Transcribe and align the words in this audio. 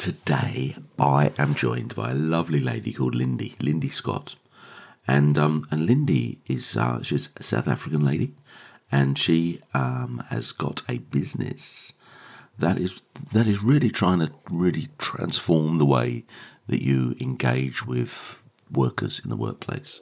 Today, 0.00 0.76
I 0.98 1.30
am 1.36 1.54
joined 1.54 1.94
by 1.94 2.12
a 2.12 2.14
lovely 2.14 2.58
lady 2.58 2.94
called 2.94 3.14
Lindy, 3.14 3.54
Lindy 3.60 3.90
Scott, 3.90 4.34
and 5.06 5.36
um, 5.36 5.68
and 5.70 5.84
Lindy 5.84 6.40
is 6.46 6.74
uh, 6.74 7.02
she's 7.02 7.28
a 7.36 7.42
South 7.42 7.68
African 7.68 8.02
lady, 8.02 8.32
and 8.90 9.18
she 9.18 9.60
um, 9.74 10.24
has 10.30 10.52
got 10.52 10.80
a 10.88 11.00
business 11.00 11.92
that 12.58 12.78
is 12.78 13.02
that 13.34 13.46
is 13.46 13.62
really 13.62 13.90
trying 13.90 14.20
to 14.20 14.32
really 14.50 14.88
transform 14.96 15.76
the 15.76 15.84
way 15.84 16.24
that 16.66 16.82
you 16.82 17.14
engage 17.20 17.86
with 17.86 18.38
workers 18.72 19.20
in 19.22 19.28
the 19.28 19.36
workplace, 19.36 20.00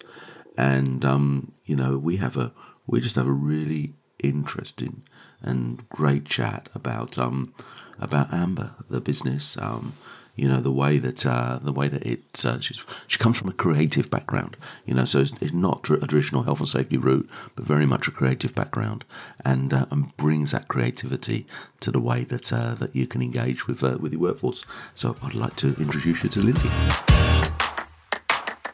and 0.57 1.05
um, 1.05 1.51
you 1.65 1.75
know 1.75 1.99
we 1.99 2.19
have 2.19 2.37
a 2.37 2.53
we 2.87 3.01
just 3.01 3.17
have 3.17 3.27
a 3.27 3.33
really 3.33 3.95
interesting 4.23 5.03
and 5.43 5.89
great 5.89 6.25
chat 6.25 6.69
about 6.73 7.19
um, 7.19 7.53
about 7.99 8.33
Amber, 8.33 8.73
the 8.89 9.01
business. 9.01 9.57
Um, 9.59 9.95
you 10.39 10.49
know 10.49 10.61
the 10.61 10.71
way 10.71 10.99
that 10.99 11.27
uh, 11.27 11.59
the 11.61 11.73
way 11.73 11.89
that 11.89 12.07
it 12.07 12.45
uh, 12.45 12.61
she 12.61 13.19
comes 13.19 13.39
from 13.39 13.49
a 13.49 13.53
creative 13.53 14.09
background. 14.09 14.57
You 14.87 14.95
know, 14.95 15.05
so 15.05 15.19
it's, 15.19 15.33
it's 15.41 15.53
not 15.53 15.91
a 15.91 16.07
traditional 16.07 16.45
health 16.45 16.61
and 16.61 16.69
safety 16.69 16.97
route, 16.97 17.29
but 17.57 17.65
very 17.65 17.87
much 17.87 18.07
a 18.07 18.13
creative 18.13 18.55
background, 18.55 19.05
and 19.45 19.75
uh, 19.75 19.87
and 19.91 20.17
brings 20.17 20.53
that 20.53 20.69
creativity 20.69 21.47
to 21.81 21.91
the 21.91 22.01
way 22.01 22.23
that 22.23 22.53
uh, 22.53 22.75
that 22.75 22.95
you 22.95 23.09
can 23.09 23.21
engage 23.21 23.67
with 23.67 23.83
uh, 23.83 23.99
with 23.99 24.13
your 24.13 24.21
workforce. 24.21 24.65
So 24.95 25.17
I'd 25.25 25.35
like 25.35 25.57
to 25.57 25.75
introduce 25.81 26.23
you 26.23 26.31
to 26.31 26.41
Lindy. 26.41 26.71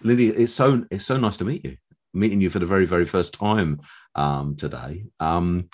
Lindy, 0.02 0.28
it's 0.28 0.52
so 0.52 0.84
it's 0.90 1.06
so 1.06 1.16
nice 1.16 1.38
to 1.38 1.46
meet 1.46 1.64
you. 1.64 1.78
Meeting 2.12 2.42
you 2.42 2.50
for 2.50 2.58
the 2.58 2.66
very 2.66 2.84
very 2.84 3.06
first 3.06 3.32
time 3.32 3.80
um, 4.14 4.54
today. 4.56 5.06
Um, 5.18 5.70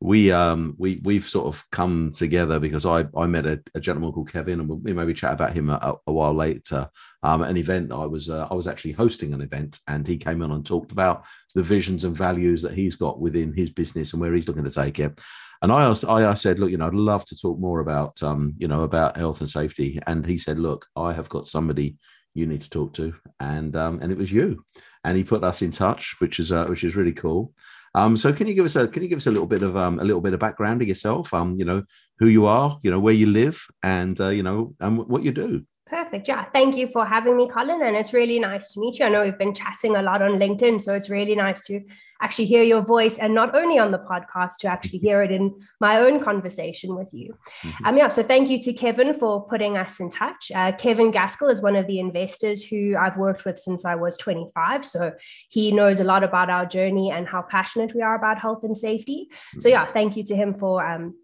we 0.00 0.30
um 0.30 0.74
we 0.78 1.00
we've 1.04 1.24
sort 1.24 1.46
of 1.46 1.64
come 1.72 2.12
together 2.12 2.60
because 2.60 2.84
I 2.84 3.06
I 3.16 3.26
met 3.26 3.46
a, 3.46 3.62
a 3.74 3.80
gentleman 3.80 4.12
called 4.12 4.30
Kevin 4.30 4.60
and 4.60 4.68
we 4.68 4.92
maybe 4.92 5.14
chat 5.14 5.32
about 5.32 5.54
him 5.54 5.70
a, 5.70 5.94
a 6.06 6.12
while 6.12 6.34
later. 6.34 6.88
Um, 7.22 7.42
an 7.42 7.56
event 7.56 7.92
I 7.92 8.04
was 8.04 8.28
uh, 8.28 8.46
I 8.50 8.54
was 8.54 8.68
actually 8.68 8.92
hosting 8.92 9.32
an 9.32 9.40
event 9.40 9.80
and 9.88 10.06
he 10.06 10.18
came 10.18 10.42
on 10.42 10.52
and 10.52 10.66
talked 10.66 10.92
about 10.92 11.24
the 11.54 11.62
visions 11.62 12.04
and 12.04 12.14
values 12.14 12.60
that 12.62 12.74
he's 12.74 12.96
got 12.96 13.20
within 13.20 13.54
his 13.54 13.70
business 13.70 14.12
and 14.12 14.20
where 14.20 14.34
he's 14.34 14.46
looking 14.46 14.64
to 14.64 14.70
take 14.70 14.98
it. 14.98 15.18
And 15.62 15.72
I 15.72 15.84
asked, 15.84 16.04
I, 16.04 16.30
I 16.30 16.34
said, 16.34 16.58
look, 16.58 16.70
you 16.70 16.76
know, 16.76 16.86
I'd 16.86 16.94
love 16.94 17.24
to 17.24 17.36
talk 17.36 17.58
more 17.58 17.80
about, 17.80 18.22
um, 18.22 18.54
you 18.58 18.68
know, 18.68 18.82
about 18.82 19.16
health 19.16 19.40
and 19.40 19.48
safety. 19.48 19.98
And 20.06 20.26
he 20.26 20.36
said, 20.36 20.58
look, 20.58 20.86
I 20.94 21.14
have 21.14 21.30
got 21.30 21.46
somebody 21.46 21.96
you 22.34 22.46
need 22.46 22.60
to 22.60 22.70
talk 22.70 22.92
to, 22.92 23.14
and 23.40 23.74
um, 23.74 23.98
and 24.02 24.12
it 24.12 24.18
was 24.18 24.30
you. 24.30 24.62
And 25.04 25.16
he 25.16 25.24
put 25.24 25.42
us 25.42 25.62
in 25.62 25.70
touch, 25.70 26.16
which 26.18 26.38
is 26.38 26.52
uh, 26.52 26.66
which 26.66 26.84
is 26.84 26.94
really 26.94 27.12
cool. 27.12 27.52
Um, 27.96 28.14
so 28.16 28.30
can 28.30 28.46
you 28.46 28.52
give 28.54 28.66
us 28.66 28.76
a 28.76 28.86
can 28.86 29.02
you 29.02 29.08
give 29.08 29.18
us 29.18 29.26
a 29.26 29.30
little 29.30 29.46
bit 29.46 29.62
of 29.62 29.74
um, 29.76 29.98
a 29.98 30.04
little 30.04 30.20
bit 30.20 30.34
of 30.34 30.38
background 30.40 30.82
of 30.82 30.88
yourself? 30.88 31.32
Um, 31.32 31.54
you 31.54 31.64
know 31.64 31.82
who 32.18 32.26
you 32.26 32.44
are, 32.46 32.78
you 32.82 32.90
know 32.90 33.00
where 33.00 33.14
you 33.14 33.26
live, 33.26 33.58
and 33.82 34.20
uh, 34.20 34.28
you 34.28 34.42
know 34.42 34.74
and 34.80 34.98
what 34.98 35.24
you 35.24 35.32
do. 35.32 35.64
Perfect. 35.86 36.26
Yeah. 36.26 36.44
Thank 36.46 36.76
you 36.76 36.88
for 36.88 37.06
having 37.06 37.36
me, 37.36 37.48
Colin. 37.48 37.80
And 37.80 37.94
it's 37.94 38.12
really 38.12 38.40
nice 38.40 38.72
to 38.72 38.80
meet 38.80 38.98
you. 38.98 39.06
I 39.06 39.08
know 39.08 39.22
we've 39.22 39.38
been 39.38 39.54
chatting 39.54 39.94
a 39.94 40.02
lot 40.02 40.20
on 40.20 40.32
LinkedIn. 40.32 40.80
So 40.80 40.94
it's 40.94 41.08
really 41.08 41.36
nice 41.36 41.62
to 41.66 41.80
actually 42.20 42.46
hear 42.46 42.64
your 42.64 42.82
voice 42.82 43.18
and 43.18 43.32
not 43.32 43.54
only 43.54 43.78
on 43.78 43.92
the 43.92 44.00
podcast, 44.00 44.56
to 44.60 44.66
actually 44.66 44.98
hear 44.98 45.22
it 45.22 45.30
in 45.30 45.54
my 45.80 45.98
own 45.98 46.18
conversation 46.18 46.96
with 46.96 47.14
you. 47.14 47.38
Mm-hmm. 47.62 47.86
Um, 47.86 47.96
yeah. 47.98 48.08
So 48.08 48.24
thank 48.24 48.50
you 48.50 48.60
to 48.62 48.72
Kevin 48.72 49.14
for 49.14 49.46
putting 49.46 49.76
us 49.76 50.00
in 50.00 50.10
touch. 50.10 50.50
Uh, 50.52 50.72
Kevin 50.72 51.12
Gaskell 51.12 51.50
is 51.50 51.62
one 51.62 51.76
of 51.76 51.86
the 51.86 52.00
investors 52.00 52.64
who 52.64 52.96
I've 52.98 53.16
worked 53.16 53.44
with 53.44 53.56
since 53.56 53.84
I 53.84 53.94
was 53.94 54.16
25. 54.16 54.84
So 54.84 55.12
he 55.50 55.70
knows 55.70 56.00
a 56.00 56.04
lot 56.04 56.24
about 56.24 56.50
our 56.50 56.66
journey 56.66 57.12
and 57.12 57.28
how 57.28 57.42
passionate 57.42 57.94
we 57.94 58.02
are 58.02 58.16
about 58.16 58.40
health 58.40 58.64
and 58.64 58.76
safety. 58.76 59.28
Mm-hmm. 59.30 59.60
So, 59.60 59.68
yeah, 59.68 59.86
thank 59.92 60.16
you 60.16 60.24
to 60.24 60.34
him 60.34 60.52
for. 60.52 60.84
Um, 60.84 61.14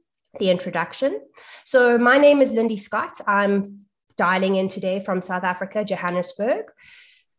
the 0.40 0.50
introduction. 0.50 1.20
So, 1.66 1.98
my 1.98 2.16
name 2.16 2.40
is 2.40 2.52
Lindy 2.52 2.78
Scott. 2.78 3.20
I'm 3.26 3.82
dialing 4.16 4.56
in 4.56 4.68
today 4.68 5.00
from 5.00 5.22
South 5.22 5.44
Africa, 5.44 5.84
Johannesburg. 5.84 6.66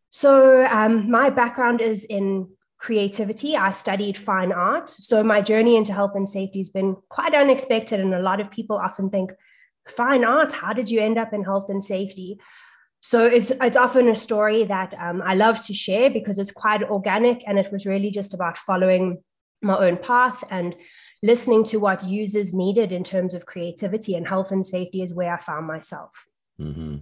So, 0.10 0.66
um, 0.66 1.10
my 1.10 1.30
background 1.30 1.82
is 1.82 2.04
in 2.04 2.50
creativity. 2.78 3.56
I 3.56 3.72
studied 3.72 4.18
fine 4.18 4.52
art. 4.52 4.90
So, 4.90 5.24
my 5.24 5.42
journey 5.42 5.76
into 5.76 5.94
health 5.94 6.12
and 6.16 6.30
safety 6.30 6.60
has 6.60 6.70
been 6.70 6.98
quite 7.10 7.34
unexpected. 7.34 8.00
And 8.00 8.14
a 8.14 8.22
lot 8.22 8.40
of 8.40 8.52
people 8.52 8.78
often 8.78 9.10
think, 9.10 9.32
fine 9.88 10.24
art, 10.24 10.54
how 10.54 10.74
did 10.74 10.90
you 10.90 11.00
end 11.02 11.18
up 11.18 11.34
in 11.34 11.44
health 11.44 11.70
and 11.70 11.84
safety? 11.84 12.40
So, 13.02 13.26
it's, 13.26 13.52
it's 13.52 13.78
often 13.78 14.08
a 14.08 14.16
story 14.16 14.66
that 14.66 14.94
um, 15.00 15.22
I 15.24 15.34
love 15.34 15.66
to 15.66 15.74
share 15.74 16.10
because 16.10 16.38
it's 16.38 16.52
quite 16.52 16.84
organic 16.84 17.44
and 17.48 17.58
it 17.58 17.72
was 17.72 17.86
really 17.86 18.12
just 18.12 18.34
about 18.34 18.58
following 18.58 19.24
my 19.64 19.78
own 19.78 19.98
path 19.98 20.44
and 20.52 20.76
listening 21.24 21.64
to 21.64 21.78
what 21.78 22.04
users 22.04 22.54
needed 22.54 22.92
in 22.92 23.04
terms 23.04 23.34
of 23.34 23.46
creativity 23.46 24.14
and 24.14 24.28
health 24.28 24.52
and 24.52 24.66
safety 24.66 25.02
is 25.02 25.14
where 25.14 25.34
I 25.34 25.40
found 25.40 25.66
myself. 25.66 26.12
Mm-hmm. 26.60 26.98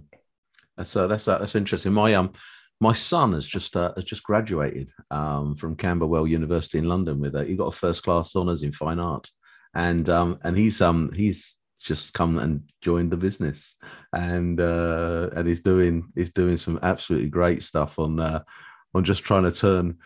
That's 0.76 0.96
uh, 0.96 1.06
that's 1.06 1.28
uh, 1.28 1.38
that's 1.38 1.54
interesting. 1.54 1.92
My 1.92 2.14
um 2.14 2.32
my 2.80 2.92
son 2.92 3.32
has 3.34 3.46
just 3.46 3.76
uh, 3.76 3.92
has 3.94 4.04
just 4.04 4.22
graduated 4.22 4.90
um, 5.10 5.54
from 5.54 5.76
Camberwell 5.76 6.26
University 6.26 6.78
in 6.78 6.88
London 6.88 7.20
with 7.20 7.36
a 7.36 7.44
he 7.44 7.56
got 7.56 7.68
a 7.68 7.76
first 7.76 8.02
class 8.02 8.34
honours 8.34 8.62
in 8.62 8.72
fine 8.72 8.98
art, 8.98 9.28
and 9.74 10.08
um 10.08 10.38
and 10.42 10.56
he's 10.56 10.80
um 10.80 11.12
he's 11.14 11.58
just 11.80 12.14
come 12.14 12.38
and 12.38 12.62
joined 12.80 13.10
the 13.12 13.16
business, 13.16 13.76
and 14.12 14.60
uh, 14.60 15.30
and 15.34 15.46
he's 15.46 15.62
doing 15.62 16.10
he's 16.14 16.32
doing 16.32 16.56
some 16.56 16.78
absolutely 16.82 17.28
great 17.28 17.62
stuff 17.62 17.98
on 17.98 18.18
uh, 18.18 18.42
on 18.94 19.04
just 19.04 19.24
trying 19.24 19.44
to 19.44 19.52
turn 19.52 19.98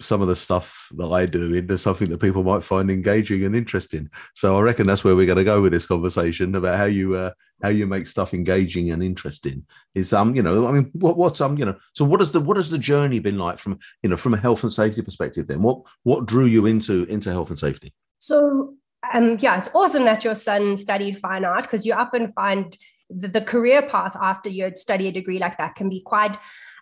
some 0.00 0.22
of 0.22 0.28
the 0.28 0.36
stuff 0.36 0.88
that 0.96 1.08
I 1.08 1.26
do 1.26 1.54
into 1.54 1.76
something 1.78 2.08
that 2.10 2.20
people 2.20 2.42
might 2.42 2.62
find 2.62 2.90
engaging 2.90 3.44
and 3.44 3.56
interesting. 3.56 4.08
So 4.34 4.56
I 4.56 4.60
reckon 4.60 4.86
that's 4.86 5.04
where 5.04 5.16
we're 5.16 5.26
going 5.26 5.38
to 5.38 5.44
go 5.44 5.60
with 5.60 5.72
this 5.72 5.86
conversation 5.86 6.54
about 6.54 6.78
how 6.78 6.84
you 6.84 7.14
uh, 7.14 7.32
how 7.62 7.68
you 7.68 7.86
make 7.86 8.06
stuff 8.06 8.34
engaging 8.34 8.90
and 8.90 9.02
interesting. 9.02 9.64
Is 9.94 10.12
um 10.12 10.34
you 10.34 10.42
know 10.42 10.66
I 10.66 10.72
mean 10.72 10.90
what 10.92 11.16
what's 11.16 11.40
um 11.40 11.58
you 11.58 11.64
know 11.64 11.76
so 11.94 12.04
what 12.04 12.20
has 12.20 12.32
the 12.32 12.40
what 12.40 12.56
has 12.56 12.70
the 12.70 12.78
journey 12.78 13.18
been 13.18 13.38
like 13.38 13.58
from 13.58 13.78
you 14.02 14.10
know 14.10 14.16
from 14.16 14.34
a 14.34 14.38
health 14.38 14.62
and 14.62 14.72
safety 14.72 15.02
perspective? 15.02 15.46
Then 15.46 15.62
what 15.62 15.82
what 16.02 16.26
drew 16.26 16.46
you 16.46 16.66
into 16.66 17.04
into 17.04 17.30
health 17.30 17.50
and 17.50 17.58
safety? 17.58 17.92
So 18.18 18.74
um 19.12 19.38
yeah, 19.40 19.58
it's 19.58 19.70
awesome 19.74 20.04
that 20.04 20.24
your 20.24 20.34
son 20.34 20.76
studied 20.76 21.18
fine 21.18 21.44
art 21.44 21.64
because 21.64 21.84
you 21.84 21.94
often 21.94 22.32
find 22.32 22.76
the, 23.10 23.28
the 23.28 23.40
career 23.40 23.82
path 23.82 24.16
after 24.20 24.50
you 24.50 24.70
study 24.74 25.08
a 25.08 25.12
degree 25.12 25.38
like 25.38 25.58
that 25.58 25.74
can 25.74 25.88
be 25.88 26.00
quite 26.00 26.36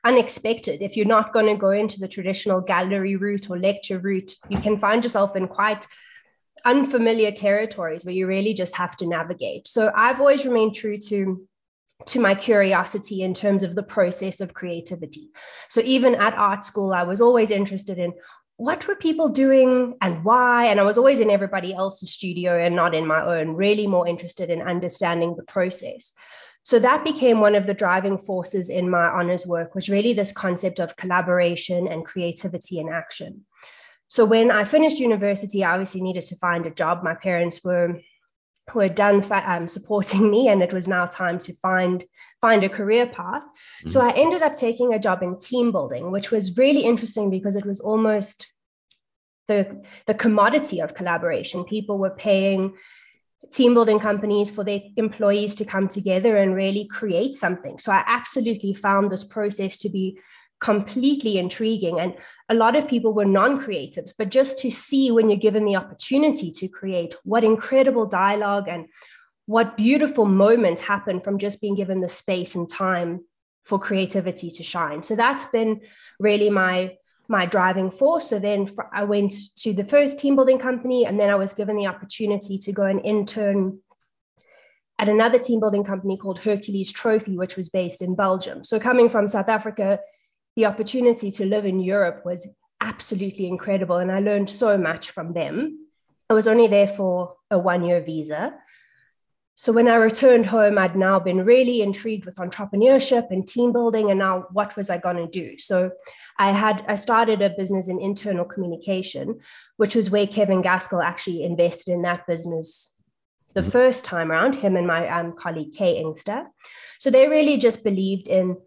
unexpected. 0.06 0.82
If 0.82 0.96
you're 0.96 1.04
not 1.06 1.32
going 1.32 1.46
to 1.46 1.56
go 1.56 1.70
into 1.70 1.98
the 1.98 2.08
traditional 2.08 2.60
gallery 2.60 3.16
route 3.16 3.50
or 3.50 3.58
lecture 3.58 3.98
route, 3.98 4.32
you 4.48 4.58
can 4.58 4.78
find 4.78 5.02
yourself 5.02 5.34
in 5.34 5.48
quite 5.48 5.86
unfamiliar 6.64 7.32
territories 7.32 8.04
where 8.04 8.14
you 8.14 8.26
really 8.26 8.54
just 8.54 8.76
have 8.76 8.96
to 8.98 9.06
navigate. 9.06 9.66
So 9.66 9.92
I've 9.94 10.20
always 10.20 10.46
remained 10.46 10.74
true 10.74 10.98
to 11.10 11.46
to 12.04 12.20
my 12.20 12.34
curiosity 12.34 13.22
in 13.22 13.32
terms 13.32 13.62
of 13.62 13.74
the 13.74 13.82
process 13.82 14.40
of 14.42 14.52
creativity. 14.52 15.30
So 15.70 15.80
even 15.82 16.14
at 16.14 16.34
art 16.34 16.64
school, 16.64 16.92
I 16.92 17.04
was 17.04 17.22
always 17.22 17.50
interested 17.50 17.98
in 17.98 18.12
what 18.58 18.86
were 18.86 18.96
people 18.96 19.30
doing 19.30 19.94
and 20.02 20.22
why? 20.22 20.66
And 20.66 20.78
I 20.78 20.82
was 20.82 20.98
always 20.98 21.20
in 21.20 21.30
everybody 21.30 21.74
else's 21.74 22.10
studio 22.10 22.58
and 22.58 22.76
not 22.76 22.94
in 22.94 23.06
my 23.06 23.24
own, 23.24 23.56
really 23.56 23.86
more 23.86 24.06
interested 24.06 24.50
in 24.50 24.60
understanding 24.60 25.36
the 25.36 25.42
process. 25.42 26.12
So 26.66 26.80
that 26.80 27.04
became 27.04 27.38
one 27.38 27.54
of 27.54 27.66
the 27.66 27.74
driving 27.74 28.18
forces 28.18 28.70
in 28.70 28.90
my 28.90 29.06
honors 29.06 29.46
work, 29.46 29.76
was 29.76 29.88
really 29.88 30.12
this 30.14 30.32
concept 30.32 30.80
of 30.80 30.96
collaboration 30.96 31.86
and 31.86 32.04
creativity 32.04 32.80
in 32.80 32.88
action. 32.88 33.46
So 34.08 34.24
when 34.24 34.50
I 34.50 34.64
finished 34.64 34.98
university, 34.98 35.62
I 35.62 35.74
obviously 35.74 36.00
needed 36.00 36.24
to 36.24 36.34
find 36.34 36.66
a 36.66 36.72
job. 36.72 37.04
My 37.04 37.14
parents 37.14 37.62
were 37.62 38.00
were 38.74 38.88
done 38.88 39.24
um, 39.30 39.68
supporting 39.68 40.28
me, 40.28 40.48
and 40.48 40.60
it 40.60 40.72
was 40.72 40.88
now 40.88 41.06
time 41.06 41.38
to 41.46 41.54
find 41.54 42.02
find 42.40 42.64
a 42.64 42.68
career 42.68 43.06
path. 43.06 43.44
Mm-hmm. 43.44 43.90
So 43.90 44.00
I 44.00 44.10
ended 44.16 44.42
up 44.42 44.56
taking 44.56 44.92
a 44.92 44.98
job 44.98 45.22
in 45.22 45.38
team 45.38 45.70
building, 45.70 46.10
which 46.10 46.32
was 46.32 46.58
really 46.58 46.82
interesting 46.82 47.30
because 47.30 47.54
it 47.54 47.64
was 47.64 47.78
almost 47.78 48.48
the 49.46 49.84
the 50.08 50.14
commodity 50.14 50.80
of 50.80 50.94
collaboration. 50.94 51.62
People 51.62 51.96
were 51.98 52.16
paying 52.28 52.74
team 53.50 53.74
building 53.74 53.98
companies 53.98 54.50
for 54.50 54.64
their 54.64 54.80
employees 54.96 55.54
to 55.56 55.64
come 55.64 55.88
together 55.88 56.36
and 56.36 56.54
really 56.54 56.86
create 56.86 57.34
something. 57.34 57.78
So 57.78 57.92
I 57.92 58.02
absolutely 58.06 58.74
found 58.74 59.10
this 59.10 59.24
process 59.24 59.78
to 59.78 59.88
be 59.88 60.18
completely 60.60 61.38
intriguing. 61.38 62.00
And 62.00 62.14
a 62.48 62.54
lot 62.54 62.76
of 62.76 62.88
people 62.88 63.12
were 63.12 63.24
non 63.24 63.60
creatives, 63.60 64.12
but 64.16 64.30
just 64.30 64.58
to 64.60 64.70
see 64.70 65.10
when 65.10 65.28
you're 65.28 65.38
given 65.38 65.64
the 65.64 65.76
opportunity 65.76 66.50
to 66.52 66.68
create 66.68 67.14
what 67.24 67.44
incredible 67.44 68.06
dialogue 68.06 68.68
and 68.68 68.86
what 69.46 69.76
beautiful 69.76 70.24
moments 70.24 70.82
happen 70.82 71.20
from 71.20 71.38
just 71.38 71.60
being 71.60 71.76
given 71.76 72.00
the 72.00 72.08
space 72.08 72.54
and 72.54 72.68
time 72.68 73.20
for 73.64 73.78
creativity 73.78 74.50
to 74.50 74.62
shine. 74.62 75.02
So 75.02 75.16
that's 75.16 75.46
been 75.46 75.80
really 76.18 76.50
my 76.50 76.96
my 77.28 77.46
driving 77.46 77.90
force. 77.90 78.28
So 78.28 78.38
then 78.38 78.68
I 78.92 79.04
went 79.04 79.32
to 79.56 79.72
the 79.72 79.84
first 79.84 80.18
team 80.18 80.36
building 80.36 80.58
company, 80.58 81.04
and 81.04 81.18
then 81.18 81.30
I 81.30 81.36
was 81.36 81.52
given 81.52 81.76
the 81.76 81.86
opportunity 81.86 82.58
to 82.58 82.72
go 82.72 82.84
and 82.84 83.04
intern 83.04 83.80
at 84.98 85.08
another 85.08 85.38
team 85.38 85.60
building 85.60 85.84
company 85.84 86.16
called 86.16 86.38
Hercules 86.38 86.90
Trophy, 86.90 87.36
which 87.36 87.56
was 87.56 87.68
based 87.68 88.00
in 88.00 88.14
Belgium. 88.14 88.64
So 88.64 88.80
coming 88.80 89.08
from 89.08 89.28
South 89.28 89.48
Africa, 89.48 90.00
the 90.56 90.66
opportunity 90.66 91.30
to 91.32 91.44
live 91.44 91.66
in 91.66 91.80
Europe 91.80 92.22
was 92.24 92.48
absolutely 92.80 93.46
incredible, 93.46 93.96
and 93.96 94.10
I 94.10 94.20
learned 94.20 94.50
so 94.50 94.78
much 94.78 95.10
from 95.10 95.32
them. 95.34 95.86
I 96.30 96.34
was 96.34 96.48
only 96.48 96.66
there 96.66 96.88
for 96.88 97.36
a 97.50 97.58
one 97.58 97.84
year 97.84 98.00
visa. 98.00 98.54
So 99.58 99.72
when 99.72 99.88
I 99.88 99.94
returned 99.94 100.44
home, 100.44 100.76
I'd 100.76 100.96
now 100.96 101.18
been 101.18 101.44
really 101.44 101.80
intrigued 101.80 102.26
with 102.26 102.36
entrepreneurship 102.36 103.30
and 103.30 103.46
team 103.46 103.72
building, 103.72 104.10
and 104.10 104.18
now 104.18 104.46
what 104.52 104.76
was 104.76 104.90
I 104.90 104.98
going 104.98 105.16
to 105.16 105.26
do? 105.26 105.58
So 105.58 105.90
I 106.38 106.52
had 106.52 106.84
I 106.86 106.94
started 106.94 107.40
a 107.40 107.48
business 107.50 107.88
in 107.88 107.98
internal 107.98 108.44
communication, 108.44 109.40
which 109.78 109.94
was 109.94 110.10
where 110.10 110.26
Kevin 110.26 110.60
Gaskell 110.60 111.02
actually 111.02 111.42
invested 111.42 111.92
in 111.92 112.02
that 112.02 112.26
business 112.26 112.94
the 113.54 113.62
mm-hmm. 113.62 113.70
first 113.70 114.04
time 114.04 114.30
around. 114.30 114.54
Him 114.56 114.76
and 114.76 114.86
my 114.86 115.08
um, 115.08 115.32
colleague 115.32 115.72
Kay 115.72 116.00
Inkster. 116.00 116.44
So 116.98 117.10
they 117.10 117.26
really 117.26 117.56
just 117.56 117.82
believed 117.82 118.28
in 118.28 118.58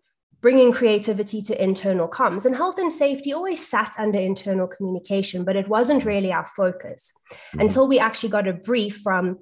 bringing 0.41 0.71
creativity 0.71 1.41
to 1.41 1.63
internal 1.63 2.07
comms. 2.07 2.45
And 2.45 2.55
health 2.55 2.79
and 2.79 2.91
safety 2.91 3.33
always 3.33 3.65
sat 3.65 3.93
under 3.97 4.19
internal 4.19 4.67
communication, 4.67 5.43
but 5.43 5.55
it 5.55 5.67
wasn't 5.67 6.05
really 6.05 6.31
our 6.31 6.47
focus 6.55 7.13
mm-hmm. 7.31 7.59
until 7.59 7.87
we 7.87 7.99
actually 7.99 8.29
got 8.29 8.47
a 8.47 8.53
brief 8.53 9.01
from 9.01 9.39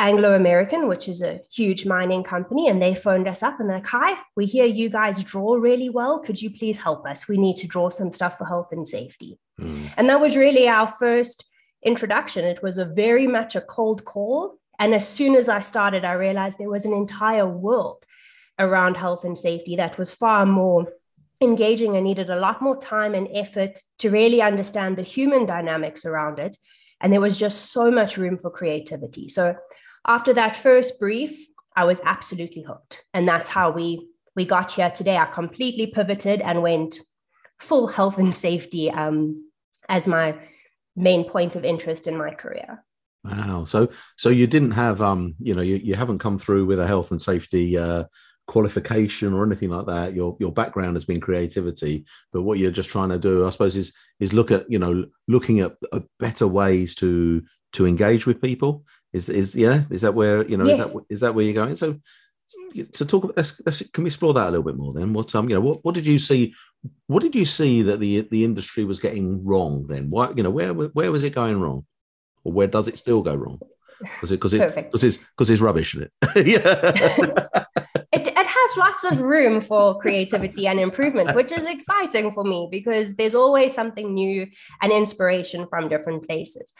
Anglo 0.00 0.34
American, 0.34 0.88
which 0.88 1.08
is 1.08 1.20
a 1.20 1.40
huge 1.52 1.84
mining 1.84 2.24
company, 2.24 2.68
and 2.68 2.80
they 2.80 2.94
phoned 2.94 3.28
us 3.28 3.42
up 3.42 3.60
and 3.60 3.68
they're 3.68 3.76
like, 3.76 3.86
Hi, 3.88 4.18
we 4.34 4.46
hear 4.46 4.64
you 4.64 4.88
guys 4.88 5.22
draw 5.22 5.54
really 5.56 5.90
well. 5.90 6.20
Could 6.20 6.40
you 6.40 6.50
please 6.50 6.78
help 6.78 7.06
us? 7.06 7.28
We 7.28 7.36
need 7.36 7.56
to 7.58 7.68
draw 7.68 7.90
some 7.90 8.10
stuff 8.10 8.38
for 8.38 8.46
health 8.46 8.68
and 8.72 8.88
safety. 8.88 9.38
Mm. 9.60 9.92
And 9.98 10.08
that 10.08 10.18
was 10.18 10.36
really 10.38 10.68
our 10.68 10.88
first 10.88 11.44
introduction. 11.84 12.46
It 12.46 12.62
was 12.62 12.78
a 12.78 12.86
very 12.86 13.26
much 13.26 13.56
a 13.56 13.60
cold 13.60 14.06
call. 14.06 14.58
And 14.78 14.94
as 14.94 15.06
soon 15.06 15.34
as 15.34 15.50
I 15.50 15.60
started, 15.60 16.06
I 16.06 16.12
realized 16.12 16.56
there 16.56 16.70
was 16.70 16.86
an 16.86 16.94
entire 16.94 17.46
world 17.46 18.06
around 18.58 18.96
health 18.96 19.24
and 19.24 19.36
safety 19.36 19.76
that 19.76 19.98
was 19.98 20.14
far 20.14 20.46
more 20.46 20.88
engaging 21.42 21.96
and 21.96 22.04
needed 22.04 22.30
a 22.30 22.40
lot 22.40 22.62
more 22.62 22.76
time 22.76 23.14
and 23.14 23.28
effort 23.34 23.78
to 23.98 24.08
really 24.08 24.40
understand 24.40 24.96
the 24.96 25.02
human 25.02 25.44
dynamics 25.44 26.06
around 26.06 26.38
it. 26.38 26.56
And 27.02 27.12
there 27.12 27.20
was 27.20 27.38
just 27.38 27.72
so 27.72 27.90
much 27.90 28.16
room 28.16 28.38
for 28.38 28.50
creativity. 28.50 29.28
So 29.28 29.56
after 30.06 30.32
that 30.34 30.56
first 30.56 30.98
brief, 30.98 31.46
I 31.76 31.84
was 31.84 32.00
absolutely 32.04 32.62
hooked. 32.62 33.04
And 33.14 33.28
that's 33.28 33.50
how 33.50 33.70
we 33.70 34.06
we 34.36 34.44
got 34.44 34.72
here 34.72 34.90
today. 34.90 35.16
I 35.16 35.26
completely 35.26 35.86
pivoted 35.86 36.40
and 36.40 36.62
went 36.62 36.98
full 37.58 37.88
health 37.88 38.18
and 38.18 38.34
safety 38.34 38.90
um, 38.90 39.50
as 39.88 40.06
my 40.06 40.38
main 40.96 41.28
point 41.28 41.56
of 41.56 41.64
interest 41.64 42.06
in 42.06 42.16
my 42.16 42.30
career. 42.30 42.84
Wow. 43.24 43.64
So 43.64 43.90
so 44.16 44.30
you 44.30 44.46
didn't 44.46 44.70
have 44.72 45.02
um, 45.02 45.34
you 45.40 45.54
know, 45.54 45.62
you, 45.62 45.76
you 45.76 45.94
haven't 45.94 46.20
come 46.20 46.38
through 46.38 46.66
with 46.66 46.80
a 46.80 46.86
health 46.86 47.10
and 47.10 47.20
safety 47.20 47.76
uh 47.76 48.04
qualification 48.50 49.32
or 49.32 49.46
anything 49.46 49.70
like 49.70 49.86
that. 49.86 50.12
Your 50.12 50.36
your 50.40 50.52
background 50.52 50.96
has 50.96 51.04
been 51.04 51.20
creativity, 51.20 52.04
but 52.32 52.42
what 52.42 52.58
you're 52.58 52.72
just 52.72 52.90
trying 52.90 53.10
to 53.10 53.18
do, 53.18 53.46
I 53.46 53.50
suppose, 53.50 53.76
is 53.76 53.92
is 54.18 54.32
look 54.32 54.50
at 54.50 54.64
you 54.68 54.78
know 54.78 55.06
looking 55.28 55.60
at, 55.60 55.76
at 55.92 56.02
better 56.18 56.48
ways 56.48 56.94
to 56.96 57.42
to 57.74 57.86
engage 57.86 58.26
with 58.26 58.42
people 58.42 58.84
is 59.12 59.28
is 59.28 59.54
yeah? 59.54 59.84
Is 59.90 60.02
that 60.02 60.14
where 60.14 60.46
you 60.46 60.56
know? 60.56 60.66
Yes. 60.66 60.86
Is 60.86 60.92
that 60.92 61.04
is 61.08 61.20
that 61.20 61.34
where 61.34 61.44
you're 61.44 61.54
going? 61.54 61.76
So 61.76 61.98
so 62.92 63.04
talk. 63.04 63.32
Let's, 63.36 63.60
let's, 63.64 63.82
can 63.90 64.04
we 64.04 64.08
explore 64.08 64.34
that 64.34 64.48
a 64.48 64.50
little 64.50 64.64
bit 64.64 64.76
more 64.76 64.92
then? 64.92 65.12
What 65.12 65.34
um 65.34 65.48
you 65.48 65.54
know 65.54 65.60
what 65.60 65.84
what 65.84 65.94
did 65.94 66.06
you 66.06 66.18
see? 66.18 66.54
What 67.06 67.22
did 67.22 67.34
you 67.34 67.44
see 67.44 67.82
that 67.82 68.00
the 68.00 68.22
the 68.30 68.44
industry 68.44 68.84
was 68.84 69.00
getting 69.00 69.44
wrong 69.44 69.86
then? 69.88 70.10
Why 70.10 70.32
you 70.36 70.42
know 70.42 70.50
where 70.50 70.72
where 70.72 71.12
was 71.12 71.24
it 71.24 71.34
going 71.34 71.60
wrong, 71.60 71.86
or 72.44 72.52
where 72.52 72.66
does 72.66 72.88
it 72.88 72.98
still 72.98 73.22
go 73.22 73.34
wrong? 73.34 73.60
Was 74.22 74.30
it 74.30 74.36
because 74.36 74.54
it's 74.54 74.74
because 74.74 75.04
it's 75.04 75.18
because 75.18 75.50
it's 75.50 75.60
rubbish 75.60 75.94
in 75.94 76.02
it? 76.02 76.12
yeah. 76.46 76.92
it, 78.12 78.26
it 78.26 78.46
has 78.46 78.76
lots 78.76 79.04
of 79.04 79.20
room 79.20 79.60
for 79.60 79.98
creativity 79.98 80.66
and 80.66 80.80
improvement, 80.80 81.34
which 81.36 81.52
is 81.52 81.66
exciting 81.66 82.32
for 82.32 82.44
me 82.44 82.68
because 82.70 83.14
there's 83.14 83.34
always 83.34 83.74
something 83.74 84.14
new 84.14 84.46
and 84.80 84.92
inspiration 84.92 85.66
from 85.68 85.88
different 85.88 86.26
places. 86.26 86.72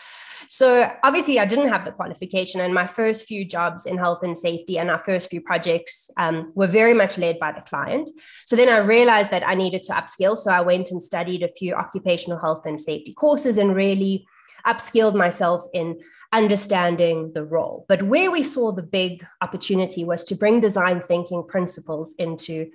So 0.52 0.91
obviously, 1.05 1.38
I 1.38 1.44
didn't 1.44 1.69
have 1.69 1.85
the 1.85 1.93
qualification, 1.93 2.61
and 2.61 2.75
my 2.75 2.87
first 2.87 3.25
few 3.25 3.44
jobs 3.44 3.87
in 3.87 3.97
health 3.97 4.25
and 4.25 4.37
safety 4.37 4.79
and 4.79 4.91
our 4.91 4.99
first 4.99 5.31
few 5.31 5.41
projects 5.41 6.11
um, 6.17 6.50
were 6.56 6.67
very 6.67 6.93
much 6.93 7.17
led 7.19 7.38
by 7.38 7.52
the 7.52 7.61
client. 7.61 8.11
So 8.47 8.56
then 8.56 8.69
I 8.69 8.79
realized 8.79 9.31
that 9.31 9.47
I 9.47 9.55
needed 9.55 9.85
to 9.85 9.93
upskill. 9.93 10.37
So 10.37 10.50
I 10.50 10.61
went 10.61 10.91
and 10.91 11.00
studied 11.00 11.44
a 11.44 11.52
few 11.52 11.75
occupational 11.75 12.41
health 12.41 12.67
and 12.67 12.81
safety 12.81 13.14
courses 13.14 13.58
and 13.58 13.76
really 13.76 14.26
upskilled 14.67 15.14
myself 15.14 15.62
in 15.73 16.00
understanding 16.32 17.31
the 17.32 17.44
role. 17.44 17.87
But 17.88 18.03
where 18.03 18.32
we 18.32 18.43
saw 18.43 18.73
the 18.73 18.82
big 18.82 19.25
opportunity 19.41 20.03
was 20.03 20.25
to 20.25 20.35
bring 20.35 20.61
design 20.61 21.00
thinking 21.00 21.44
principles 21.46 22.12
into 22.19 22.70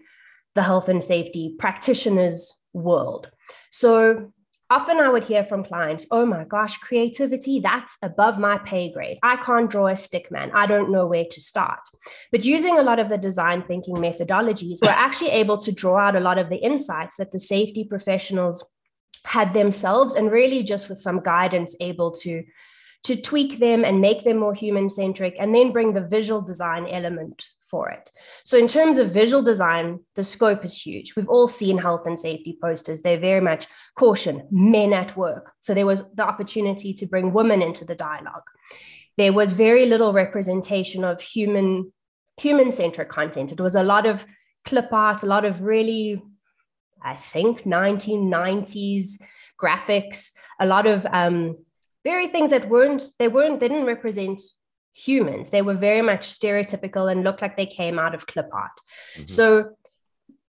the 0.55 0.63
health 0.63 0.87
and 0.87 1.03
safety 1.03 1.55
practitioners' 1.59 2.57
world. 2.71 3.29
So 3.71 4.31
often 4.69 4.99
I 4.99 5.09
would 5.09 5.23
hear 5.23 5.43
from 5.43 5.63
clients, 5.63 6.05
oh 6.11 6.25
my 6.25 6.43
gosh, 6.43 6.77
creativity, 6.77 7.59
that's 7.59 7.97
above 8.01 8.39
my 8.39 8.57
pay 8.59 8.91
grade. 8.91 9.17
I 9.21 9.37
can't 9.37 9.69
draw 9.69 9.87
a 9.87 9.95
stick 9.95 10.31
man. 10.31 10.51
I 10.53 10.65
don't 10.65 10.91
know 10.91 11.05
where 11.05 11.25
to 11.29 11.41
start. 11.41 11.79
But 12.31 12.45
using 12.45 12.77
a 12.77 12.83
lot 12.83 12.99
of 12.99 13.09
the 13.09 13.17
design 13.17 13.63
thinking 13.63 13.95
methodologies, 13.95 14.79
we're 14.81 14.89
actually 14.89 15.31
able 15.31 15.57
to 15.59 15.71
draw 15.71 15.97
out 15.97 16.15
a 16.15 16.19
lot 16.19 16.37
of 16.37 16.49
the 16.49 16.57
insights 16.57 17.17
that 17.17 17.31
the 17.31 17.39
safety 17.39 17.83
professionals 17.83 18.65
had 19.23 19.53
themselves 19.53 20.15
and 20.15 20.31
really 20.31 20.63
just 20.63 20.89
with 20.89 21.01
some 21.01 21.19
guidance 21.21 21.75
able 21.79 22.11
to 22.11 22.43
to 23.03 23.15
tweak 23.15 23.59
them 23.59 23.85
and 23.85 24.01
make 24.01 24.23
them 24.23 24.37
more 24.37 24.53
human 24.53 24.89
centric 24.89 25.35
and 25.39 25.53
then 25.53 25.71
bring 25.71 25.93
the 25.93 26.01
visual 26.01 26.41
design 26.41 26.87
element 26.87 27.45
for 27.69 27.89
it. 27.89 28.11
So, 28.43 28.57
in 28.57 28.67
terms 28.67 28.97
of 28.97 29.11
visual 29.11 29.43
design, 29.43 29.99
the 30.15 30.23
scope 30.23 30.63
is 30.65 30.79
huge. 30.79 31.15
We've 31.15 31.29
all 31.29 31.47
seen 31.47 31.77
health 31.77 32.05
and 32.05 32.19
safety 32.19 32.57
posters. 32.61 33.01
They're 33.01 33.19
very 33.19 33.41
much 33.41 33.67
caution, 33.95 34.47
men 34.51 34.93
at 34.93 35.15
work. 35.17 35.51
So, 35.61 35.73
there 35.73 35.85
was 35.85 36.03
the 36.13 36.23
opportunity 36.23 36.93
to 36.93 37.05
bring 37.05 37.33
women 37.33 37.61
into 37.61 37.85
the 37.85 37.95
dialogue. 37.95 38.43
There 39.17 39.33
was 39.33 39.51
very 39.51 39.85
little 39.85 40.13
representation 40.13 41.03
of 41.03 41.21
human 41.21 41.91
human 42.37 42.71
centric 42.71 43.09
content. 43.09 43.51
It 43.51 43.61
was 43.61 43.75
a 43.75 43.83
lot 43.83 44.05
of 44.05 44.25
clip 44.65 44.91
art, 44.91 45.23
a 45.23 45.27
lot 45.27 45.45
of 45.45 45.61
really, 45.61 46.21
I 47.01 47.15
think, 47.15 47.61
1990s 47.63 49.19
graphics, 49.61 50.31
a 50.59 50.65
lot 50.65 50.85
of 50.85 51.05
um, 51.05 51.57
very 52.03 52.27
things 52.27 52.51
that 52.51 52.69
weren't 52.69 53.03
they 53.19 53.27
weren't 53.27 53.59
they 53.59 53.67
didn't 53.67 53.85
represent 53.85 54.41
humans 54.95 55.49
they 55.49 55.61
were 55.61 55.73
very 55.73 56.01
much 56.01 56.27
stereotypical 56.27 57.11
and 57.11 57.23
looked 57.23 57.41
like 57.41 57.57
they 57.57 57.65
came 57.65 57.99
out 57.99 58.15
of 58.15 58.25
clip 58.25 58.49
art 58.53 58.71
mm-hmm. 59.15 59.27
so 59.27 59.69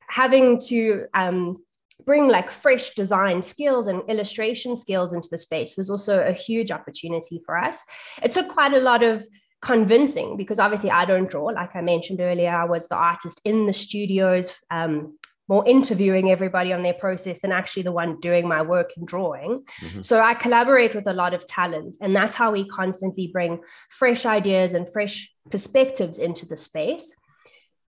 having 0.07 0.59
to 0.59 1.05
um, 1.13 1.57
bring 2.05 2.29
like 2.29 2.49
fresh 2.49 2.91
design 2.91 3.43
skills 3.43 3.87
and 3.87 4.01
illustration 4.07 4.77
skills 4.77 5.11
into 5.13 5.27
the 5.29 5.37
space 5.37 5.75
was 5.75 5.89
also 5.89 6.21
a 6.25 6.31
huge 6.31 6.71
opportunity 6.71 7.41
for 7.45 7.57
us 7.57 7.83
it 8.23 8.31
took 8.31 8.47
quite 8.47 8.73
a 8.73 8.79
lot 8.79 9.03
of 9.03 9.27
convincing 9.61 10.37
because 10.37 10.59
obviously 10.59 10.89
I 10.89 11.05
don't 11.05 11.29
draw. 11.29 11.45
Like 11.45 11.75
I 11.75 11.81
mentioned 11.81 12.21
earlier, 12.21 12.49
I 12.49 12.65
was 12.65 12.87
the 12.87 12.95
artist 12.95 13.41
in 13.43 13.65
the 13.65 13.73
studios, 13.73 14.57
um, 14.71 15.18
more 15.49 15.67
interviewing 15.67 16.29
everybody 16.29 16.71
on 16.71 16.83
their 16.83 16.93
process 16.93 17.39
than 17.39 17.51
actually 17.51 17.81
the 17.81 17.91
one 17.91 18.19
doing 18.19 18.47
my 18.47 18.61
work 18.61 18.91
and 18.95 19.07
drawing. 19.07 19.63
Mm-hmm. 19.81 20.03
So 20.03 20.21
I 20.21 20.35
collaborate 20.35 20.93
with 20.93 21.07
a 21.07 21.13
lot 21.13 21.33
of 21.33 21.45
talent, 21.47 21.97
and 21.99 22.15
that's 22.15 22.35
how 22.35 22.51
we 22.51 22.67
constantly 22.67 23.27
bring 23.27 23.59
fresh 23.89 24.27
ideas 24.27 24.75
and 24.75 24.87
fresh 24.93 25.29
perspectives 25.49 26.19
into 26.19 26.45
the 26.45 26.55
space. 26.55 27.15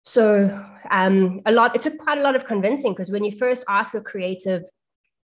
So 0.05 0.65
um, 0.91 1.41
a 1.45 1.53
lot, 1.53 1.75
it 1.75 1.83
took 1.83 1.99
quite 1.99 2.19
a 2.19 2.23
lot 2.23 2.37
of 2.37 2.47
convincing 2.47 2.93
because 2.93 3.11
when 3.11 3.25
you 3.25 3.33
first 3.33 3.65
ask 3.69 3.95
a 3.95 4.01
creative, 4.01 4.63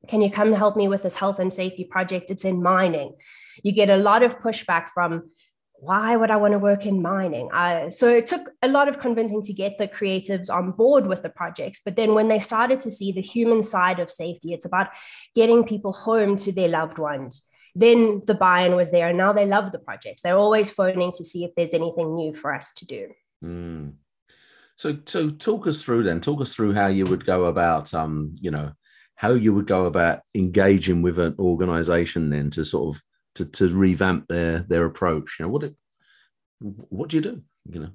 can 0.09 0.21
you 0.21 0.31
come 0.31 0.53
help 0.53 0.77
me 0.77 0.89
with 0.89 1.05
this 1.05 1.17
health 1.17 1.39
and 1.39 1.55
safety 1.55 1.85
project? 1.85 2.31
It's 2.31 2.45
in 2.45 2.63
mining. 2.63 3.15
You 3.63 3.73
get 3.73 3.89
a 3.89 3.97
lot 3.97 4.23
of 4.23 4.41
pushback 4.41 4.89
from 4.93 5.31
why 5.79 6.17
would 6.17 6.31
I 6.31 6.37
want 6.37 6.53
to 6.53 6.59
work 6.59 6.87
in 6.87 7.03
mining? 7.03 7.51
So 7.91 8.09
it 8.09 8.27
took 8.27 8.51
a 8.63 8.69
lot 8.69 8.89
of 8.89 8.99
convincing 8.99 9.43
to 9.43 9.53
get 9.53 9.79
the 9.79 9.87
creatives 9.87 10.51
on 10.51 10.73
board 10.73 11.07
with 11.07 11.23
the 11.23 11.29
projects. 11.29 11.81
But 11.85 11.97
then 11.97 12.15
when 12.15 12.29
they 12.29 12.41
started 12.41 12.81
to 12.83 12.91
see 12.91 13.13
the 13.13 13.21
human 13.21 13.63
side 13.63 14.01
of 14.01 14.11
safety, 14.11 14.53
it's 14.53 14.65
about 14.65 14.89
getting 15.35 15.65
people 15.65 15.93
home 15.93 16.37
to 16.39 16.53
their 16.53 16.69
loved 16.69 16.99
ones. 16.99 17.43
Then 17.75 18.23
the 18.27 18.35
buy 18.35 18.63
in 18.63 18.75
was 18.75 18.91
there, 18.91 19.09
and 19.09 19.19
now 19.19 19.35
they 19.35 19.45
love 19.45 19.71
the 19.71 19.79
projects. 19.79 20.23
They're 20.23 20.39
always 20.39 20.71
phoning 20.71 21.13
to 21.13 21.25
see 21.25 21.45
if 21.45 21.51
there's 21.55 21.75
anything 21.75 22.15
new 22.15 22.33
for 22.33 22.55
us 22.55 22.73
to 22.73 22.87
do. 22.87 23.09
Mm. 23.45 23.95
So, 24.77 24.99
so 25.05 25.31
talk 25.31 25.67
us 25.67 25.83
through 25.83 26.05
then. 26.05 26.23
Talk 26.23 26.41
us 26.41 26.55
through 26.55 26.73
how 26.73 26.87
you 26.87 27.05
would 27.05 27.27
go 27.27 27.45
about, 27.47 27.93
um, 27.93 28.35
you 28.41 28.51
know, 28.51 28.73
how 29.15 29.33
you 29.33 29.53
would 29.53 29.67
go 29.67 29.85
about 29.85 30.21
engaging 30.35 31.03
with 31.03 31.19
an 31.19 31.35
organization 31.39 32.31
then 32.31 32.49
to 32.51 32.65
sort 32.65 32.97
of 32.97 33.03
to, 33.37 33.45
to 33.45 33.69
revamp 33.75 34.29
their 34.29 34.61
their 34.61 34.85
approach? 34.85 35.37
You 35.39 35.45
know, 35.45 35.51
what 35.51 35.63
it, 35.65 35.75
what 36.61 37.11
do 37.11 37.17
you 37.17 37.23
do? 37.23 37.43
You 37.71 37.81
know. 37.81 37.91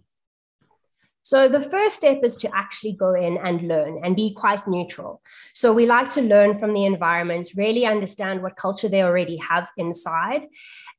So 1.24 1.48
the 1.48 1.62
first 1.62 1.98
step 1.98 2.21
is 2.24 2.36
to 2.38 2.55
actually 2.55 2.93
go 2.93 3.13
in 3.13 3.38
and 3.38 3.67
learn 3.67 4.00
and 4.03 4.15
be 4.15 4.33
quite 4.33 4.67
neutral. 4.67 5.21
So 5.53 5.71
we 5.71 5.86
like 5.86 6.10
to 6.12 6.21
learn 6.21 6.57
from 6.57 6.74
the 6.74 6.86
environment, 6.86 7.50
really 7.55 7.86
understand 7.86 8.41
what 8.41 8.55
culture 8.55 8.89
they 8.89 9.03
already 9.03 9.38
have 9.38 9.69
inside. 9.77 10.48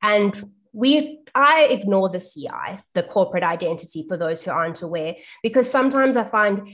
And 0.01 0.51
we 0.71 1.19
I 1.35 1.63
ignore 1.69 2.09
the 2.09 2.19
CI, 2.19 2.79
the 2.93 3.03
corporate 3.03 3.43
identity 3.43 4.05
for 4.07 4.17
those 4.17 4.41
who 4.41 4.51
aren't 4.51 4.81
aware, 4.81 5.15
because 5.43 5.69
sometimes 5.69 6.17
I 6.17 6.23
find 6.23 6.69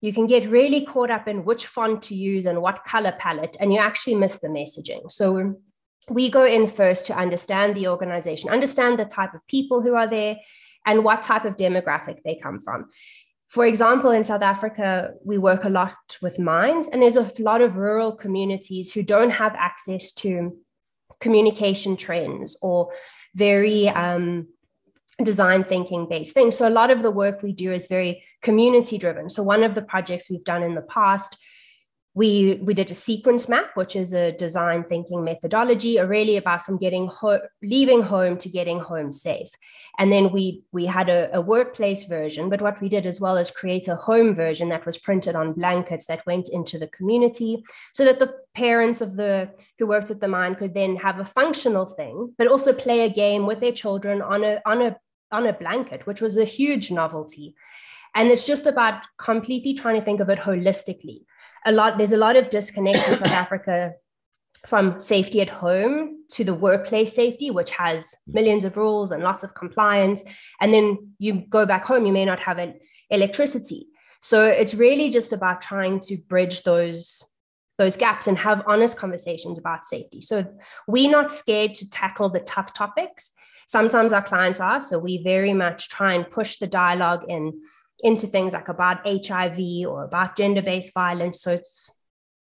you 0.00 0.12
can 0.12 0.26
get 0.26 0.50
really 0.50 0.84
caught 0.84 1.10
up 1.10 1.28
in 1.28 1.44
which 1.44 1.66
font 1.66 2.02
to 2.02 2.14
use 2.14 2.46
and 2.46 2.62
what 2.62 2.84
color 2.84 3.14
palette, 3.18 3.56
and 3.60 3.72
you 3.72 3.78
actually 3.78 4.16
miss 4.16 4.38
the 4.38 4.48
messaging. 4.48 5.10
So 5.12 5.56
we 6.08 6.30
go 6.30 6.44
in 6.44 6.68
first 6.68 7.06
to 7.06 7.16
understand 7.16 7.76
the 7.76 7.88
organization, 7.88 8.50
understand 8.50 8.98
the 8.98 9.04
type 9.04 9.34
of 9.34 9.46
people 9.46 9.82
who 9.82 9.94
are 9.94 10.08
there, 10.08 10.36
and 10.84 11.04
what 11.04 11.22
type 11.22 11.44
of 11.44 11.56
demographic 11.56 12.18
they 12.24 12.34
come 12.34 12.60
from. 12.60 12.86
For 13.48 13.66
example, 13.66 14.10
in 14.10 14.24
South 14.24 14.42
Africa, 14.42 15.10
we 15.24 15.36
work 15.38 15.64
a 15.64 15.68
lot 15.68 15.94
with 16.22 16.38
mines, 16.38 16.88
and 16.88 17.02
there's 17.02 17.16
a 17.16 17.30
lot 17.38 17.60
of 17.60 17.76
rural 17.76 18.12
communities 18.12 18.92
who 18.92 19.02
don't 19.02 19.30
have 19.30 19.54
access 19.54 20.12
to 20.14 20.56
communication 21.20 21.96
trends 21.96 22.58
or 22.62 22.90
very 23.34 23.88
um, 23.90 24.48
design 25.22 25.64
thinking 25.64 26.08
based 26.08 26.32
things. 26.32 26.56
So, 26.56 26.66
a 26.66 26.70
lot 26.70 26.90
of 26.90 27.02
the 27.02 27.10
work 27.10 27.42
we 27.42 27.52
do 27.52 27.72
is 27.72 27.86
very 27.86 28.24
community 28.40 28.98
driven. 28.98 29.28
So, 29.28 29.42
one 29.42 29.62
of 29.62 29.74
the 29.74 29.82
projects 29.82 30.30
we've 30.30 30.44
done 30.44 30.62
in 30.62 30.74
the 30.74 30.82
past 30.82 31.36
we 32.14 32.60
we 32.62 32.74
did 32.74 32.90
a 32.90 32.94
sequence 32.94 33.48
map 33.48 33.70
which 33.74 33.96
is 33.96 34.12
a 34.12 34.32
design 34.32 34.84
thinking 34.84 35.24
methodology 35.24 35.98
really 35.98 36.36
about 36.36 36.64
from 36.64 36.76
getting 36.76 37.06
home 37.06 37.40
leaving 37.62 38.02
home 38.02 38.36
to 38.36 38.48
getting 38.48 38.78
home 38.78 39.10
safe. 39.10 39.48
And 39.98 40.12
then 40.12 40.30
we 40.30 40.62
we 40.72 40.84
had 40.84 41.08
a, 41.08 41.34
a, 41.34 41.40
workplace 41.40 42.04
version 42.04 42.50
but 42.50 42.60
what 42.60 42.80
we 42.80 42.88
did 42.88 43.06
as 43.06 43.18
well 43.18 43.36
is 43.36 43.50
create 43.50 43.88
a 43.88 43.96
home 43.96 44.34
version 44.34 44.68
that 44.68 44.84
was 44.84 44.98
printed 44.98 45.34
on 45.34 45.54
blankets 45.54 46.06
that 46.06 46.26
went 46.26 46.48
into 46.50 46.78
the 46.78 46.86
community 46.88 47.64
so 47.92 48.04
that 48.04 48.18
the 48.18 48.34
parents 48.54 49.00
of 49.00 49.16
the 49.16 49.50
who 49.78 49.86
worked 49.86 50.10
at 50.10 50.20
the 50.20 50.28
mine 50.28 50.54
could 50.54 50.74
then 50.74 50.96
have 50.96 51.18
a 51.18 51.24
functional 51.24 51.86
thing 51.86 52.34
but 52.36 52.46
also 52.46 52.72
play 52.74 53.00
a 53.00 53.08
game 53.08 53.46
with 53.46 53.60
their 53.60 53.72
children 53.72 54.20
on 54.20 54.44
a 54.44 54.60
on 54.66 54.82
a 54.82 54.96
on 55.30 55.46
a 55.46 55.52
blanket 55.52 56.06
which 56.06 56.20
was 56.20 56.36
a 56.36 56.44
huge 56.44 56.90
novelty. 56.90 57.54
And 58.14 58.28
it's 58.28 58.44
just 58.44 58.66
about 58.66 59.06
completely 59.16 59.72
trying 59.72 59.98
to 59.98 60.04
think 60.04 60.20
of 60.20 60.28
it 60.28 60.38
holistically 60.38 61.22
a 61.64 61.72
lot 61.72 61.98
there's 61.98 62.12
a 62.12 62.16
lot 62.16 62.36
of 62.36 62.50
disconnect 62.50 63.08
in 63.08 63.16
South 63.16 63.30
Africa 63.30 63.92
from 64.66 65.00
safety 65.00 65.40
at 65.40 65.50
home 65.50 66.24
to 66.30 66.44
the 66.44 66.54
workplace 66.54 67.14
safety, 67.14 67.50
which 67.50 67.70
has 67.72 68.14
millions 68.26 68.64
of 68.64 68.76
rules 68.76 69.10
and 69.10 69.22
lots 69.22 69.42
of 69.42 69.54
compliance. 69.54 70.22
And 70.60 70.72
then 70.72 71.14
you 71.18 71.44
go 71.48 71.66
back 71.66 71.84
home, 71.84 72.06
you 72.06 72.12
may 72.12 72.24
not 72.24 72.38
have 72.40 72.60
electricity. 73.10 73.88
So 74.22 74.44
it's 74.44 74.74
really 74.74 75.10
just 75.10 75.32
about 75.32 75.62
trying 75.62 75.98
to 76.00 76.16
bridge 76.28 76.62
those 76.62 77.22
those 77.78 77.96
gaps 77.96 78.28
and 78.28 78.38
have 78.38 78.62
honest 78.66 78.96
conversations 78.96 79.58
about 79.58 79.84
safety. 79.84 80.20
So 80.20 80.44
we're 80.86 81.10
not 81.10 81.32
scared 81.32 81.74
to 81.76 81.90
tackle 81.90 82.28
the 82.28 82.40
tough 82.40 82.74
topics. 82.74 83.32
Sometimes 83.66 84.12
our 84.12 84.22
clients 84.22 84.60
are, 84.60 84.80
so 84.82 84.98
we 84.98 85.22
very 85.24 85.54
much 85.54 85.88
try 85.88 86.12
and 86.12 86.30
push 86.30 86.58
the 86.58 86.66
dialogue 86.66 87.24
in 87.28 87.62
into 88.02 88.26
things 88.26 88.52
like 88.52 88.68
about 88.68 89.06
HIV 89.06 89.86
or 89.86 90.04
about 90.04 90.36
gender-based 90.36 90.92
violence. 90.92 91.40
So 91.40 91.52
it's 91.52 91.90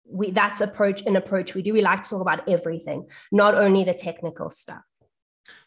we 0.06 0.30
that's 0.30 0.60
approach 0.60 1.02
an 1.02 1.16
approach 1.16 1.54
we 1.54 1.62
do. 1.62 1.72
We 1.72 1.82
like 1.82 2.02
to 2.02 2.10
talk 2.10 2.20
about 2.20 2.48
everything, 2.48 3.06
not 3.32 3.54
only 3.54 3.84
the 3.84 3.94
technical 3.94 4.50
stuff. 4.50 4.82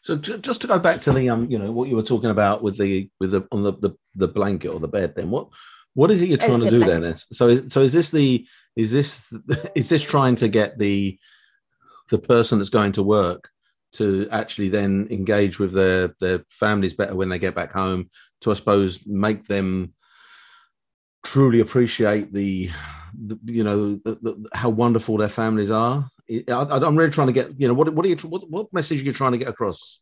So 0.02 0.16
just 0.16 0.60
to 0.62 0.66
go 0.66 0.78
back 0.78 1.00
to 1.02 1.12
the 1.12 1.28
um, 1.30 1.50
you 1.50 1.58
know, 1.58 1.72
what 1.72 1.88
you 1.88 1.96
were 1.96 2.02
talking 2.02 2.30
about 2.30 2.62
with 2.62 2.78
the 2.78 3.10
with 3.20 3.32
the 3.32 3.46
on 3.50 3.62
the 3.62 3.72
the, 3.72 3.90
the 4.14 4.28
blanket 4.28 4.68
or 4.68 4.80
the 4.80 4.88
bed, 4.88 5.14
then 5.14 5.30
what 5.30 5.48
what 5.94 6.10
is 6.10 6.22
it 6.22 6.28
you're 6.28 6.38
trying 6.38 6.60
to 6.60 6.70
do 6.70 6.84
blanket. 6.84 7.02
there? 7.02 7.16
So 7.32 7.48
is, 7.48 7.72
so 7.72 7.80
is 7.80 7.92
this 7.92 8.10
the 8.10 8.46
is 8.76 8.92
this 8.92 9.32
is 9.74 9.88
this 9.88 10.02
trying 10.02 10.36
to 10.36 10.48
get 10.48 10.78
the 10.78 11.18
the 12.10 12.18
person 12.18 12.58
that's 12.58 12.70
going 12.70 12.92
to 12.92 13.02
work 13.02 13.50
to 13.90 14.28
actually 14.30 14.68
then 14.68 15.08
engage 15.10 15.58
with 15.58 15.72
their 15.72 16.14
their 16.20 16.44
families 16.48 16.94
better 16.94 17.14
when 17.14 17.28
they 17.28 17.38
get 17.38 17.54
back 17.54 17.72
home 17.72 18.08
to 18.40 18.50
I 18.50 18.54
suppose 18.54 19.00
make 19.06 19.46
them 19.46 19.94
truly 21.24 21.60
appreciate 21.60 22.32
the, 22.32 22.70
the 23.20 23.38
you 23.44 23.64
know 23.64 23.96
the, 23.96 24.18
the, 24.22 24.48
how 24.52 24.68
wonderful 24.68 25.16
their 25.16 25.28
families 25.28 25.70
are. 25.70 26.08
I, 26.30 26.86
am 26.86 26.96
really 26.96 27.10
trying 27.10 27.28
to 27.28 27.32
get 27.32 27.60
you 27.60 27.68
know 27.68 27.74
what 27.74 27.92
what 27.94 28.04
are 28.04 28.08
you 28.08 28.16
what, 28.16 28.48
what 28.50 28.72
message 28.72 29.00
are 29.00 29.04
you 29.04 29.12
trying 29.12 29.32
to 29.32 29.38
get 29.38 29.48
across? 29.48 30.00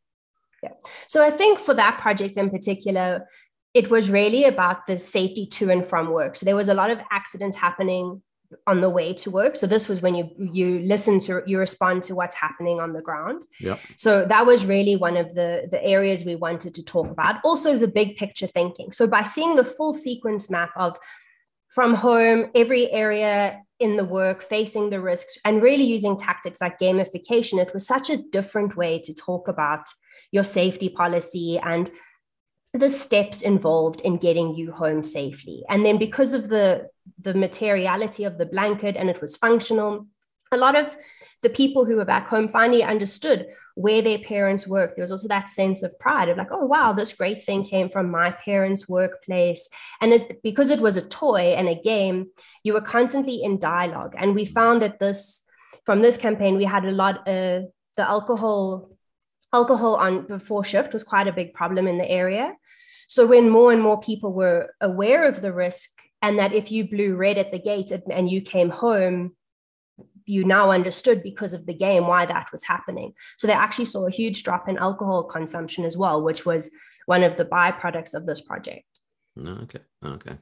Yeah. 0.62 0.70
So 1.08 1.24
I 1.24 1.30
think 1.30 1.58
for 1.60 1.74
that 1.74 2.00
project 2.00 2.36
in 2.36 2.50
particular, 2.50 3.28
it 3.74 3.90
was 3.90 4.10
really 4.10 4.44
about 4.44 4.86
the 4.86 4.98
safety 4.98 5.46
to 5.46 5.70
and 5.70 5.86
from 5.86 6.10
work. 6.10 6.36
So 6.36 6.46
there 6.46 6.56
was 6.56 6.68
a 6.68 6.74
lot 6.74 6.90
of 6.90 6.98
accidents 7.10 7.56
happening 7.56 8.22
on 8.66 8.80
the 8.80 8.90
way 8.90 9.12
to 9.12 9.30
work. 9.30 9.56
So 9.56 9.66
this 9.66 9.88
was 9.88 10.00
when 10.02 10.14
you 10.14 10.30
you 10.38 10.80
listen 10.80 11.20
to 11.20 11.42
you 11.46 11.58
respond 11.58 12.02
to 12.04 12.14
what's 12.14 12.36
happening 12.36 12.80
on 12.80 12.92
the 12.92 13.02
ground. 13.02 13.42
Yeah 13.60 13.78
so 13.96 14.24
that 14.24 14.46
was 14.46 14.66
really 14.66 14.96
one 14.96 15.16
of 15.16 15.34
the 15.34 15.68
the 15.70 15.82
areas 15.84 16.24
we 16.24 16.36
wanted 16.36 16.74
to 16.74 16.82
talk 16.82 17.08
about. 17.10 17.36
Also 17.44 17.78
the 17.78 17.88
big 17.88 18.16
picture 18.16 18.46
thinking. 18.46 18.92
So 18.92 19.06
by 19.06 19.22
seeing 19.24 19.56
the 19.56 19.64
full 19.64 19.92
sequence 19.92 20.50
map 20.50 20.70
of 20.76 20.96
from 21.68 21.94
home 21.94 22.50
every 22.54 22.90
area 22.92 23.60
in 23.80 23.96
the 23.96 24.04
work 24.04 24.42
facing 24.42 24.90
the 24.90 25.00
risks 25.00 25.36
and 25.44 25.62
really 25.62 25.84
using 25.84 26.16
tactics 26.16 26.60
like 26.62 26.78
gamification 26.78 27.60
it 27.60 27.74
was 27.74 27.86
such 27.86 28.08
a 28.08 28.22
different 28.32 28.76
way 28.76 28.98
to 28.98 29.12
talk 29.12 29.48
about 29.48 29.84
your 30.32 30.44
safety 30.44 30.88
policy 30.88 31.58
and 31.62 31.90
the 32.78 32.90
steps 32.90 33.42
involved 33.42 34.00
in 34.02 34.16
getting 34.16 34.54
you 34.54 34.72
home 34.72 35.02
safely. 35.02 35.62
And 35.68 35.84
then 35.84 35.98
because 35.98 36.34
of 36.34 36.48
the, 36.48 36.88
the 37.20 37.34
materiality 37.34 38.24
of 38.24 38.38
the 38.38 38.46
blanket 38.46 38.96
and 38.96 39.08
it 39.08 39.20
was 39.20 39.36
functional, 39.36 40.06
a 40.52 40.56
lot 40.56 40.76
of 40.76 40.96
the 41.42 41.50
people 41.50 41.84
who 41.84 41.96
were 41.96 42.04
back 42.04 42.28
home 42.28 42.48
finally 42.48 42.82
understood 42.82 43.46
where 43.74 44.00
their 44.00 44.18
parents 44.18 44.66
worked. 44.66 44.96
There 44.96 45.02
was 45.02 45.12
also 45.12 45.28
that 45.28 45.50
sense 45.50 45.82
of 45.82 45.98
pride 45.98 46.28
of 46.28 46.38
like, 46.38 46.48
oh 46.50 46.64
wow, 46.64 46.92
this 46.92 47.12
great 47.12 47.44
thing 47.44 47.62
came 47.62 47.90
from 47.90 48.10
my 48.10 48.30
parents' 48.30 48.88
workplace. 48.88 49.68
And 50.00 50.12
it, 50.14 50.42
because 50.42 50.70
it 50.70 50.80
was 50.80 50.96
a 50.96 51.06
toy 51.06 51.54
and 51.54 51.68
a 51.68 51.74
game, 51.74 52.30
you 52.64 52.72
were 52.72 52.80
constantly 52.80 53.42
in 53.42 53.58
dialogue. 53.58 54.14
And 54.16 54.34
we 54.34 54.46
found 54.46 54.82
that 54.82 54.98
this 54.98 55.42
from 55.84 56.00
this 56.02 56.16
campaign, 56.16 56.56
we 56.56 56.64
had 56.64 56.84
a 56.84 56.90
lot 56.90 57.28
of 57.28 57.64
the 57.96 58.02
alcohol 58.02 58.90
alcohol 59.52 59.94
on 59.96 60.26
before 60.26 60.64
shift 60.64 60.92
was 60.92 61.04
quite 61.04 61.28
a 61.28 61.32
big 61.32 61.54
problem 61.54 61.86
in 61.86 61.98
the 61.98 62.10
area 62.10 62.52
so 63.06 63.26
when 63.26 63.50
more 63.50 63.72
and 63.72 63.82
more 63.82 64.00
people 64.00 64.32
were 64.32 64.74
aware 64.80 65.28
of 65.28 65.40
the 65.40 65.52
risk 65.52 65.90
and 66.22 66.38
that 66.38 66.52
if 66.52 66.72
you 66.72 66.88
blew 66.88 67.14
red 67.14 67.38
at 67.38 67.52
the 67.52 67.58
gate 67.58 67.92
and 67.92 68.30
you 68.30 68.40
came 68.40 68.70
home, 68.70 69.36
you 70.24 70.44
now 70.44 70.72
understood 70.72 71.22
because 71.22 71.52
of 71.52 71.66
the 71.66 71.74
game 71.74 72.06
why 72.06 72.26
that 72.26 72.50
was 72.50 72.64
happening. 72.64 73.12
So 73.38 73.46
they 73.46 73.52
actually 73.52 73.84
saw 73.84 74.06
a 74.06 74.10
huge 74.10 74.42
drop 74.42 74.68
in 74.68 74.76
alcohol 74.76 75.22
consumption 75.24 75.84
as 75.84 75.96
well, 75.96 76.20
which 76.22 76.44
was 76.44 76.70
one 77.06 77.22
of 77.22 77.36
the 77.36 77.44
byproducts 77.44 78.14
of 78.14 78.26
this 78.26 78.40
project. 78.40 78.84
Okay. 79.38 79.80
Okay. 80.04 80.36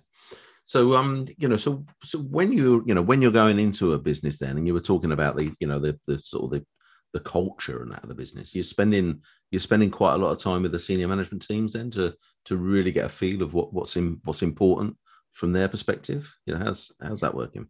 So 0.64 0.97
um, 0.97 1.26
you 1.37 1.49
know, 1.49 1.59
so 1.59 1.85
so 2.02 2.21
when 2.21 2.50
you 2.50 2.83
you 2.87 2.94
know 2.94 3.02
when 3.02 3.21
you're 3.21 3.30
going 3.30 3.59
into 3.59 3.92
a 3.92 3.99
business 3.99 4.38
then, 4.38 4.56
and 4.56 4.66
you 4.66 4.73
were 4.73 4.80
talking 4.80 5.12
about 5.12 5.37
the 5.37 5.52
you 5.61 5.66
know 5.66 5.78
the 5.78 5.99
the 6.06 6.18
sort 6.21 6.44
of 6.44 6.50
the 6.52 6.66
the 7.14 7.21
culture 7.21 7.80
and 7.80 7.92
that 7.92 8.02
of 8.02 8.09
the 8.11 8.14
business. 8.14 8.54
You're 8.54 8.64
spending 8.64 9.23
you're 9.50 9.61
spending 9.61 9.90
quite 9.90 10.14
a 10.14 10.18
lot 10.18 10.33
of 10.33 10.38
time 10.38 10.62
with 10.62 10.73
the 10.73 10.78
senior 10.78 11.09
management 11.09 11.47
teams 11.47 11.73
then 11.73 11.90
to 11.92 12.14
to 12.47 12.56
really 12.56 12.92
get 12.92 13.06
a 13.06 13.09
feel 13.09 13.40
of 13.40 13.54
what 13.54 13.73
what's 13.73 13.97
in 13.97 14.21
what's 14.25 14.42
important 14.42 14.97
from 15.33 15.52
their 15.52 15.68
perspective. 15.68 16.35
You 16.44 16.54
know, 16.54 16.64
how's 16.64 16.92
how's 17.00 17.21
that 17.21 17.35
working? 17.35 17.68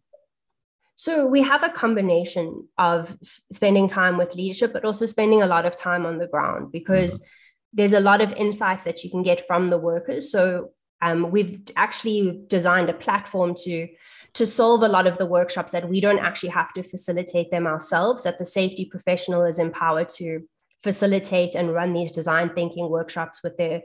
So 0.97 1.25
we 1.27 1.41
have 1.43 1.63
a 1.63 1.69
combination 1.69 2.67
of 2.77 3.15
spending 3.21 3.87
time 3.87 4.17
with 4.17 4.35
leadership, 4.35 4.73
but 4.73 4.85
also 4.85 5.05
spending 5.05 5.41
a 5.41 5.47
lot 5.47 5.65
of 5.65 5.75
time 5.75 6.05
on 6.05 6.17
the 6.17 6.27
ground 6.27 6.71
because 6.71 7.19
mm-hmm. 7.19 7.27
there's 7.73 7.93
a 7.93 7.99
lot 7.99 8.21
of 8.21 8.33
insights 8.33 8.85
that 8.85 9.03
you 9.03 9.09
can 9.09 9.21
get 9.21 9.45
from 9.45 9.67
the 9.67 9.77
workers. 9.77 10.31
So 10.31 10.71
um, 11.01 11.29
we've 11.31 11.61
actually 11.75 12.41
designed 12.47 12.89
a 12.89 12.93
platform 12.93 13.53
to 13.65 13.87
to 14.35 14.45
solve 14.45 14.83
a 14.83 14.87
lot 14.87 15.07
of 15.07 15.17
the 15.17 15.25
workshops 15.25 15.71
that 15.71 15.89
we 15.89 15.99
don't 15.99 16.19
actually 16.19 16.49
have 16.49 16.73
to 16.73 16.83
facilitate 16.83 17.51
them 17.51 17.65
ourselves, 17.65 18.23
that 18.23 18.37
the 18.37 18.45
safety 18.45 18.85
professional 18.85 19.45
is 19.45 19.59
empowered 19.59 20.09
to 20.09 20.41
facilitate 20.83 21.55
and 21.55 21.73
run 21.73 21.93
these 21.93 22.11
design 22.11 22.49
thinking 22.53 22.89
workshops 22.89 23.41
with 23.43 23.57
their 23.57 23.81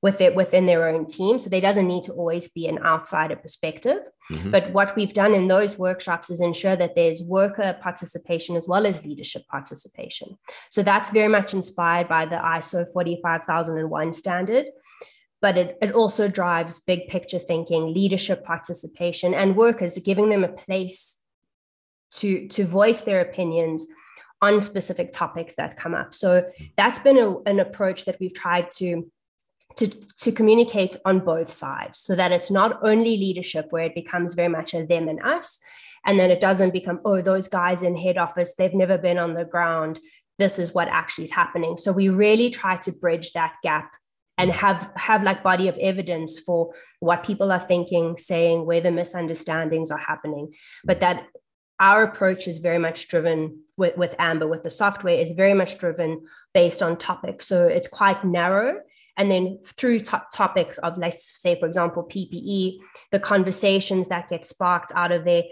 with 0.00 0.20
it 0.20 0.34
within 0.36 0.66
their 0.66 0.88
own 0.88 1.06
team. 1.06 1.40
So 1.40 1.50
there 1.50 1.60
doesn't 1.60 1.88
need 1.88 2.04
to 2.04 2.12
always 2.12 2.48
be 2.48 2.68
an 2.68 2.78
outsider 2.84 3.34
perspective. 3.34 3.98
Mm-hmm. 4.30 4.52
But 4.52 4.72
what 4.72 4.94
we've 4.94 5.12
done 5.12 5.34
in 5.34 5.48
those 5.48 5.76
workshops 5.76 6.30
is 6.30 6.40
ensure 6.40 6.76
that 6.76 6.94
there's 6.94 7.22
worker 7.22 7.76
participation 7.80 8.54
as 8.54 8.68
well 8.68 8.86
as 8.86 9.04
leadership 9.04 9.42
participation. 9.48 10.38
So 10.70 10.84
that's 10.84 11.10
very 11.10 11.26
much 11.26 11.52
inspired 11.52 12.08
by 12.08 12.26
the 12.26 12.36
ISO 12.36 12.86
45001 12.92 14.12
standard 14.12 14.66
but 15.40 15.56
it, 15.56 15.78
it 15.80 15.92
also 15.92 16.28
drives 16.28 16.80
big 16.80 17.08
picture 17.08 17.38
thinking, 17.38 17.94
leadership 17.94 18.44
participation, 18.44 19.34
and 19.34 19.56
workers, 19.56 19.98
giving 19.98 20.30
them 20.30 20.44
a 20.44 20.48
place 20.48 21.16
to, 22.12 22.48
to 22.48 22.64
voice 22.64 23.02
their 23.02 23.20
opinions 23.20 23.86
on 24.40 24.60
specific 24.60 25.12
topics 25.12 25.56
that 25.56 25.76
come 25.76 25.94
up. 25.94 26.14
So 26.14 26.48
that's 26.76 26.98
been 26.98 27.18
a, 27.18 27.38
an 27.40 27.60
approach 27.60 28.04
that 28.04 28.18
we've 28.20 28.34
tried 28.34 28.70
to 28.72 29.10
to, 29.76 29.86
to 30.18 30.32
communicate 30.32 30.96
on 31.04 31.20
both 31.20 31.52
sides 31.52 32.00
so 32.00 32.16
that 32.16 32.32
it's 32.32 32.50
not 32.50 32.80
only 32.82 33.16
leadership 33.16 33.66
where 33.70 33.84
it 33.84 33.94
becomes 33.94 34.34
very 34.34 34.48
much 34.48 34.74
a 34.74 34.84
them 34.84 35.08
and 35.08 35.22
us 35.22 35.60
and 36.04 36.18
then 36.18 36.32
it 36.32 36.40
doesn't 36.40 36.72
become 36.72 37.00
oh 37.04 37.20
those 37.20 37.46
guys 37.46 37.84
in 37.84 37.96
head 37.96 38.18
office 38.18 38.54
they've 38.54 38.74
never 38.74 38.98
been 38.98 39.18
on 39.18 39.34
the 39.34 39.44
ground 39.44 40.00
this 40.38 40.58
is 40.58 40.74
what 40.74 40.88
actually 40.88 41.24
is 41.24 41.30
happening 41.30 41.76
so 41.76 41.92
we 41.92 42.08
really 42.08 42.50
try 42.50 42.76
to 42.76 42.90
bridge 42.90 43.32
that 43.32 43.54
gap 43.62 43.92
and 44.38 44.52
have 44.52 44.90
have 44.94 45.22
like 45.24 45.42
body 45.42 45.68
of 45.68 45.76
evidence 45.78 46.38
for 46.38 46.72
what 47.00 47.24
people 47.24 47.50
are 47.52 47.60
thinking 47.60 48.16
saying 48.16 48.64
where 48.64 48.80
the 48.80 48.90
misunderstandings 48.90 49.90
are 49.90 49.98
happening. 49.98 50.54
But 50.84 51.00
that 51.00 51.26
our 51.80 52.04
approach 52.04 52.48
is 52.48 52.58
very 52.58 52.78
much 52.78 53.08
driven 53.08 53.60
with, 53.76 53.96
with 53.96 54.14
amber 54.18 54.46
with 54.46 54.62
the 54.62 54.70
software 54.70 55.18
is 55.18 55.30
very 55.32 55.54
much 55.54 55.78
driven 55.78 56.26
based 56.52 56.82
on 56.82 56.96
topic 56.96 57.42
so 57.42 57.66
it's 57.66 57.88
quite 57.88 58.24
narrow. 58.24 58.80
And 59.16 59.28
then 59.30 59.58
through 59.64 60.00
topics 60.00 60.78
of 60.78 60.96
let's 60.96 61.40
say 61.42 61.58
for 61.58 61.66
example 61.66 62.04
ppe 62.04 62.78
the 63.10 63.18
conversations 63.18 64.06
that 64.08 64.30
get 64.30 64.46
sparked 64.46 64.92
out 64.94 65.10
of 65.10 65.24
there 65.24 65.42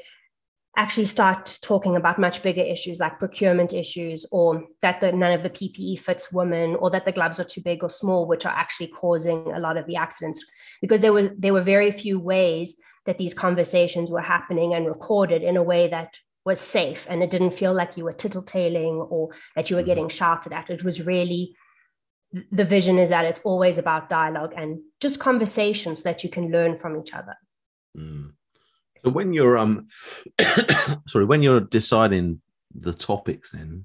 actually 0.77 1.07
start 1.07 1.59
talking 1.63 1.97
about 1.97 2.19
much 2.19 2.43
bigger 2.43 2.63
issues 2.63 3.01
like 3.01 3.19
procurement 3.19 3.73
issues 3.73 4.27
or 4.31 4.65
that 4.83 5.01
the, 5.01 5.11
none 5.11 5.33
of 5.33 5.43
the 5.43 5.51
PPE 5.51 5.99
fits 5.99 6.31
women 6.31 6.77
or 6.77 6.91
that 6.91 7.07
the 7.07 7.13
gloves 7.13 7.41
are 7.41 7.45
too 7.45 7.63
big 7.63 7.83
or 7.83 7.89
small, 7.89 8.27
which 8.27 8.45
are 8.45 8.55
actually 8.55 8.89
causing 8.89 9.53
a 9.53 9.59
lot 9.59 9.79
of 9.79 9.87
the 9.87 9.97
accidents 9.97 10.45
because 10.83 11.01
there 11.01 11.13
was 11.13 11.31
there 11.39 11.55
were 11.55 11.63
very 11.63 11.91
few 11.91 12.19
ways 12.19 12.77
that 13.07 13.19
these 13.19 13.33
conversations 13.33 14.11
were 14.11 14.21
happening 14.21 14.75
and 14.75 14.87
recorded 14.87 15.43
in 15.43 15.57
a 15.57 15.63
way 15.63 15.89
that 15.89 16.19
was 16.45 16.61
safe 16.61 17.07
and 17.09 17.23
it 17.23 17.31
didn't 17.31 17.55
feel 17.55 17.75
like 17.75 17.97
you 17.97 18.05
were 18.05 18.13
tittle-tailing 18.13 18.97
or 19.11 19.31
that 19.55 19.71
you 19.71 19.77
were 19.77 19.83
mm-hmm. 19.83 19.89
getting 19.89 20.09
shouted 20.09 20.53
at. 20.53 20.71
It 20.71 20.85
was 20.85 21.07
really 21.07 21.57
the 22.51 22.65
vision 22.65 22.99
is 22.99 23.09
that 23.09 23.25
it's 23.25 23.41
always 23.41 23.79
about 23.79 24.11
dialogue 24.11 24.53
and 24.57 24.81
just 25.01 25.21
conversations 25.21 26.03
so 26.03 26.09
that 26.11 26.23
you 26.23 26.29
can 26.29 26.51
learn 26.51 26.77
from 26.77 27.01
each 27.01 27.15
other. 27.15 27.35
Mm. 27.97 28.33
So 29.05 29.11
when 29.11 29.33
you're 29.33 29.59
um 29.59 29.89
sorry, 31.07 31.25
when 31.25 31.43
you're 31.43 31.61
deciding 31.61 32.41
the 32.75 32.93
topics 32.93 33.53
then, 33.53 33.85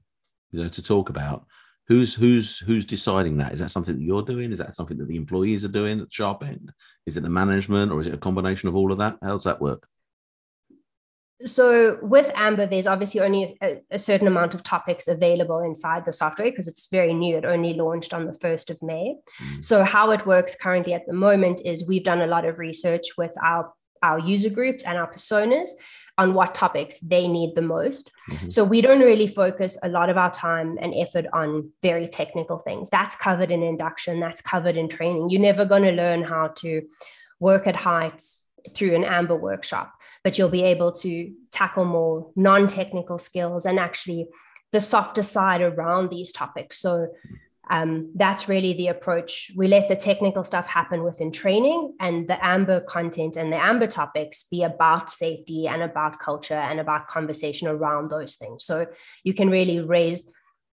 you 0.51 0.63
know, 0.63 0.70
to 0.70 0.82
talk 0.82 1.10
about, 1.10 1.46
who's 1.88 2.13
who's 2.13 2.60
who's 2.60 2.86
deciding 2.86 3.38
that? 3.38 3.53
Is 3.53 3.60
that 3.60 3.72
something 3.72 3.96
that 3.96 4.03
you're 4.03 4.24
doing? 4.24 4.51
Is 4.51 4.60
that 4.60 4.75
something 4.75 4.98
that 4.98 5.08
the 5.08 5.15
employees 5.15 5.65
are 5.65 5.70
doing 5.70 6.00
at 6.00 6.13
sharp 6.13 6.44
end? 6.44 6.72
Is 7.06 7.18
it 7.18 7.24
the 7.24 7.30
management 7.30 7.91
or 7.91 8.00
is 8.00 8.08
it 8.08 8.13
a 8.13 8.18
combination 8.18 8.70
of 8.70 8.75
all 8.75 8.91
of 8.91 8.98
that? 9.00 9.18
How 9.22 9.34
does 9.34 9.44
that 9.44 9.62
work? 9.62 9.88
So 11.46 11.98
with 12.01 12.32
Amber, 12.36 12.68
there's 12.68 12.88
obviously 12.88 13.22
only 13.22 13.58
a, 13.62 13.82
a, 13.89 14.00
certain 14.00 14.27
amount 14.27 14.53
of 14.53 14.63
topics 14.63 15.08
available 15.08 15.60
inside 15.60 16.06
the 16.06 16.13
software 16.13 16.51
because 16.51 16.68
it's 16.68 16.88
very 16.88 17.13
new. 17.13 17.38
It 17.38 17.46
only 17.46 17.74
launched 17.74 18.13
on 18.13 18.25
the 18.25 18.34
1st 18.34 18.70
of 18.70 18.84
May. 18.84 19.15
Mm. 19.41 19.65
So 19.65 19.84
how 19.84 20.12
it 20.12 20.25
works 20.25 20.56
currently 20.56 20.94
at 20.94 21.08
the 21.08 21.13
moment 21.13 21.62
is 21.65 21.88
we've 21.88 22.03
done 22.03 22.22
a 22.22 22.27
lot 22.27 22.46
of 22.46 22.60
research 22.60 23.18
with 23.18 23.34
our 23.44 23.74
our 24.01 24.20
user 24.20 24.50
groups 24.50 24.84
and 24.84 24.98
our 24.98 25.12
personas 25.12 25.70
on 26.17 26.34
what 26.34 26.53
topics 26.53 27.00
they 27.00 27.27
need 27.27 27.55
the 27.55 27.62
most. 27.62 28.12
Mm-hmm. 28.29 28.50
So 28.50 28.63
we 28.63 28.81
don't 28.81 29.00
really 29.00 29.27
focus 29.27 29.77
a 29.81 29.89
lot 29.89 30.10
of 30.10 30.17
our 30.17 30.31
time 30.31 30.77
and 30.79 30.93
effort 30.96 31.25
on 31.34 31.72
very 31.81 32.08
technical 32.08 32.60
things. 32.60 32.89
That's 32.89 33.15
covered 33.15 33.50
in 33.50 33.63
induction, 33.63 34.20
that's 34.20 34.41
covered 34.41 34.77
in 34.77 34.89
training. 34.89 35.29
You're 35.29 35.41
never 35.41 35.65
going 35.65 35.84
to 35.84 35.91
learn 35.91 36.24
how 36.24 36.50
to 36.58 36.84
work 37.39 37.65
at 37.65 37.75
heights 37.75 38.41
through 38.75 38.96
an 38.96 39.03
amber 39.03 39.36
workshop, 39.36 39.93
but 40.24 40.38
you'll 40.38 40.50
be 40.50 40.63
able 40.63 40.91
to 40.91 41.34
tackle 41.51 41.86
more 41.86 42.31
non-technical 42.36 43.17
skills 43.17 43.65
and 43.65 43.79
actually 43.79 44.27
the 44.72 44.79
softer 44.79 45.24
side 45.24 45.62
around 45.62 46.10
these 46.10 46.31
topics. 46.31 46.79
So 46.79 47.08
um, 47.72 48.12
that's 48.16 48.50
really 48.50 48.74
the 48.74 48.90
approach. 48.90 49.50
We 49.56 49.70
let 49.70 49.88
the 49.88 49.96
technical 49.96 50.44
stuff 50.44 50.68
happen 50.68 51.04
within 51.04 51.32
training, 51.32 51.96
and 52.01 52.28
the 52.28 52.46
Amber 52.46 52.82
content 52.82 53.38
and 53.38 53.51
the 53.51 53.63
Amber 53.63 53.88
topics 53.88 54.44
be 54.44 54.63
about 54.63 55.10
safety 55.10 55.70
and 55.70 55.82
about 55.82 56.19
culture 56.19 56.54
and 56.54 56.82
about 56.82 57.08
conversation 57.08 57.69
around 57.69 58.12
those 58.12 58.36
things. 58.36 58.65
So 58.65 58.88
you 59.24 59.34
can 59.34 59.50
really 59.50 59.80
raise 59.80 60.30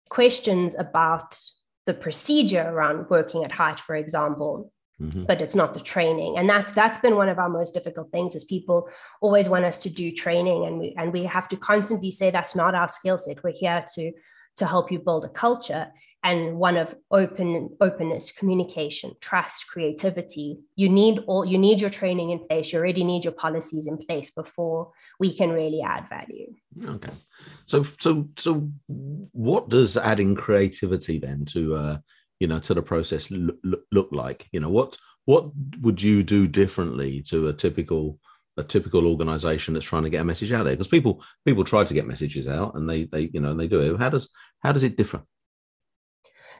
questions 0.09 0.75
about 0.75 1.39
the 1.85 1.93
procedure 1.93 2.67
around 2.67 3.11
working 3.11 3.43
at 3.43 3.51
height, 3.51 3.79
for 3.79 3.95
example. 3.95 4.73
Mm-hmm. 4.99 5.25
But 5.25 5.41
it's 5.41 5.53
not 5.53 5.75
the 5.75 5.79
training, 5.79 6.39
and 6.39 6.49
that's 6.49 6.71
that's 6.71 6.97
been 6.97 7.15
one 7.15 7.29
of 7.29 7.37
our 7.37 7.49
most 7.49 7.75
difficult 7.75 8.11
things. 8.11 8.33
Is 8.33 8.43
people 8.43 8.89
always 9.21 9.47
want 9.47 9.65
us 9.65 9.77
to 9.83 9.91
do 9.91 10.11
training, 10.11 10.65
and 10.65 10.79
we 10.79 10.95
and 10.97 11.13
we 11.13 11.25
have 11.25 11.47
to 11.49 11.57
constantly 11.57 12.09
say 12.09 12.31
that's 12.31 12.55
not 12.55 12.73
our 12.73 12.87
skill 12.87 13.19
set. 13.19 13.43
We're 13.43 13.51
here 13.51 13.85
to 13.93 14.11
to 14.55 14.65
help 14.65 14.91
you 14.91 14.97
build 14.97 15.23
a 15.25 15.29
culture 15.29 15.91
and 16.23 16.57
one 16.57 16.77
of 16.77 16.95
open 17.11 17.69
openness 17.79 18.31
communication 18.31 19.13
trust 19.21 19.67
creativity. 19.67 20.59
You 20.75 20.89
need 20.89 21.19
all 21.27 21.45
you 21.45 21.57
need 21.57 21.79
your 21.79 21.89
training 21.89 22.31
in 22.31 22.39
place. 22.47 22.73
You 22.73 22.79
already 22.79 23.03
need 23.03 23.23
your 23.23 23.33
policies 23.33 23.87
in 23.87 23.97
place 23.97 24.31
before 24.31 24.91
we 25.19 25.33
can 25.33 25.51
really 25.51 25.81
add 25.81 26.09
value. 26.09 26.53
Okay. 26.83 27.13
So 27.65 27.83
so 27.83 28.29
so 28.37 28.69
what 28.91 29.69
does 29.69 29.95
adding 29.95 30.35
creativity 30.35 31.19
then 31.19 31.45
to 31.45 31.75
uh 31.75 31.97
you 32.39 32.47
know 32.47 32.59
to 32.59 32.73
the 32.73 32.81
process 32.81 33.29
look, 33.31 33.57
look 33.91 34.09
like? 34.11 34.47
You 34.51 34.59
know 34.59 34.69
what 34.69 34.97
what 35.25 35.51
would 35.81 36.01
you 36.01 36.23
do 36.23 36.47
differently 36.47 37.21
to 37.29 37.49
a 37.49 37.53
typical 37.53 38.19
a 38.59 38.63
typical 38.63 39.05
organization 39.05 39.75
that's 39.75 39.85
trying 39.85 40.03
to 40.03 40.09
get 40.09 40.21
a 40.21 40.25
message 40.25 40.51
out 40.51 40.63
there? 40.63 40.73
Because 40.73 40.87
people 40.87 41.23
people 41.45 41.63
try 41.63 41.83
to 41.83 41.93
get 41.93 42.07
messages 42.07 42.47
out 42.47 42.75
and 42.75 42.89
they 42.89 43.03
they 43.05 43.29
you 43.33 43.39
know 43.39 43.53
they 43.53 43.67
do 43.67 43.81
it. 43.81 43.99
How 43.99 44.09
does 44.09 44.29
how 44.63 44.71
does 44.71 44.83
it 44.83 44.97
differ 44.97 45.21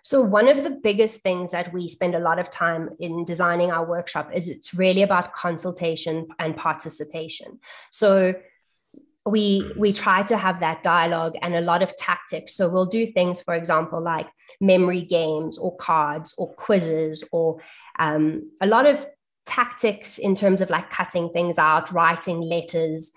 so, 0.07 0.21
one 0.21 0.47
of 0.47 0.63
the 0.63 0.69
biggest 0.69 1.19
things 1.19 1.51
that 1.51 1.73
we 1.73 1.89
spend 1.89 2.15
a 2.15 2.19
lot 2.19 2.39
of 2.39 2.49
time 2.49 2.91
in 2.97 3.25
designing 3.25 3.71
our 3.71 3.85
workshop 3.85 4.29
is 4.33 4.47
it's 4.47 4.73
really 4.73 5.01
about 5.01 5.33
consultation 5.33 6.29
and 6.39 6.55
participation. 6.55 7.59
So, 7.91 8.35
we 9.25 9.69
we 9.75 9.91
try 9.91 10.23
to 10.23 10.37
have 10.37 10.61
that 10.61 10.81
dialogue 10.81 11.35
and 11.41 11.55
a 11.55 11.59
lot 11.59 11.83
of 11.83 11.93
tactics 11.97 12.55
so 12.55 12.69
we'll 12.69 12.85
do 12.85 13.05
things 13.07 13.41
for 13.41 13.53
example 13.53 14.01
like 14.01 14.29
memory 14.61 15.01
games 15.01 15.57
or 15.57 15.75
cards 15.75 16.33
or 16.37 16.53
quizzes 16.53 17.25
or 17.33 17.59
um, 17.99 18.49
a 18.61 18.65
lot 18.65 18.85
of 18.85 19.05
tactics 19.45 20.17
in 20.17 20.35
terms 20.35 20.61
of 20.61 20.69
like 20.69 20.89
cutting 20.89 21.29
things 21.33 21.57
out 21.57 21.91
writing 21.91 22.39
letters 22.39 23.11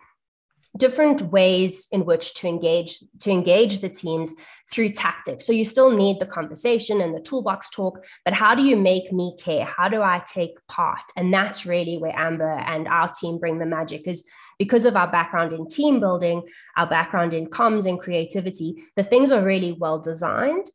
different 0.77 1.23
ways 1.23 1.89
in 1.91 2.05
which 2.05 2.35
to 2.35 2.47
engage 2.47 3.03
to 3.21 3.31
engage 3.31 3.81
the 3.81 3.89
teams 3.89 4.33
through 4.71 4.91
tactics. 4.91 5.45
So 5.45 5.53
you 5.53 5.65
still 5.65 5.91
need 5.91 6.21
the 6.21 6.27
conversation 6.27 7.01
and 7.01 7.15
the 7.15 7.21
toolbox 7.21 7.71
talk 7.71 8.05
but 8.25 8.35
how 8.35 8.55
do 8.55 8.63
you 8.63 8.77
make 8.77 9.13
me 9.13 9.37
care? 9.39 9.65
How 9.65 9.89
do 9.89 10.03
i 10.03 10.23
take 10.27 10.65
part? 10.69 11.03
And 11.17 11.35
that's 11.35 11.67
really 11.67 11.99
where 11.99 12.17
amber 12.17 12.53
and 12.53 12.87
our 12.87 13.11
team 13.11 13.39
bring 13.39 13.59
the 13.59 13.67
magic 13.67 14.07
is 14.07 14.25
because 14.59 14.85
of 14.85 14.97
our 14.97 15.11
background 15.11 15.53
in 15.53 15.67
team 15.67 15.99
building 15.99 16.43
our 16.77 16.87
background 16.87 17.35
in 17.35 17.47
comms 17.47 17.87
and 17.87 17.99
creativity 17.99 18.85
the 18.97 19.03
things 19.03 19.33
are 19.33 19.43
really 19.43 19.73
well 19.73 19.99
designed 19.99 20.71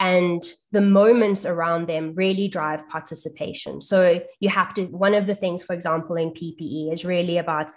and 0.00 0.42
the 0.72 0.80
moments 0.80 1.44
around 1.44 1.88
them 1.88 2.14
really 2.14 2.48
drive 2.48 2.88
participation. 2.88 3.80
So 3.80 4.22
you 4.40 4.48
have 4.48 4.74
to 4.74 4.84
one 4.86 5.14
of 5.14 5.26
the 5.26 5.34
things 5.34 5.62
for 5.62 5.72
example 5.72 6.16
in 6.16 6.30
ppe 6.30 6.92
is 6.92 7.04
really 7.04 7.38
about 7.38 7.70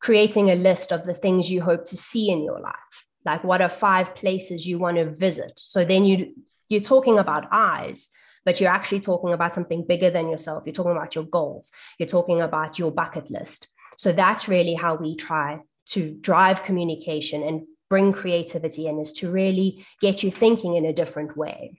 creating 0.00 0.50
a 0.50 0.54
list 0.54 0.92
of 0.92 1.04
the 1.04 1.14
things 1.14 1.50
you 1.50 1.60
hope 1.60 1.84
to 1.86 1.96
see 1.96 2.30
in 2.30 2.42
your 2.42 2.60
life. 2.60 3.06
Like 3.24 3.44
what 3.44 3.60
are 3.60 3.68
five 3.68 4.14
places 4.14 4.66
you 4.66 4.78
want 4.78 4.96
to 4.96 5.10
visit? 5.10 5.52
So 5.56 5.84
then 5.84 6.04
you 6.04 6.34
you're 6.68 6.80
talking 6.80 7.18
about 7.18 7.48
eyes 7.50 8.08
but 8.48 8.60
you're 8.60 8.70
actually 8.70 9.00
talking 9.00 9.34
about 9.34 9.54
something 9.54 9.84
bigger 9.86 10.08
than 10.08 10.30
yourself. 10.30 10.62
You're 10.64 10.72
talking 10.72 10.92
about 10.92 11.14
your 11.14 11.24
goals. 11.24 11.70
You're 11.98 12.08
talking 12.08 12.40
about 12.40 12.78
your 12.78 12.90
bucket 12.90 13.30
list. 13.30 13.68
So 13.98 14.10
that's 14.10 14.48
really 14.48 14.72
how 14.72 14.94
we 14.94 15.16
try 15.16 15.60
to 15.88 16.16
drive 16.20 16.62
communication 16.62 17.42
and 17.42 17.66
bring 17.90 18.12
creativity 18.12 18.86
in 18.86 19.00
is 19.00 19.12
to 19.14 19.30
really 19.30 19.84
get 20.00 20.22
you 20.22 20.30
thinking 20.30 20.76
in 20.76 20.86
a 20.86 20.94
different 20.94 21.36
way. 21.36 21.78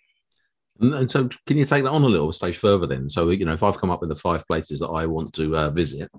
And 0.80 1.10
so 1.10 1.28
can 1.48 1.58
you 1.58 1.66
take 1.66 1.84
that 1.84 1.90
on 1.90 2.04
a 2.04 2.08
little 2.08 2.32
stage 2.32 2.58
further 2.58 2.86
then? 2.86 3.10
So 3.10 3.32
you 3.32 3.46
know 3.46 3.54
if 3.54 3.64
i've 3.64 3.80
come 3.80 3.90
up 3.90 4.00
with 4.00 4.10
the 4.10 4.16
five 4.16 4.46
places 4.48 4.80
that 4.80 4.88
i 4.88 5.06
want 5.06 5.34
to 5.34 5.58
uh, 5.58 5.70
visit 5.70 6.10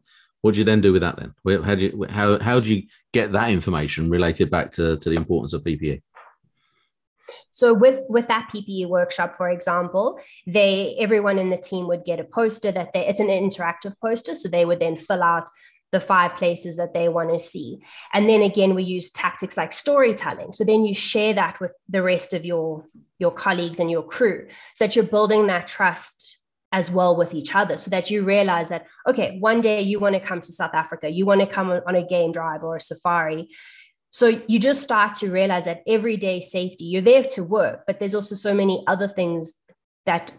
what 0.42 0.54
do 0.54 0.58
you 0.60 0.64
then 0.64 0.80
do 0.80 0.92
with 0.92 1.02
that 1.02 1.16
then? 1.16 1.34
How 1.64 1.74
do 1.74 1.84
you 1.84 2.06
how 2.08 2.38
how 2.38 2.60
do 2.60 2.74
you 2.74 2.84
get 3.12 3.32
that 3.32 3.50
information 3.50 4.10
related 4.10 4.50
back 4.50 4.72
to, 4.72 4.96
to 4.96 5.08
the 5.08 5.16
importance 5.16 5.52
of 5.52 5.62
PPE? 5.62 6.02
So 7.52 7.74
with 7.74 8.06
with 8.08 8.28
that 8.28 8.50
PPE 8.52 8.88
workshop, 8.88 9.34
for 9.34 9.50
example, 9.50 10.18
they 10.46 10.96
everyone 10.98 11.38
in 11.38 11.50
the 11.50 11.58
team 11.58 11.86
would 11.88 12.04
get 12.04 12.20
a 12.20 12.24
poster 12.24 12.72
that 12.72 12.92
they 12.92 13.06
it's 13.06 13.20
an 13.20 13.28
interactive 13.28 13.94
poster, 14.00 14.34
so 14.34 14.48
they 14.48 14.64
would 14.64 14.80
then 14.80 14.96
fill 14.96 15.22
out 15.22 15.48
the 15.92 16.00
five 16.00 16.36
places 16.36 16.76
that 16.76 16.94
they 16.94 17.08
want 17.08 17.30
to 17.30 17.38
see. 17.38 17.78
And 18.14 18.28
then 18.28 18.42
again, 18.42 18.74
we 18.74 18.84
use 18.84 19.10
tactics 19.10 19.56
like 19.56 19.72
storytelling. 19.72 20.52
So 20.52 20.62
then 20.64 20.84
you 20.84 20.94
share 20.94 21.34
that 21.34 21.58
with 21.60 21.72
the 21.88 22.02
rest 22.02 22.32
of 22.32 22.44
your 22.44 22.86
your 23.18 23.32
colleagues 23.32 23.78
and 23.78 23.90
your 23.90 24.04
crew, 24.04 24.46
so 24.74 24.84
that 24.84 24.96
you're 24.96 25.04
building 25.04 25.48
that 25.48 25.66
trust 25.66 26.38
as 26.72 26.90
well 26.90 27.16
with 27.16 27.34
each 27.34 27.54
other 27.54 27.76
so 27.76 27.90
that 27.90 28.10
you 28.10 28.22
realize 28.22 28.68
that 28.68 28.86
okay 29.08 29.38
one 29.40 29.60
day 29.60 29.80
you 29.80 29.98
want 29.98 30.14
to 30.14 30.20
come 30.20 30.40
to 30.40 30.52
south 30.52 30.74
africa 30.74 31.08
you 31.08 31.26
want 31.26 31.40
to 31.40 31.46
come 31.46 31.70
on 31.70 31.94
a 31.94 32.06
game 32.06 32.32
drive 32.32 32.62
or 32.62 32.76
a 32.76 32.80
safari 32.80 33.48
so 34.12 34.40
you 34.46 34.58
just 34.58 34.82
start 34.82 35.14
to 35.14 35.30
realize 35.30 35.64
that 35.64 35.82
everyday 35.86 36.40
safety 36.40 36.84
you're 36.84 37.02
there 37.02 37.24
to 37.24 37.42
work 37.42 37.82
but 37.86 37.98
there's 37.98 38.14
also 38.14 38.34
so 38.34 38.54
many 38.54 38.84
other 38.86 39.08
things 39.08 39.54
that 40.06 40.32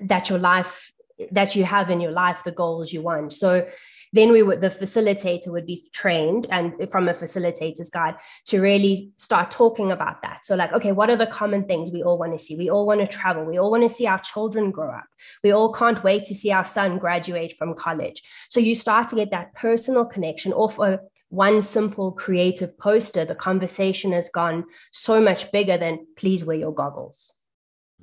that 0.00 0.28
your 0.28 0.38
life 0.38 0.92
that 1.30 1.56
you 1.56 1.64
have 1.64 1.90
in 1.90 2.00
your 2.00 2.12
life, 2.12 2.44
the 2.44 2.52
goals 2.52 2.92
you 2.92 3.02
want. 3.02 3.32
So 3.32 3.66
then 4.12 4.32
we 4.32 4.42
would 4.42 4.60
the 4.60 4.68
facilitator 4.68 5.48
would 5.48 5.66
be 5.66 5.82
trained 5.92 6.46
and 6.50 6.72
from 6.90 7.08
a 7.08 7.14
facilitator's 7.14 7.90
guide 7.90 8.14
to 8.46 8.60
really 8.60 9.10
start 9.16 9.50
talking 9.50 9.92
about 9.92 10.22
that. 10.22 10.44
So 10.44 10.56
like 10.56 10.72
okay 10.72 10.92
what 10.92 11.10
are 11.10 11.16
the 11.16 11.26
common 11.26 11.64
things 11.64 11.90
we 11.90 12.02
all 12.02 12.18
want 12.18 12.32
to 12.32 12.42
see? 12.42 12.56
We 12.56 12.70
all 12.70 12.86
want 12.86 13.00
to 13.00 13.06
travel. 13.06 13.44
We 13.44 13.58
all 13.58 13.70
want 13.70 13.82
to 13.82 13.94
see 13.94 14.06
our 14.06 14.20
children 14.20 14.70
grow 14.70 14.90
up. 14.90 15.06
We 15.42 15.52
all 15.52 15.72
can't 15.72 16.02
wait 16.04 16.24
to 16.26 16.34
see 16.34 16.52
our 16.52 16.64
son 16.64 16.98
graduate 16.98 17.54
from 17.58 17.74
college. 17.74 18.22
So 18.48 18.60
you 18.60 18.74
start 18.74 19.08
to 19.08 19.16
get 19.16 19.30
that 19.30 19.54
personal 19.54 20.04
connection 20.04 20.52
off 20.52 20.78
a 20.78 21.00
one 21.28 21.60
simple 21.60 22.12
creative 22.12 22.78
poster. 22.78 23.24
The 23.24 23.34
conversation 23.34 24.12
has 24.12 24.28
gone 24.28 24.64
so 24.92 25.20
much 25.20 25.50
bigger 25.50 25.76
than 25.76 26.06
please 26.16 26.44
wear 26.44 26.56
your 26.56 26.72
goggles. 26.72 27.34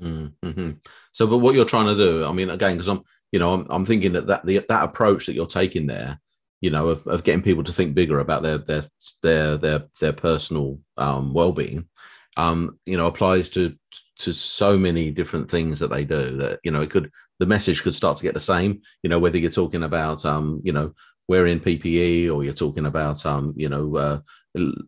Mm-hmm. 0.01 0.71
so 1.11 1.27
but 1.27 1.37
what 1.37 1.53
you're 1.53 1.65
trying 1.65 1.85
to 1.85 1.95
do 1.95 2.25
i 2.25 2.31
mean 2.31 2.49
again 2.49 2.73
because 2.73 2.87
i'm 2.87 3.03
you 3.33 3.39
know, 3.39 3.51
I'm, 3.51 3.67
I'm 3.69 3.85
thinking 3.85 4.13
that 4.13 4.27
that 4.27 4.45
the, 4.45 4.63
that 4.69 4.83
approach 4.83 5.25
that 5.25 5.33
you're 5.33 5.47
taking 5.47 5.87
there, 5.87 6.19
you 6.61 6.69
know, 6.69 6.89
of, 6.89 7.05
of 7.07 7.23
getting 7.23 7.41
people 7.41 7.63
to 7.63 7.73
think 7.73 7.95
bigger 7.95 8.19
about 8.19 8.43
their 8.43 8.59
their 8.59 8.85
their 9.23 9.57
their 9.57 9.83
their 9.99 10.13
personal 10.13 10.79
um, 10.97 11.33
well 11.33 11.51
being, 11.51 11.89
um, 12.37 12.77
you 12.85 12.95
know, 12.95 13.07
applies 13.07 13.49
to 13.49 13.75
to 14.19 14.33
so 14.33 14.77
many 14.77 15.09
different 15.09 15.49
things 15.49 15.79
that 15.79 15.89
they 15.89 16.05
do. 16.05 16.37
That 16.37 16.59
you 16.63 16.69
know, 16.69 16.81
it 16.81 16.91
could 16.91 17.11
the 17.39 17.47
message 17.47 17.81
could 17.81 17.95
start 17.95 18.17
to 18.17 18.23
get 18.23 18.35
the 18.35 18.39
same. 18.39 18.81
You 19.01 19.09
know, 19.09 19.17
whether 19.17 19.39
you're 19.39 19.49
talking 19.49 19.83
about 19.83 20.23
um, 20.25 20.61
you 20.63 20.71
know, 20.71 20.93
wearing 21.27 21.59
PPE 21.59 22.31
or 22.31 22.43
you're 22.43 22.53
talking 22.53 22.85
about 22.85 23.25
um, 23.25 23.55
you 23.57 23.67
know, 23.67 23.95
uh, 23.95 24.19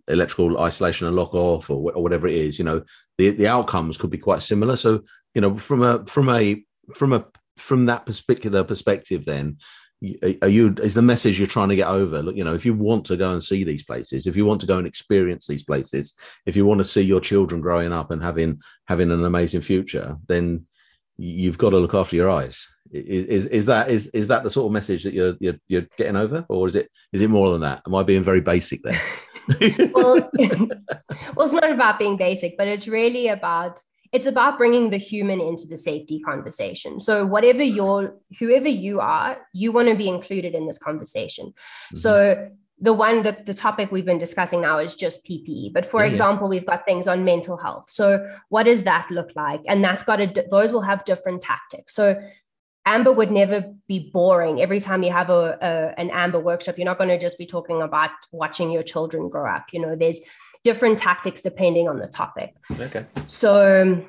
electrical 0.07 0.59
isolation 0.59 1.07
and 1.07 1.15
lock 1.15 1.33
off 1.33 1.71
or, 1.71 1.91
or 1.93 2.03
whatever 2.03 2.27
it 2.27 2.35
is. 2.35 2.59
You 2.59 2.65
know, 2.65 2.83
the 3.17 3.31
the 3.31 3.47
outcomes 3.47 3.97
could 3.97 4.11
be 4.11 4.19
quite 4.19 4.43
similar. 4.43 4.77
So 4.77 5.01
you 5.33 5.41
know, 5.41 5.57
from 5.57 5.81
a 5.81 6.05
from 6.05 6.29
a 6.29 6.63
from 6.93 7.13
a 7.13 7.25
from 7.57 7.85
that 7.85 8.05
particular 8.05 8.63
perspective, 8.63 9.25
then 9.25 9.57
are 10.41 10.49
you 10.49 10.75
is 10.83 10.93
the 10.93 11.01
message 11.01 11.39
you're 11.39 11.47
trying 11.47 11.69
to 11.69 11.75
get 11.75 11.87
over? 11.87 12.21
Look, 12.21 12.35
you 12.35 12.43
know, 12.43 12.53
if 12.53 12.65
you 12.65 12.73
want 12.73 13.05
to 13.05 13.17
go 13.17 13.31
and 13.31 13.43
see 13.43 13.63
these 13.63 13.83
places, 13.83 14.27
if 14.27 14.35
you 14.35 14.45
want 14.45 14.61
to 14.61 14.67
go 14.67 14.77
and 14.77 14.85
experience 14.85 15.47
these 15.47 15.63
places, 15.63 16.13
if 16.45 16.55
you 16.55 16.65
want 16.65 16.79
to 16.79 16.85
see 16.85 17.01
your 17.01 17.21
children 17.21 17.61
growing 17.61 17.93
up 17.93 18.11
and 18.11 18.21
having 18.21 18.59
having 18.85 19.11
an 19.11 19.23
amazing 19.23 19.61
future, 19.61 20.17
then 20.27 20.65
you've 21.17 21.57
got 21.57 21.69
to 21.71 21.77
look 21.77 21.93
after 21.93 22.15
your 22.15 22.29
eyes. 22.29 22.67
Is, 22.91 23.25
is, 23.25 23.45
is 23.47 23.65
that 23.65 23.89
is 23.89 24.07
is 24.07 24.27
that 24.27 24.43
the 24.43 24.49
sort 24.49 24.67
of 24.67 24.73
message 24.73 25.03
that 25.03 25.13
you're, 25.13 25.35
you're 25.39 25.59
you're 25.67 25.87
getting 25.97 26.15
over, 26.15 26.45
or 26.49 26.67
is 26.67 26.75
it 26.75 26.89
is 27.13 27.21
it 27.21 27.29
more 27.29 27.51
than 27.51 27.61
that? 27.61 27.81
Am 27.87 27.95
I 27.95 28.03
being 28.03 28.23
very 28.23 28.41
basic 28.41 28.83
there? 28.83 29.01
well, 29.93 30.29
well, 30.37 31.45
it's 31.45 31.53
not 31.53 31.71
about 31.71 31.99
being 31.99 32.17
basic, 32.17 32.57
but 32.57 32.67
it's 32.67 32.87
really 32.87 33.27
about 33.27 33.81
it's 34.15 34.27
about 34.27 34.57
bringing 34.57 34.91
the 34.91 34.97
human 34.97 35.41
into 35.41 35.67
the 35.67 35.75
safety 35.75 36.21
conversation. 36.21 37.01
So 37.01 37.25
whatever 37.25 37.61
you're, 37.61 38.15
whoever 38.39 38.69
you 38.69 39.01
are, 39.01 39.37
you 39.51 39.73
want 39.73 39.89
to 39.89 39.95
be 39.95 40.07
included 40.07 40.55
in 40.55 40.67
this 40.67 40.77
conversation. 40.77 41.47
Mm-hmm. 41.47 41.97
So 41.97 42.49
the 42.79 42.93
one 42.93 43.23
the, 43.23 43.37
the 43.45 43.53
topic 43.53 43.91
we've 43.91 44.05
been 44.05 44.17
discussing 44.17 44.59
now 44.59 44.77
is 44.79 44.95
just 44.95 45.25
ppe 45.25 45.71
but 45.71 45.85
for 45.85 46.03
yeah, 46.03 46.09
example 46.11 46.47
yeah. 46.47 46.49
we've 46.49 46.65
got 46.65 46.83
things 46.85 47.07
on 47.07 47.23
mental 47.23 47.55
health 47.55 47.89
so 47.89 48.29
what 48.49 48.63
does 48.63 48.83
that 48.83 49.09
look 49.09 49.31
like 49.33 49.61
and 49.65 49.81
that's 49.81 50.03
got 50.03 50.17
to 50.17 50.45
those 50.51 50.73
will 50.73 50.81
have 50.81 51.05
different 51.05 51.41
tactics 51.41 51.95
so 51.95 52.21
amber 52.85 53.13
would 53.13 53.31
never 53.31 53.73
be 53.87 54.11
boring 54.11 54.59
every 54.61 54.81
time 54.81 55.03
you 55.03 55.11
have 55.11 55.29
a, 55.29 55.57
a 55.61 55.99
an 55.99 56.09
amber 56.11 56.39
workshop 56.39 56.77
you're 56.77 56.91
not 56.91 56.97
going 56.97 57.09
to 57.09 57.17
just 57.17 57.37
be 57.37 57.45
talking 57.45 57.81
about 57.81 58.09
watching 58.33 58.69
your 58.69 58.83
children 58.83 59.29
grow 59.29 59.49
up 59.49 59.67
you 59.71 59.79
know 59.79 59.95
there's 59.95 60.19
different 60.65 60.97
tactics 60.97 61.41
depending 61.41 61.87
on 61.87 61.99
the 61.99 62.07
topic. 62.07 62.55
Okay. 62.77 63.05
So, 63.27 64.03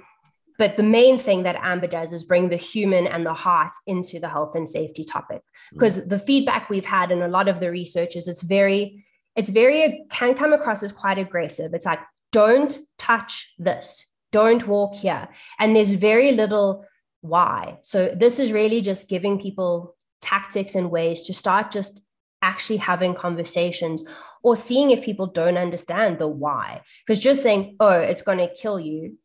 but 0.59 0.79
the 0.79 0.83
main 0.83 1.19
thing 1.19 1.43
that 1.43 1.57
Amber 1.57 1.87
does 1.87 2.15
is 2.15 2.25
bring 2.25 2.49
the 2.49 2.57
human 2.57 3.07
and 3.07 3.25
the 3.27 3.35
heart 3.35 3.73
into 3.87 4.19
the 4.19 4.29
health 4.29 4.55
and 4.57 4.69
safety 4.69 5.05
topic. 5.05 5.43
Because 5.73 5.99
mm. 5.99 6.09
the 6.09 6.19
feedback 6.19 6.71
we've 6.71 6.87
had 6.87 7.13
in 7.13 7.21
a 7.21 7.29
lot 7.29 7.47
of 7.49 7.61
the 7.61 7.71
research 7.71 8.17
is 8.17 8.27
it's 8.27 8.43
very, 8.43 9.05
it's 9.37 9.51
very, 9.51 10.07
can 10.11 10.35
come 10.35 10.55
across 10.55 10.83
as 10.83 10.93
quite 10.93 11.19
aggressive. 11.19 11.75
It's 11.75 11.85
like, 11.85 12.01
don't 12.33 12.77
touch 12.99 13.53
this, 13.59 14.07
don't 14.33 14.67
walk 14.67 14.95
here. 14.95 15.29
And 15.59 15.77
there's 15.77 15.91
very 15.91 16.33
little 16.33 16.87
why. 17.21 17.79
So, 17.83 18.15
this 18.17 18.39
is 18.39 18.51
really 18.51 18.81
just 18.81 19.11
giving 19.11 19.39
people 19.39 19.95
tactics 20.23 20.75
and 20.75 20.91
ways 20.91 21.23
to 21.25 21.35
start 21.35 21.71
just 21.71 22.01
actually 22.41 22.79
having 22.79 23.15
conversations 23.15 24.05
or 24.47 24.55
seeing 24.55 24.93
if 24.93 25.03
people 25.03 25.27
don't 25.27 25.59
understand 25.59 26.21
the 26.21 26.29
why. 26.29 26.81
Because 27.05 27.19
just 27.19 27.43
saying, 27.43 27.75
oh, 27.81 27.99
it's 27.99 28.23
going 28.23 28.39
to 28.39 28.55
kill 28.55 28.79
you, 28.79 29.19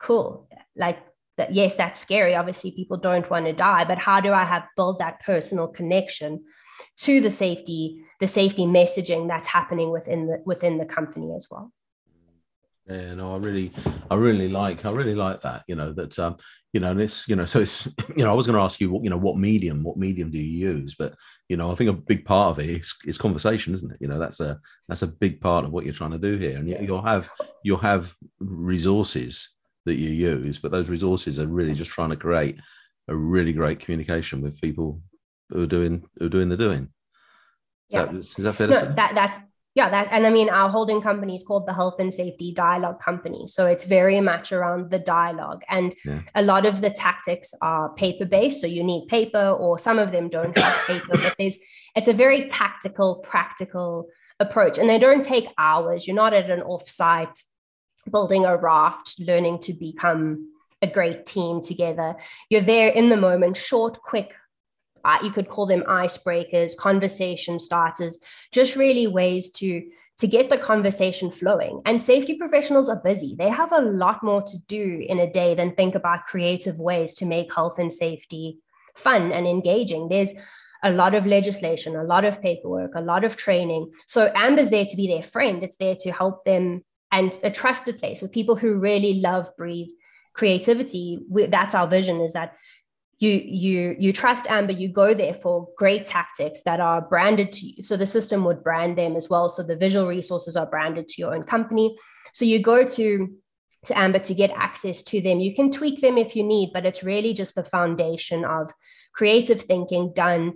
cool. 0.00 0.48
Like, 0.74 0.98
that, 1.36 1.54
yes, 1.54 1.76
that's 1.76 2.00
scary. 2.00 2.34
Obviously, 2.34 2.72
people 2.72 2.96
don't 2.96 3.30
want 3.30 3.46
to 3.46 3.52
die, 3.52 3.84
but 3.84 3.98
how 3.98 4.20
do 4.20 4.32
I 4.32 4.42
have 4.42 4.64
build 4.76 4.98
that 4.98 5.20
personal 5.20 5.68
connection 5.68 6.46
to 7.02 7.20
the 7.20 7.30
safety, 7.30 8.02
the 8.18 8.26
safety 8.26 8.64
messaging 8.64 9.28
that's 9.28 9.46
happening 9.46 9.92
within 9.92 10.26
the 10.26 10.42
within 10.44 10.78
the 10.78 10.84
company 10.84 11.32
as 11.36 11.46
well? 11.48 11.70
Yeah, 12.88 13.14
no, 13.14 13.34
I 13.34 13.38
really, 13.38 13.70
I 14.10 14.16
really 14.16 14.48
like, 14.48 14.84
I 14.84 14.90
really 14.90 15.14
like 15.14 15.42
that. 15.42 15.62
You 15.68 15.76
know 15.76 15.92
that, 15.92 16.18
um, 16.18 16.38
you 16.76 16.80
know, 16.80 16.90
and 16.90 17.00
it's, 17.00 17.26
you 17.26 17.34
know, 17.36 17.46
so 17.46 17.60
it's, 17.60 17.86
you 18.18 18.22
know, 18.22 18.30
I 18.30 18.34
was 18.34 18.46
going 18.46 18.58
to 18.58 18.62
ask 18.62 18.82
you, 18.82 18.90
what, 18.90 19.02
you 19.02 19.08
know, 19.08 19.16
what 19.16 19.38
medium, 19.38 19.82
what 19.82 19.96
medium 19.96 20.30
do 20.30 20.36
you 20.36 20.68
use? 20.68 20.94
But 20.94 21.14
you 21.48 21.56
know, 21.56 21.72
I 21.72 21.74
think 21.74 21.88
a 21.88 21.94
big 21.94 22.26
part 22.26 22.50
of 22.50 22.58
it 22.62 22.68
is, 22.68 22.94
is 23.06 23.16
conversation, 23.16 23.72
isn't 23.72 23.92
it? 23.92 23.96
You 23.98 24.08
know, 24.08 24.18
that's 24.18 24.40
a 24.40 24.60
that's 24.86 25.00
a 25.00 25.06
big 25.06 25.40
part 25.40 25.64
of 25.64 25.72
what 25.72 25.86
you're 25.86 25.94
trying 25.94 26.10
to 26.10 26.18
do 26.18 26.36
here, 26.36 26.58
and 26.58 26.68
you'll 26.68 27.00
have 27.00 27.30
you'll 27.64 27.78
have 27.78 28.14
resources 28.40 29.48
that 29.86 29.94
you 29.94 30.10
use, 30.10 30.58
but 30.58 30.70
those 30.70 30.90
resources 30.90 31.40
are 31.40 31.46
really 31.46 31.72
just 31.72 31.90
trying 31.90 32.10
to 32.10 32.16
create 32.16 32.58
a 33.08 33.16
really 33.16 33.54
great 33.54 33.80
communication 33.80 34.42
with 34.42 34.60
people 34.60 35.00
who 35.48 35.62
are 35.62 35.66
doing 35.66 36.06
who 36.18 36.26
are 36.26 36.28
doing 36.36 36.50
the 36.50 36.58
doing. 36.58 36.90
Is 37.88 37.94
yeah. 37.94 38.04
that, 38.04 38.14
is 38.16 38.34
that 38.34 38.52
fair 38.52 38.66
no, 38.66 38.80
that, 38.80 39.14
that's 39.14 39.38
yeah 39.76 39.88
that 39.88 40.08
and 40.10 40.26
i 40.26 40.30
mean 40.30 40.50
our 40.50 40.68
holding 40.68 41.00
company 41.00 41.36
is 41.36 41.44
called 41.44 41.66
the 41.66 41.72
health 41.72 42.00
and 42.00 42.12
safety 42.12 42.52
dialogue 42.52 43.00
company. 43.00 43.46
So 43.46 43.66
it's 43.66 43.84
very 43.84 44.20
much 44.20 44.50
around 44.50 44.90
the 44.90 44.98
dialogue. 44.98 45.62
And 45.68 45.94
yeah. 46.04 46.22
a 46.34 46.42
lot 46.42 46.66
of 46.66 46.80
the 46.80 46.90
tactics 46.90 47.54
are 47.62 47.94
paper 47.94 48.24
based 48.24 48.60
so 48.60 48.66
you 48.66 48.82
need 48.82 49.06
paper 49.06 49.48
or 49.50 49.78
some 49.78 49.98
of 50.00 50.10
them 50.10 50.28
don't 50.28 50.56
have 50.58 50.86
paper 50.86 51.16
but 51.22 51.34
there's 51.38 51.56
it's 51.94 52.08
a 52.08 52.12
very 52.12 52.46
tactical 52.46 53.16
practical 53.16 54.08
approach. 54.40 54.78
And 54.78 54.88
they 54.88 54.98
don't 54.98 55.24
take 55.24 55.48
hours. 55.58 56.06
You're 56.06 56.16
not 56.16 56.34
at 56.34 56.50
an 56.50 56.60
offsite 56.60 57.42
building 58.10 58.44
a 58.44 58.56
raft 58.56 59.16
learning 59.18 59.60
to 59.60 59.72
become 59.72 60.52
a 60.82 60.86
great 60.86 61.26
team 61.26 61.60
together. 61.60 62.16
You're 62.50 62.60
there 62.60 62.88
in 62.88 63.08
the 63.08 63.16
moment 63.16 63.56
short 63.56 64.00
quick 64.02 64.34
uh, 65.06 65.18
you 65.22 65.30
could 65.30 65.48
call 65.48 65.66
them 65.66 65.84
icebreakers, 65.88 66.76
conversation 66.76 67.58
starters, 67.58 68.18
just 68.52 68.76
really 68.76 69.06
ways 69.06 69.50
to 69.52 69.82
to 70.18 70.26
get 70.26 70.48
the 70.48 70.56
conversation 70.56 71.30
flowing. 71.30 71.82
And 71.84 72.00
safety 72.00 72.38
professionals 72.38 72.88
are 72.88 73.02
busy. 73.04 73.36
They 73.38 73.50
have 73.50 73.70
a 73.72 73.82
lot 73.82 74.22
more 74.22 74.42
to 74.42 74.58
do 74.66 75.04
in 75.06 75.20
a 75.20 75.30
day 75.30 75.54
than 75.54 75.74
think 75.74 75.94
about 75.94 76.24
creative 76.24 76.78
ways 76.78 77.12
to 77.14 77.26
make 77.26 77.54
health 77.54 77.78
and 77.78 77.92
safety 77.92 78.58
fun 78.94 79.30
and 79.30 79.46
engaging. 79.46 80.08
There's 80.08 80.32
a 80.82 80.90
lot 80.90 81.14
of 81.14 81.26
legislation, 81.26 81.96
a 81.96 82.04
lot 82.04 82.24
of 82.24 82.40
paperwork, 82.40 82.92
a 82.94 83.02
lot 83.02 83.24
of 83.24 83.36
training. 83.36 83.92
So 84.06 84.32
Amber's 84.34 84.70
there 84.70 84.86
to 84.86 84.96
be 84.96 85.06
their 85.06 85.22
friend. 85.22 85.62
It's 85.62 85.76
there 85.76 85.96
to 86.00 86.12
help 86.12 86.44
them 86.46 86.82
and 87.12 87.38
a 87.42 87.50
trusted 87.50 87.98
place 87.98 88.20
with 88.20 88.32
people 88.32 88.56
who 88.56 88.74
really 88.74 89.20
love, 89.20 89.50
breathe 89.56 89.88
creativity. 90.32 91.18
We, 91.28 91.46
that's 91.46 91.74
our 91.74 91.88
vision 91.88 92.20
is 92.20 92.32
that 92.34 92.56
you 93.18 93.30
you 93.30 93.96
you 93.98 94.12
trust 94.12 94.46
amber 94.48 94.72
you 94.72 94.88
go 94.88 95.14
there 95.14 95.32
for 95.32 95.68
great 95.78 96.06
tactics 96.06 96.62
that 96.64 96.80
are 96.80 97.00
branded 97.00 97.52
to 97.52 97.66
you. 97.66 97.82
So 97.82 97.96
the 97.96 98.06
system 98.06 98.44
would 98.44 98.62
brand 98.62 98.98
them 98.98 99.16
as 99.16 99.30
well. 99.30 99.48
So 99.48 99.62
the 99.62 99.76
visual 99.76 100.06
resources 100.06 100.56
are 100.56 100.66
branded 100.66 101.08
to 101.08 101.22
your 101.22 101.34
own 101.34 101.44
company. 101.44 101.96
So 102.34 102.44
you 102.44 102.58
go 102.58 102.86
to 102.86 103.34
to 103.86 103.98
amber 103.98 104.18
to 104.18 104.34
get 104.34 104.50
access 104.50 105.02
to 105.04 105.20
them. 105.20 105.40
You 105.40 105.54
can 105.54 105.70
tweak 105.70 106.00
them 106.00 106.18
if 106.18 106.36
you 106.36 106.42
need 106.42 106.70
but 106.74 106.84
it's 106.84 107.02
really 107.02 107.32
just 107.32 107.54
the 107.54 107.64
foundation 107.64 108.44
of 108.44 108.70
creative 109.14 109.62
thinking 109.62 110.12
done 110.14 110.54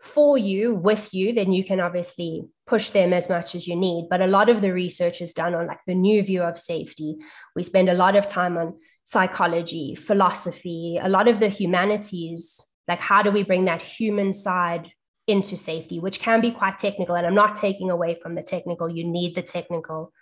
for 0.00 0.38
you 0.38 0.74
with 0.74 1.12
you. 1.12 1.34
Then 1.34 1.52
you 1.52 1.62
can 1.62 1.80
obviously 1.80 2.44
push 2.66 2.90
them 2.90 3.12
as 3.12 3.28
much 3.28 3.54
as 3.54 3.68
you 3.68 3.76
need. 3.76 4.06
But 4.08 4.22
a 4.22 4.26
lot 4.26 4.48
of 4.48 4.62
the 4.62 4.72
research 4.72 5.20
is 5.20 5.34
done 5.34 5.54
on 5.54 5.66
like 5.66 5.80
the 5.86 5.94
new 5.94 6.22
view 6.22 6.42
of 6.42 6.58
safety. 6.58 7.16
We 7.54 7.62
spend 7.62 7.90
a 7.90 7.94
lot 7.94 8.16
of 8.16 8.26
time 8.26 8.56
on 8.56 8.78
psychology, 9.10 9.96
philosophy, 9.96 10.96
a 11.02 11.08
lot 11.08 11.26
of 11.26 11.40
the 11.40 11.48
humanities. 11.48 12.64
Like, 12.86 13.00
how 13.00 13.22
do 13.22 13.32
we 13.32 13.42
bring 13.42 13.64
that 13.64 13.82
human 13.82 14.32
side 14.32 14.92
into 15.26 15.56
safety, 15.56 15.98
which 15.98 16.20
can 16.20 16.40
be 16.40 16.52
quite 16.52 16.78
technical? 16.78 17.16
And 17.16 17.26
I'm 17.26 17.34
not 17.34 17.56
taking 17.56 17.90
away 17.90 18.16
from 18.22 18.36
the 18.36 18.42
technical, 18.42 18.88
you 18.88 19.02
need 19.02 19.34
the 19.34 19.42
technical 19.42 20.12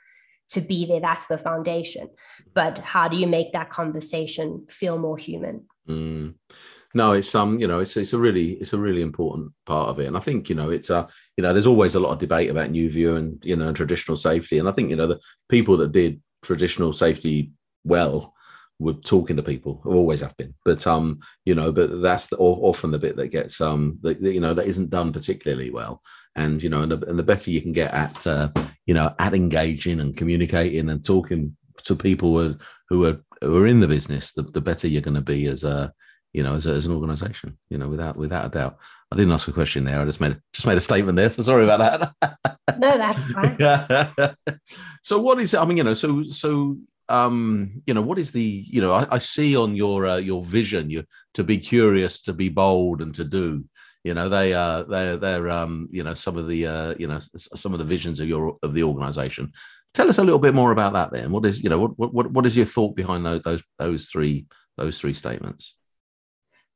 to 0.52 0.62
be 0.62 0.86
there. 0.86 1.00
That's 1.00 1.26
the 1.26 1.36
foundation. 1.36 2.08
But 2.54 2.78
how 2.78 3.08
do 3.08 3.18
you 3.18 3.26
make 3.26 3.52
that 3.52 3.68
conversation 3.68 4.64
feel 4.70 4.98
more 4.98 5.18
human? 5.18 5.66
Mm. 5.86 6.36
No, 6.94 7.12
it's 7.12 7.34
um, 7.34 7.60
you 7.60 7.66
know, 7.66 7.80
it's 7.80 7.94
it's 7.98 8.14
a 8.14 8.18
really 8.18 8.52
it's 8.52 8.72
a 8.72 8.78
really 8.78 9.02
important 9.02 9.52
part 9.66 9.90
of 9.90 10.00
it, 10.00 10.06
and 10.06 10.16
I 10.16 10.20
think 10.20 10.48
you 10.48 10.54
know 10.54 10.70
it's 10.70 10.88
a 10.88 11.06
you 11.36 11.42
know 11.42 11.52
there's 11.52 11.66
always 11.66 11.94
a 11.94 12.00
lot 12.00 12.12
of 12.12 12.18
debate 12.18 12.48
about 12.48 12.70
new 12.70 12.88
view 12.88 13.16
and 13.16 13.44
you 13.44 13.56
know 13.56 13.74
traditional 13.74 14.16
safety, 14.16 14.58
and 14.58 14.66
I 14.66 14.72
think 14.72 14.88
you 14.88 14.96
know 14.96 15.06
the 15.06 15.20
people 15.50 15.76
that 15.76 15.92
did 15.92 16.22
traditional 16.42 16.94
safety 16.94 17.52
well 17.84 18.34
we're 18.78 18.92
talking 18.92 19.36
to 19.36 19.42
people. 19.42 19.82
always 19.84 20.20
have 20.20 20.36
been, 20.36 20.54
but 20.64 20.86
um, 20.86 21.20
you 21.44 21.54
know, 21.54 21.72
but 21.72 22.00
that's 22.00 22.28
the, 22.28 22.36
often 22.36 22.90
the 22.90 22.98
bit 22.98 23.16
that 23.16 23.28
gets 23.28 23.60
um, 23.60 23.98
that 24.02 24.20
you 24.20 24.40
know 24.40 24.54
that 24.54 24.66
isn't 24.66 24.90
done 24.90 25.12
particularly 25.12 25.70
well. 25.70 26.02
And 26.36 26.62
you 26.62 26.68
know, 26.68 26.82
and 26.82 26.92
the, 26.92 27.08
and 27.08 27.18
the 27.18 27.24
better 27.24 27.50
you 27.50 27.60
can 27.60 27.72
get 27.72 27.92
at 27.92 28.26
uh, 28.26 28.50
you 28.86 28.94
know 28.94 29.14
at 29.18 29.34
engaging 29.34 30.00
and 30.00 30.16
communicating 30.16 30.90
and 30.90 31.04
talking 31.04 31.56
to 31.84 31.96
people 31.96 32.38
who 32.38 32.50
are 32.50 32.56
who 32.88 33.06
are, 33.06 33.20
who 33.42 33.56
are 33.56 33.66
in 33.66 33.80
the 33.80 33.88
business, 33.88 34.32
the, 34.32 34.42
the 34.42 34.60
better 34.60 34.86
you're 34.86 35.02
going 35.02 35.14
to 35.14 35.20
be 35.20 35.46
as 35.46 35.64
a 35.64 35.92
you 36.32 36.42
know 36.42 36.54
as, 36.54 36.66
a, 36.66 36.72
as 36.72 36.86
an 36.86 36.92
organization 36.92 37.56
you 37.70 37.78
know 37.78 37.88
without 37.88 38.16
without 38.16 38.44
a 38.44 38.48
doubt 38.50 38.78
i 39.10 39.16
didn't 39.16 39.32
ask 39.32 39.48
a 39.48 39.52
question 39.52 39.84
there 39.84 40.00
i 40.00 40.04
just 40.04 40.20
made 40.20 40.38
just 40.52 40.66
made 40.66 40.76
a 40.76 40.80
statement 40.80 41.16
there 41.16 41.30
so 41.30 41.42
sorry 41.42 41.64
about 41.64 42.14
that 42.20 42.36
no 42.78 42.98
that's 42.98 43.24
fine 43.24 44.36
so 45.02 45.18
what 45.18 45.40
is 45.40 45.54
it? 45.54 45.58
i 45.58 45.64
mean 45.64 45.78
you 45.78 45.84
know 45.84 45.94
so 45.94 46.22
so 46.30 46.76
um, 47.08 47.82
you 47.86 47.94
know, 47.94 48.02
what 48.02 48.18
is 48.18 48.32
the, 48.32 48.64
you 48.66 48.80
know, 48.80 48.92
I, 48.92 49.06
I 49.10 49.18
see 49.18 49.56
on 49.56 49.74
your 49.74 50.06
uh, 50.06 50.16
your 50.16 50.42
vision, 50.44 50.90
you 50.90 51.04
to 51.34 51.44
be 51.44 51.58
curious, 51.58 52.22
to 52.22 52.32
be 52.32 52.48
bold, 52.48 53.00
and 53.00 53.14
to 53.14 53.24
do. 53.24 53.64
You 54.04 54.14
know, 54.14 54.28
they 54.28 54.54
uh, 54.54 54.84
they're 54.84 55.16
they're 55.16 55.50
um, 55.50 55.88
you 55.90 56.02
know, 56.02 56.14
some 56.14 56.36
of 56.36 56.48
the 56.48 56.66
uh, 56.66 56.94
you 56.98 57.08
know, 57.08 57.20
some 57.36 57.72
of 57.72 57.78
the 57.78 57.84
visions 57.84 58.20
of 58.20 58.28
your 58.28 58.58
of 58.62 58.74
the 58.74 58.82
organisation. 58.82 59.52
Tell 59.94 60.08
us 60.08 60.18
a 60.18 60.24
little 60.24 60.38
bit 60.38 60.54
more 60.54 60.70
about 60.70 60.92
that. 60.92 61.10
Then, 61.12 61.32
what 61.32 61.46
is, 61.46 61.62
you 61.62 61.70
know, 61.70 61.78
what 61.78 62.12
what 62.12 62.30
what 62.30 62.46
is 62.46 62.56
your 62.56 62.66
thought 62.66 62.94
behind 62.94 63.24
those 63.24 63.42
those 63.42 63.62
those 63.78 64.06
three 64.06 64.46
those 64.76 65.00
three 65.00 65.14
statements? 65.14 65.77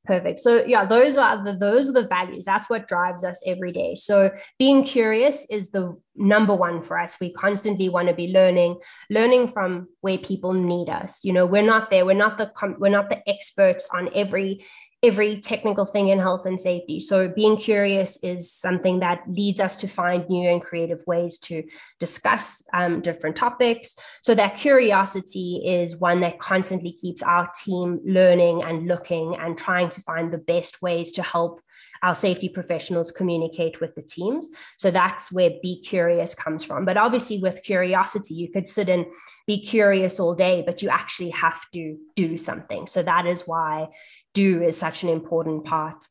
Perfect. 0.05 0.41
So 0.41 0.65
yeah, 0.65 0.85
those 0.85 1.17
are 1.17 1.45
the 1.45 1.53
those 1.53 1.89
are 1.89 1.93
the 1.93 2.09
values. 2.09 2.45
That's 2.45 2.69
what 2.69 2.89
drives 2.89 3.23
us 3.23 3.41
every 3.47 3.71
day. 3.71 3.95
So 3.95 4.33
being 4.59 4.83
curious 4.83 5.47
is 5.49 5.71
the 5.71 5.97
number 6.17 6.57
one 6.57 6.83
for 6.83 6.99
us. 6.99 7.21
We 7.21 7.33
constantly 7.33 7.89
want 7.89 8.09
to 8.09 8.15
be 8.15 8.27
learning, 8.27 8.81
learning 9.11 9.49
from 9.49 9.87
where 10.01 10.19
people 10.19 10.55
need 10.55 10.89
us. 10.89 11.21
You 11.23 11.33
know, 11.33 11.47
we're 11.47 11.63
not 11.63 11.91
there. 11.91 12.05
We're 12.05 12.15
not 12.15 12.37
the 12.37 12.51
we're 12.79 12.89
not 12.89 13.11
the 13.11 13.27
experts 13.29 13.89
on 13.95 14.09
every 14.13 14.65
every 15.03 15.41
technical 15.41 15.85
thing 15.85 16.09
in 16.09 16.19
health 16.21 16.47
and 16.47 16.61
safety. 16.61 17.01
So 17.01 17.29
being 17.29 17.57
curious 17.57 18.19
is 18.23 18.53
something 18.53 19.01
that 19.01 19.23
leads 19.27 19.59
us 19.59 19.75
to 19.77 19.89
find 19.89 20.29
new 20.29 20.49
and 20.49 20.63
creative 20.63 21.03
ways 21.09 21.39
to 21.41 21.65
discuss 21.99 22.63
um, 22.73 23.01
different 23.01 23.35
topics. 23.35 23.97
So 24.23 24.35
that 24.37 24.57
curiosity 24.57 25.63
is 25.65 25.97
one 25.97 26.21
that 26.21 26.39
constantly 26.39 26.93
keeps 26.93 27.23
our 27.23 27.51
team 27.65 28.01
learning 28.05 28.63
and 28.63 28.87
looking 28.87 29.35
and 29.37 29.59
trying 29.59 29.91
to 29.91 30.01
find 30.03 30.33
the 30.33 30.39
best 30.39 30.83
ways 30.83 31.11
to 31.13 31.23
help 31.23 31.61
our 32.03 32.15
safety 32.15 32.49
professionals 32.49 33.13
communicate 33.13 33.81
with 33.81 33.95
the 33.95 34.03
teams. 34.03 34.51
So 34.77 34.91
that's 34.91 35.31
where 35.31 35.51
be 35.63 35.81
curious 35.83 36.35
comes 36.35 36.65
from. 36.65 36.85
But 36.85 36.97
obviously, 36.97 37.39
with 37.39 37.63
curiosity, 37.63 38.35
you 38.35 38.51
could 38.51 38.67
sit 38.67 38.89
and 38.89 39.07
be 39.47 39.61
curious 39.61 40.19
all 40.19 40.35
day, 40.35 40.63
but 40.67 40.83
you 40.83 40.89
actually 40.89 41.31
have 41.31 41.65
to 41.73 41.97
do 42.17 42.37
something. 42.37 42.87
So 42.89 43.03
that 43.05 43.27
is 43.27 43.43
why 43.47 43.89
do 44.35 44.63
is 44.63 44.77
such 44.77 45.03
an 45.03 45.09
important 45.09 45.65
part 45.65 46.05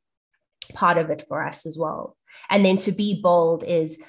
part 0.74 0.98
of 0.98 1.10
it 1.10 1.24
for 1.28 1.46
us 1.46 1.66
as 1.66 1.78
well. 1.78 2.16
And 2.50 2.64
then 2.66 2.78
to 2.80 2.92
be 2.92 3.20
bold 3.22 3.64
is 3.64 4.02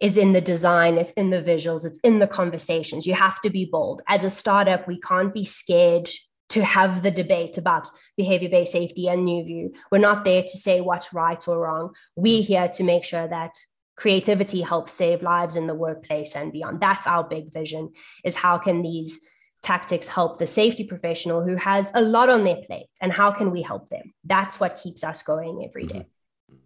is 0.00 0.16
in 0.16 0.32
the 0.32 0.40
design 0.40 0.96
it's 0.96 1.10
in 1.12 1.30
the 1.30 1.42
visuals 1.42 1.84
it's 1.84 1.98
in 2.04 2.18
the 2.18 2.26
conversations. 2.26 3.06
You 3.06 3.14
have 3.14 3.40
to 3.42 3.50
be 3.50 3.64
bold. 3.64 4.02
As 4.08 4.24
a 4.24 4.30
startup 4.30 4.86
we 4.86 5.00
can't 5.00 5.34
be 5.34 5.44
scared 5.44 6.10
to 6.50 6.64
have 6.64 7.02
the 7.02 7.10
debate 7.10 7.58
about 7.58 7.88
behavior 8.16 8.48
based 8.48 8.72
safety 8.72 9.08
and 9.08 9.24
new 9.24 9.44
view. 9.44 9.72
We're 9.90 9.98
not 9.98 10.24
there 10.24 10.42
to 10.42 10.58
say 10.58 10.80
what's 10.80 11.12
right 11.12 11.46
or 11.46 11.60
wrong. 11.60 11.94
We're 12.16 12.42
mm. 12.42 12.46
here 12.46 12.68
to 12.68 12.84
make 12.84 13.04
sure 13.04 13.28
that 13.28 13.52
creativity 13.96 14.62
helps 14.62 14.92
save 14.92 15.22
lives 15.22 15.56
in 15.56 15.66
the 15.66 15.74
workplace 15.74 16.36
and 16.36 16.52
beyond. 16.52 16.80
That's 16.80 17.06
our 17.06 17.24
big 17.24 17.52
vision 17.52 17.92
is 18.24 18.36
how 18.36 18.56
can 18.58 18.82
these 18.82 19.20
tactics 19.62 20.08
help 20.08 20.38
the 20.38 20.46
safety 20.46 20.84
professional 20.84 21.42
who 21.42 21.56
has 21.56 21.90
a 21.94 22.00
lot 22.00 22.30
on 22.30 22.44
their 22.44 22.62
plate 22.66 22.86
and 23.00 23.12
how 23.12 23.30
can 23.32 23.50
we 23.50 23.62
help 23.62 23.88
them? 23.88 24.12
That's 24.24 24.60
what 24.60 24.76
keeps 24.76 25.02
us 25.04 25.22
going 25.22 25.62
every 25.64 25.86
day. 25.86 26.06
Mm-hmm. 26.50 26.56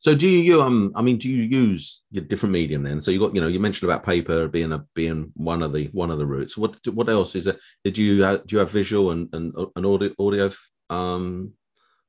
so 0.00 0.14
do 0.14 0.28
you 0.28 0.62
um 0.62 0.92
i 0.94 1.02
mean 1.02 1.16
do 1.16 1.28
you 1.28 1.42
use 1.42 2.02
your 2.10 2.24
different 2.24 2.52
medium 2.52 2.82
then? 2.82 3.00
So 3.02 3.10
you 3.10 3.20
got 3.20 3.34
you 3.34 3.40
know 3.40 3.48
you 3.48 3.60
mentioned 3.60 3.90
about 3.90 4.04
paper 4.04 4.48
being 4.48 4.72
a 4.72 4.84
being 4.94 5.32
one 5.34 5.62
of 5.62 5.72
the 5.72 5.86
one 5.92 6.10
of 6.10 6.18
the 6.18 6.26
routes. 6.26 6.56
What 6.56 6.76
what 6.88 7.08
else 7.08 7.34
is 7.34 7.46
it? 7.46 7.58
Did 7.84 7.98
you 7.98 8.24
uh, 8.24 8.38
do 8.46 8.56
you 8.56 8.58
have 8.58 8.70
visual 8.70 9.10
and 9.10 9.28
and, 9.34 9.54
and 9.74 9.86
audio 9.86 10.10
audio 10.18 10.50
um 10.88 11.52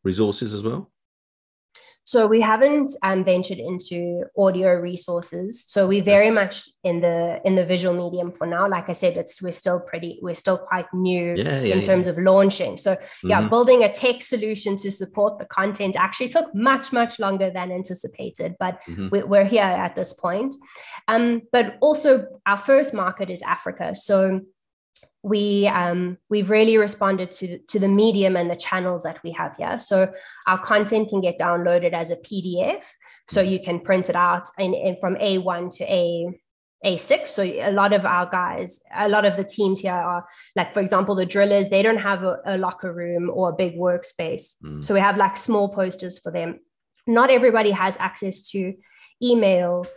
resources 0.03 0.53
as 0.53 0.63
well 0.63 0.91
so 2.07 2.25
we 2.25 2.39
haven't 2.39 2.95
um, 3.03 3.25
ventured 3.25 3.57
into 3.57 4.23
audio 4.37 4.73
resources. 4.75 5.65
So 5.67 5.85
we're 5.85 6.01
very 6.01 6.31
much 6.31 6.69
in 6.85 7.01
the 7.01 7.41
in 7.43 7.55
the 7.55 7.65
visual 7.65 7.93
medium 7.93 8.31
for 8.31 8.47
now. 8.47 8.65
Like 8.65 8.87
I 8.87 8.93
said, 8.93 9.17
it's 9.17 9.41
we're 9.41 9.51
still 9.51 9.81
pretty 9.81 10.17
we're 10.21 10.33
still 10.33 10.57
quite 10.57 10.85
new 10.93 11.35
yeah, 11.35 11.59
yeah, 11.59 11.75
in 11.75 11.81
terms 11.81 12.07
yeah. 12.07 12.13
of 12.13 12.19
launching. 12.19 12.77
So 12.77 12.95
mm-hmm. 12.95 13.29
yeah, 13.29 13.49
building 13.49 13.83
a 13.83 13.91
tech 13.91 14.21
solution 14.21 14.77
to 14.77 14.89
support 14.89 15.37
the 15.37 15.43
content 15.43 15.97
actually 15.97 16.29
took 16.29 16.55
much 16.55 16.93
much 16.93 17.19
longer 17.19 17.49
than 17.49 17.73
anticipated, 17.73 18.55
but 18.57 18.79
mm-hmm. 18.87 19.09
we, 19.11 19.37
are 19.37 19.43
here 19.43 19.63
at 19.63 19.97
this 19.97 20.13
point. 20.13 20.55
Um, 21.09 21.41
but 21.51 21.77
also 21.81 22.25
our 22.45 22.57
first 22.57 22.93
market 22.93 23.29
is 23.29 23.41
Africa. 23.41 23.95
So 23.95 24.39
we 25.27 25.67
um, 25.67 26.17
we've 26.29 26.49
really 26.49 26.77
responded 26.77 27.31
to 27.33 27.59
to 27.59 27.79
the 27.79 27.87
medium 27.87 28.35
and 28.35 28.49
the 28.49 28.55
channels 28.55 29.03
that 29.03 29.21
we 29.23 29.31
have 29.31 29.55
here. 29.57 29.77
So 29.77 30.11
our 30.47 30.57
content 30.57 31.09
can 31.09 31.21
get 31.21 31.37
downloaded 31.37 31.93
as 31.93 32.11
a 32.11 32.15
PDF, 32.15 32.85
so 33.27 33.41
you 33.41 33.59
can 33.59 33.81
print 33.81 34.09
it 34.09 34.15
out 34.15 34.47
in, 34.57 34.73
in 34.73 34.97
from 34.99 35.15
A1 35.15 35.75
to 35.77 35.83
A 35.83 36.39
a6 36.85 37.27
so 37.27 37.41
a 37.41 37.71
lot 37.71 37.91
of 37.91 38.05
our 38.05 38.29
guys 38.29 38.81
a 38.95 39.09
lot 39.09 39.25
of 39.25 39.35
the 39.35 39.43
teams 39.43 39.79
here 39.79 39.91
are 39.91 40.23
like 40.55 40.75
for 40.75 40.79
example 40.79 41.15
the 41.15 41.25
drillers 41.25 41.69
they 41.69 41.81
don't 41.81 41.97
have 41.97 42.21
a, 42.23 42.37
a 42.45 42.55
locker 42.59 42.93
room 42.93 43.31
or 43.33 43.49
a 43.49 43.55
big 43.55 43.75
workspace 43.75 44.53
mm. 44.63 44.85
so 44.85 44.93
we 44.93 44.99
have 44.99 45.17
like 45.17 45.35
small 45.35 45.69
posters 45.69 46.19
for 46.19 46.31
them 46.31 46.59
not 47.07 47.31
everybody 47.31 47.71
has 47.71 47.97
access 47.97 48.47
to 48.51 48.75
email 49.23 49.87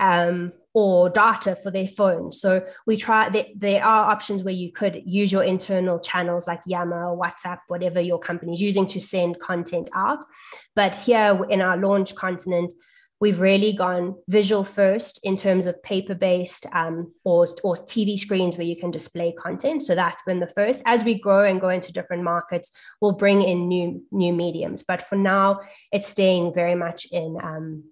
um, 0.00 0.52
or 0.74 1.08
data 1.08 1.56
for 1.56 1.70
their 1.70 1.86
phone. 1.86 2.32
So 2.32 2.66
we 2.84 2.96
try 2.96 3.30
there, 3.30 3.46
there 3.56 3.84
are 3.84 4.10
options 4.10 4.42
where 4.42 4.52
you 4.52 4.72
could 4.72 5.02
use 5.06 5.30
your 5.30 5.44
internal 5.44 6.00
channels 6.00 6.48
like 6.48 6.60
Yammer 6.66 7.10
or 7.10 7.18
WhatsApp, 7.18 7.58
whatever 7.68 8.00
your 8.00 8.18
company 8.18 8.52
is 8.52 8.60
using 8.60 8.86
to 8.88 9.00
send 9.00 9.40
content 9.40 9.88
out. 9.94 10.24
But 10.74 10.96
here 10.96 11.44
in 11.48 11.62
our 11.62 11.76
launch 11.76 12.16
continent, 12.16 12.72
we've 13.20 13.40
really 13.40 13.72
gone 13.72 14.16
visual 14.28 14.64
first 14.64 15.20
in 15.22 15.36
terms 15.36 15.66
of 15.66 15.80
paper-based 15.84 16.66
um, 16.72 17.12
or, 17.22 17.46
or 17.62 17.76
TV 17.76 18.18
screens 18.18 18.56
where 18.56 18.66
you 18.66 18.76
can 18.76 18.90
display 18.90 19.32
content. 19.32 19.84
So 19.84 19.94
that's 19.94 20.24
been 20.24 20.40
the 20.40 20.48
first. 20.48 20.82
As 20.86 21.04
we 21.04 21.18
grow 21.18 21.44
and 21.44 21.60
go 21.60 21.68
into 21.68 21.92
different 21.92 22.24
markets, 22.24 22.72
we'll 23.00 23.12
bring 23.12 23.42
in 23.42 23.68
new 23.68 24.02
new 24.10 24.32
mediums. 24.32 24.82
But 24.82 25.04
for 25.04 25.16
now, 25.16 25.60
it's 25.92 26.08
staying 26.08 26.52
very 26.52 26.74
much 26.74 27.06
in 27.12 27.38
um, 27.40 27.84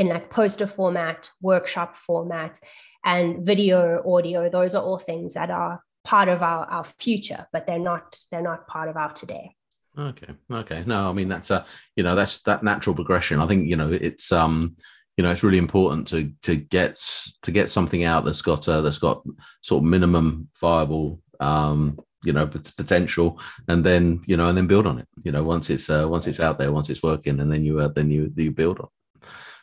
in 0.00 0.08
like 0.08 0.30
poster 0.30 0.66
format, 0.66 1.30
workshop 1.42 1.94
format, 1.94 2.58
and 3.04 3.44
video, 3.44 4.02
audio. 4.10 4.48
Those 4.48 4.74
are 4.74 4.82
all 4.82 4.98
things 4.98 5.34
that 5.34 5.50
are 5.50 5.82
part 6.04 6.30
of 6.30 6.42
our, 6.42 6.64
our 6.64 6.84
future, 6.84 7.46
but 7.52 7.66
they're 7.66 7.78
not 7.78 8.18
they're 8.30 8.40
not 8.42 8.66
part 8.66 8.88
of 8.88 8.96
our 8.96 9.12
today. 9.12 9.54
Okay. 9.98 10.32
Okay. 10.50 10.84
No, 10.86 11.10
I 11.10 11.12
mean 11.12 11.28
that's 11.28 11.50
a 11.50 11.66
you 11.96 12.02
know 12.02 12.14
that's 12.14 12.40
that 12.42 12.62
natural 12.62 12.96
progression. 12.96 13.40
I 13.40 13.46
think 13.46 13.68
you 13.68 13.76
know 13.76 13.92
it's 13.92 14.32
um 14.32 14.76
you 15.18 15.22
know 15.22 15.30
it's 15.30 15.42
really 15.42 15.58
important 15.58 16.08
to 16.08 16.32
to 16.44 16.56
get 16.56 16.98
to 17.42 17.52
get 17.52 17.68
something 17.68 18.02
out 18.02 18.24
that's 18.24 18.40
got 18.40 18.66
uh, 18.66 18.80
that's 18.80 18.98
got 18.98 19.22
sort 19.60 19.82
of 19.82 19.90
minimum 19.90 20.48
viable 20.58 21.20
um 21.40 21.98
you 22.24 22.32
know 22.32 22.46
potential 22.46 23.38
and 23.68 23.84
then 23.84 24.20
you 24.26 24.36
know 24.36 24.48
and 24.48 24.56
then 24.56 24.66
build 24.66 24.86
on 24.86 24.98
it 24.98 25.08
you 25.24 25.32
know 25.32 25.42
once 25.42 25.70
it's 25.70 25.88
uh, 25.88 26.06
once 26.06 26.26
it's 26.26 26.40
out 26.40 26.58
there 26.58 26.70
once 26.70 26.90
it's 26.90 27.02
working 27.02 27.40
and 27.40 27.50
then 27.50 27.64
you 27.64 27.80
uh, 27.80 27.88
then 27.88 28.10
you 28.10 28.30
you 28.36 28.50
build 28.50 28.78
on 28.78 28.88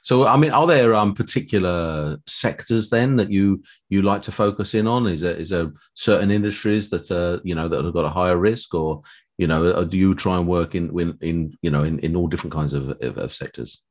so, 0.08 0.26
I 0.26 0.38
mean, 0.38 0.52
are 0.52 0.65
there 0.65 0.96
um, 0.96 1.13
particular 1.13 2.17
sectors 2.28 2.89
then 2.89 3.17
that 3.17 3.30
you 3.30 3.62
you 3.89 4.04
like 4.04 4.22
to 4.22 4.32
focus 4.32 4.74
in 4.74 4.88
on? 4.88 5.06
Is 5.06 5.20
there 5.20 5.36
is 5.36 5.50
there 5.50 5.74
certain 5.96 6.32
industries 6.32 6.89
that 6.91 7.12
are 7.12 7.41
you 7.43 7.54
know 7.54 7.67
that 7.67 7.84
have 7.84 7.93
got 7.93 8.06
a 8.06 8.10
higher 8.10 8.38
risk, 8.38 8.74
or 8.74 9.02
you 9.38 9.48
know, 9.48 9.84
do 9.84 9.98
you 9.98 10.15
try 10.15 10.38
and 10.38 10.48
work 10.48 10.76
in 10.76 10.98
in, 10.98 11.17
in 11.20 11.58
you 11.62 11.70
know 11.70 11.84
in, 11.84 12.00
in 12.00 12.15
all 12.15 12.28
different 12.28 12.54
kinds 12.54 12.72
of, 12.74 12.91
of, 13.02 13.17
of 13.17 13.34
sectors? 13.34 13.84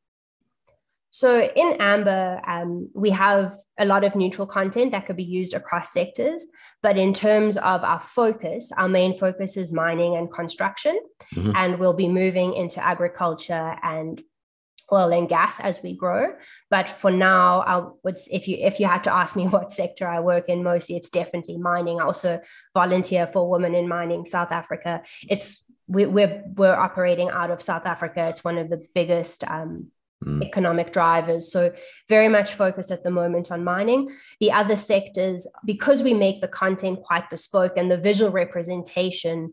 So 1.10 1.50
in 1.54 1.76
Amber, 1.80 2.40
um, 2.46 2.88
we 2.94 3.10
have 3.10 3.54
a 3.76 3.84
lot 3.84 4.02
of 4.02 4.16
neutral 4.16 4.46
content 4.46 4.92
that 4.92 5.06
could 5.06 5.16
be 5.16 5.22
used 5.22 5.52
across 5.52 5.92
sectors. 5.92 6.46
But 6.82 6.96
in 6.96 7.12
terms 7.12 7.58
of 7.58 7.84
our 7.84 8.00
focus, 8.00 8.72
our 8.78 8.88
main 8.88 9.18
focus 9.18 9.58
is 9.58 9.70
mining 9.70 10.16
and 10.16 10.32
construction. 10.32 10.98
Mm-hmm. 11.34 11.52
And 11.54 11.78
we'll 11.78 11.92
be 11.92 12.08
moving 12.08 12.54
into 12.54 12.82
agriculture 12.82 13.76
and 13.82 14.22
oil 14.92 15.12
and 15.12 15.28
gas 15.28 15.60
as 15.60 15.82
we 15.82 15.94
grow. 15.94 16.34
But 16.70 16.88
for 16.88 17.10
now, 17.10 17.60
I 17.60 17.88
would 18.04 18.18
if 18.30 18.48
you 18.48 18.58
if 18.60 18.80
you 18.80 18.86
had 18.86 19.04
to 19.04 19.12
ask 19.12 19.36
me 19.36 19.46
what 19.48 19.72
sector 19.72 20.08
I 20.08 20.20
work 20.20 20.48
in, 20.48 20.62
mostly 20.62 20.96
it's 20.96 21.10
definitely 21.10 21.58
mining. 21.58 22.00
I 22.00 22.04
also 22.04 22.40
volunteer 22.74 23.26
for 23.26 23.48
Women 23.48 23.74
in 23.74 23.88
Mining 23.88 24.26
South 24.26 24.52
Africa. 24.52 25.02
It's 25.28 25.62
we, 25.88 26.06
we're 26.06 26.42
we're 26.54 26.74
operating 26.74 27.30
out 27.30 27.50
of 27.50 27.62
South 27.62 27.86
Africa. 27.86 28.26
It's 28.28 28.44
one 28.44 28.58
of 28.58 28.70
the 28.70 28.84
biggest 28.94 29.44
um, 29.44 29.90
mm. 30.24 30.42
economic 30.42 30.92
drivers. 30.92 31.50
So, 31.50 31.72
very 32.08 32.28
much 32.28 32.54
focused 32.54 32.90
at 32.90 33.04
the 33.04 33.10
moment 33.10 33.50
on 33.50 33.64
mining. 33.64 34.10
The 34.40 34.52
other 34.52 34.76
sectors, 34.76 35.46
because 35.64 36.02
we 36.02 36.14
make 36.14 36.40
the 36.40 36.48
content 36.48 37.02
quite 37.02 37.30
bespoke 37.30 37.76
and 37.76 37.90
the 37.90 37.96
visual 37.96 38.30
representation 38.30 39.52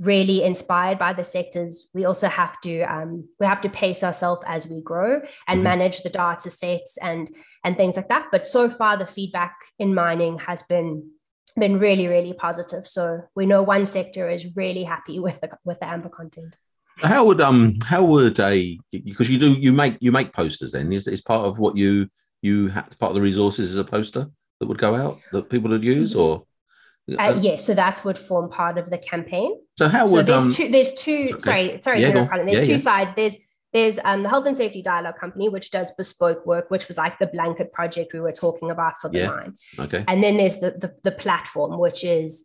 really 0.00 0.42
inspired 0.42 0.98
by 0.98 1.12
the 1.12 1.22
sectors 1.22 1.88
we 1.94 2.04
also 2.04 2.28
have 2.28 2.60
to 2.60 2.80
um, 2.82 3.28
we 3.38 3.46
have 3.46 3.60
to 3.60 3.68
pace 3.68 4.02
ourselves 4.02 4.42
as 4.46 4.66
we 4.66 4.80
grow 4.80 5.20
and 5.46 5.58
mm-hmm. 5.58 5.62
manage 5.62 6.02
the 6.02 6.10
data 6.10 6.50
sets 6.50 6.98
and 7.00 7.28
and 7.62 7.76
things 7.76 7.96
like 7.96 8.08
that. 8.08 8.26
But 8.32 8.46
so 8.46 8.68
far 8.68 8.96
the 8.96 9.06
feedback 9.06 9.54
in 9.78 9.94
mining 9.94 10.38
has 10.38 10.62
been 10.64 11.10
been 11.56 11.78
really 11.78 12.08
really 12.08 12.32
positive. 12.32 12.88
So 12.88 13.20
we 13.34 13.46
know 13.46 13.62
one 13.62 13.86
sector 13.86 14.28
is 14.28 14.56
really 14.56 14.84
happy 14.84 15.20
with 15.20 15.40
the 15.40 15.50
with 15.64 15.78
the 15.78 15.86
amber 15.86 16.08
content. 16.08 16.56
How 16.98 17.24
would 17.24 17.40
um 17.40 17.78
how 17.84 18.04
would 18.04 18.38
a 18.40 18.78
because 18.90 19.30
you 19.30 19.38
do 19.38 19.52
you 19.52 19.72
make 19.72 19.96
you 20.00 20.10
make 20.10 20.32
posters 20.32 20.72
then. 20.72 20.92
Is, 20.92 21.06
is 21.06 21.20
part 21.20 21.46
of 21.46 21.58
what 21.58 21.76
you 21.76 22.08
you 22.42 22.68
have 22.68 22.98
part 22.98 23.10
of 23.10 23.14
the 23.14 23.20
resources 23.20 23.72
as 23.72 23.78
a 23.78 23.84
poster 23.84 24.28
that 24.58 24.66
would 24.66 24.78
go 24.78 24.94
out 24.94 25.18
that 25.32 25.50
people 25.50 25.70
would 25.70 25.84
use 25.84 26.14
or? 26.14 26.44
Uh, 27.18 27.38
yeah, 27.40 27.58
so 27.58 27.74
that 27.74 28.02
would 28.04 28.18
form 28.18 28.48
part 28.48 28.78
of 28.78 28.88
the 28.88 28.96
campaign. 28.96 29.54
So 29.76 29.88
how 29.88 30.06
so 30.06 30.16
would 30.16 30.26
there's 30.26 30.42
um, 30.42 30.52
two 30.52 30.68
there's 30.68 30.94
two 30.94 31.30
okay. 31.32 31.38
sorry 31.38 31.80
sorry 31.82 32.02
yeah, 32.02 32.10
there's 32.12 32.58
yeah, 32.60 32.64
two 32.64 32.70
yeah. 32.72 32.76
sides. 32.76 33.12
There's 33.16 33.36
there's 33.72 33.98
um, 34.04 34.22
the 34.22 34.28
Health 34.28 34.46
and 34.46 34.56
Safety 34.56 34.82
Dialogue 34.82 35.18
Company, 35.18 35.48
which 35.48 35.72
does 35.72 35.90
bespoke 35.90 36.46
work, 36.46 36.70
which 36.70 36.86
was 36.86 36.96
like 36.96 37.18
the 37.18 37.26
blanket 37.26 37.72
project 37.72 38.12
we 38.12 38.20
were 38.20 38.32
talking 38.32 38.70
about 38.70 39.00
for 39.00 39.10
the 39.10 39.26
mine. 39.26 39.58
Okay. 39.80 40.04
And 40.06 40.22
then 40.22 40.36
there's 40.36 40.58
the, 40.58 40.70
the 40.70 40.94
the 41.02 41.10
platform, 41.10 41.78
which 41.80 42.04
is 42.04 42.44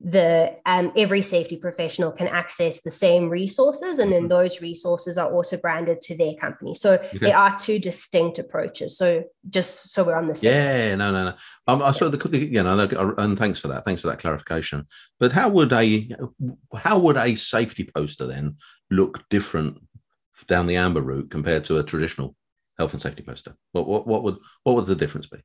the 0.00 0.56
um, 0.66 0.92
every 0.96 1.22
safety 1.22 1.56
professional 1.56 2.12
can 2.12 2.28
access 2.28 2.82
the 2.82 2.90
same 2.90 3.28
resources 3.28 3.98
and 3.98 4.12
then 4.12 4.22
mm-hmm. 4.22 4.28
those 4.28 4.60
resources 4.60 5.16
are 5.16 5.32
also 5.32 5.56
branded 5.56 6.00
to 6.02 6.16
their 6.16 6.34
company. 6.34 6.74
So 6.74 6.94
okay. 6.94 7.18
there 7.18 7.36
are 7.36 7.56
two 7.56 7.78
distinct 7.78 8.38
approaches. 8.38 8.98
So 8.98 9.24
just 9.48 9.92
so 9.92 10.04
we're 10.04 10.16
on 10.16 10.28
the 10.28 10.34
same 10.34 10.52
yeah 10.52 10.94
no 10.96 11.10
no 11.10 11.24
no. 11.26 11.34
Um, 11.66 11.82
i 11.82 11.92
saw 11.92 12.08
the 12.08 12.38
you 12.38 12.62
know 12.62 12.78
and 13.18 13.38
thanks 13.38 13.60
for 13.60 13.68
that. 13.68 13.84
Thanks 13.84 14.02
for 14.02 14.08
that 14.08 14.18
clarification. 14.18 14.86
But 15.18 15.32
how 15.32 15.48
would 15.48 15.72
a 15.72 16.08
how 16.76 16.98
would 16.98 17.16
a 17.16 17.34
safety 17.34 17.88
poster 17.94 18.26
then 18.26 18.56
look 18.90 19.26
different 19.30 19.78
down 20.48 20.66
the 20.66 20.76
amber 20.76 21.00
route 21.00 21.30
compared 21.30 21.64
to 21.64 21.78
a 21.78 21.84
traditional 21.84 22.34
health 22.78 22.92
and 22.92 23.00
safety 23.00 23.22
poster? 23.22 23.54
What 23.72 23.86
what, 23.86 24.06
what 24.06 24.22
would 24.24 24.36
what 24.64 24.74
would 24.74 24.86
the 24.86 24.96
difference 24.96 25.26
be 25.28 25.38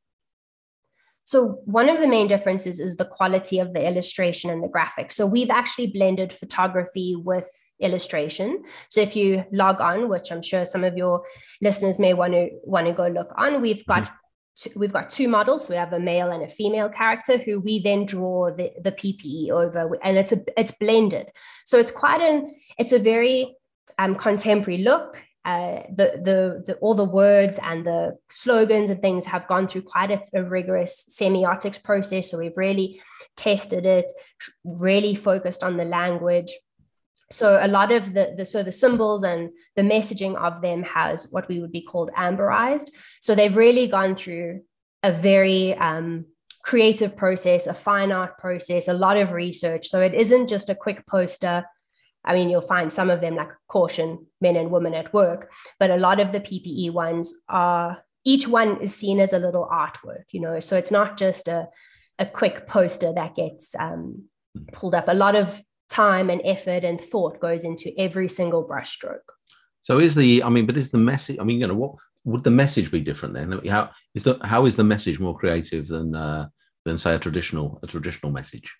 so, 1.29 1.61
one 1.65 1.89
of 1.89 1.99
the 1.99 2.07
main 2.07 2.27
differences 2.27 2.79
is 2.79 2.95
the 2.95 3.05
quality 3.05 3.59
of 3.59 3.75
the 3.75 3.87
illustration 3.87 4.49
and 4.49 4.63
the 4.63 4.67
graphic. 4.67 5.11
So, 5.11 5.27
we've 5.27 5.51
actually 5.51 5.91
blended 5.91 6.33
photography 6.33 7.15
with 7.15 7.47
illustration. 7.79 8.63
So, 8.89 9.01
if 9.01 9.15
you 9.15 9.45
log 9.51 9.79
on, 9.79 10.09
which 10.09 10.31
I'm 10.31 10.41
sure 10.41 10.65
some 10.65 10.83
of 10.83 10.97
your 10.97 11.23
listeners 11.61 11.99
may 11.99 12.15
want 12.15 12.33
to 12.33 12.49
want 12.63 12.87
to 12.87 12.93
go 12.93 13.05
look 13.05 13.31
on, 13.37 13.61
we've 13.61 13.85
got 13.85 14.05
mm-hmm. 14.05 14.15
Two, 14.55 14.71
we've 14.75 14.91
got 14.91 15.11
two 15.11 15.27
models. 15.27 15.69
We 15.69 15.75
have 15.75 15.93
a 15.93 15.99
male 15.99 16.31
and 16.31 16.43
a 16.43 16.49
female 16.49 16.89
character 16.89 17.37
who 17.37 17.59
we 17.61 17.79
then 17.79 18.05
draw 18.05 18.53
the, 18.53 18.71
the 18.83 18.91
PPE 18.91 19.51
over, 19.51 19.97
and 20.01 20.17
it's 20.17 20.31
a 20.31 20.39
it's 20.57 20.71
blended. 20.71 21.27
So 21.65 21.77
it's 21.77 21.91
quite 21.91 22.21
an 22.21 22.55
it's 22.79 22.91
a 22.91 22.99
very 22.99 23.55
um, 23.99 24.15
contemporary 24.15 24.81
look 24.81 25.23
uh, 25.49 25.81
the, 25.89 26.07
the, 26.27 26.63
the, 26.67 26.73
all 26.75 26.93
the 26.93 27.03
words 27.03 27.59
and 27.63 27.83
the 27.83 28.15
slogans 28.29 28.91
and 28.91 29.01
things 29.01 29.25
have 29.25 29.47
gone 29.47 29.67
through 29.67 29.81
quite 29.81 30.11
a, 30.11 30.21
a, 30.35 30.43
rigorous 30.43 31.05
semiotics 31.09 31.81
process. 31.81 32.29
So 32.29 32.37
we've 32.37 32.55
really 32.55 33.01
tested 33.35 33.83
it, 33.83 34.11
really 34.63 35.15
focused 35.15 35.63
on 35.63 35.75
the 35.75 35.85
language. 35.85 36.51
So 37.31 37.57
a 37.59 37.67
lot 37.67 37.91
of 37.91 38.13
the, 38.13 38.35
the 38.37 38.45
so 38.45 38.61
the 38.61 38.71
symbols 38.71 39.23
and 39.23 39.49
the 39.75 39.81
messaging 39.81 40.35
of 40.35 40.61
them 40.61 40.83
has 40.83 41.27
what 41.31 41.47
we 41.47 41.59
would 41.61 41.71
be 41.71 41.81
called 41.81 42.11
amberized. 42.15 42.89
So 43.19 43.33
they've 43.33 43.55
really 43.55 43.87
gone 43.87 44.15
through 44.15 44.61
a 45.01 45.11
very 45.11 45.73
um, 45.73 46.25
creative 46.63 47.17
process, 47.17 47.65
a 47.65 47.73
fine 47.73 48.11
art 48.11 48.37
process, 48.37 48.87
a 48.87 48.93
lot 48.93 49.17
of 49.17 49.31
research. 49.31 49.87
So 49.87 49.99
it 50.01 50.13
isn't 50.13 50.47
just 50.47 50.69
a 50.69 50.75
quick 50.75 51.07
poster 51.07 51.65
I 52.25 52.33
mean, 52.33 52.49
you'll 52.49 52.61
find 52.61 52.91
some 52.91 53.09
of 53.09 53.21
them 53.21 53.35
like 53.35 53.49
caution 53.67 54.25
men 54.41 54.55
and 54.55 54.71
women 54.71 54.93
at 54.93 55.13
work, 55.13 55.51
but 55.79 55.89
a 55.89 55.97
lot 55.97 56.19
of 56.19 56.31
the 56.31 56.39
PPE 56.39 56.91
ones 56.91 57.33
are 57.47 57.97
each 58.25 58.47
one 58.47 58.81
is 58.81 58.93
seen 58.93 59.19
as 59.19 59.33
a 59.33 59.39
little 59.39 59.67
artwork, 59.71 60.25
you 60.31 60.41
know. 60.41 60.59
So 60.59 60.77
it's 60.77 60.91
not 60.91 61.17
just 61.17 61.47
a, 61.47 61.69
a 62.17 62.25
quick 62.25 62.67
poster 62.67 63.13
that 63.13 63.35
gets 63.35 63.73
um, 63.75 64.25
pulled 64.73 64.95
up. 64.95 65.07
A 65.07 65.13
lot 65.13 65.35
of 65.35 65.61
time 65.89 66.29
and 66.29 66.41
effort 66.45 66.83
and 66.83 66.99
thought 66.99 67.39
goes 67.39 67.63
into 67.63 67.91
every 67.97 68.29
single 68.29 68.67
brushstroke. 68.67 69.19
So 69.81 69.99
is 69.99 70.15
the, 70.15 70.43
I 70.43 70.49
mean, 70.49 70.65
but 70.65 70.77
is 70.77 70.91
the 70.91 70.97
message, 70.97 71.37
I 71.39 71.43
mean, 71.43 71.61
you 71.61 71.67
know, 71.67 71.75
what 71.75 71.95
would 72.25 72.43
the 72.43 72.51
message 72.51 72.91
be 72.91 72.99
different 72.99 73.33
then? 73.33 73.61
How 73.67 73.89
is 74.13 74.25
the, 74.25 74.37
how 74.43 74.65
is 74.65 74.75
the 74.75 74.83
message 74.83 75.19
more 75.19 75.37
creative 75.37 75.87
than, 75.87 76.13
uh, 76.15 76.49
than 76.85 76.97
say 76.97 77.15
a 77.15 77.19
traditional, 77.19 77.79
a 77.81 77.87
traditional 77.87 78.31
message? 78.31 78.71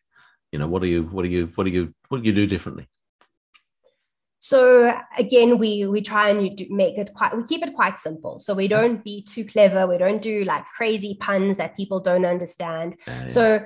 You 0.51 0.59
know, 0.59 0.67
what 0.67 0.81
do 0.81 0.87
you, 0.87 1.03
what 1.03 1.23
do 1.23 1.29
you, 1.29 1.49
what 1.55 1.63
do 1.63 1.69
you, 1.69 1.93
what 2.09 2.21
do 2.21 2.27
you 2.27 2.35
do 2.35 2.45
differently? 2.45 2.87
So 4.39 4.97
again, 5.17 5.57
we 5.57 5.85
we 5.85 6.01
try 6.01 6.29
and 6.29 6.39
make 6.69 6.97
it 6.97 7.13
quite 7.13 7.35
we 7.35 7.43
keep 7.43 7.61
it 7.61 7.75
quite 7.75 7.99
simple. 7.99 8.39
So 8.39 8.53
we 8.53 8.67
don't 8.67 9.03
be 9.03 9.21
too 9.21 9.43
clever. 9.43 9.85
We 9.85 9.97
don't 9.97 10.21
do 10.21 10.45
like 10.45 10.65
crazy 10.65 11.17
puns 11.19 11.57
that 11.57 11.75
people 11.75 11.99
don't 11.99 12.25
understand. 12.25 12.95
Yeah. 13.05 13.27
So 13.27 13.65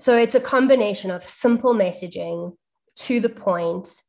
so 0.00 0.16
it's 0.16 0.34
a 0.34 0.40
combination 0.40 1.10
of 1.10 1.24
simple 1.24 1.74
messaging 1.74 2.56
to 2.96 3.20
the 3.20 3.28
point, 3.28 4.02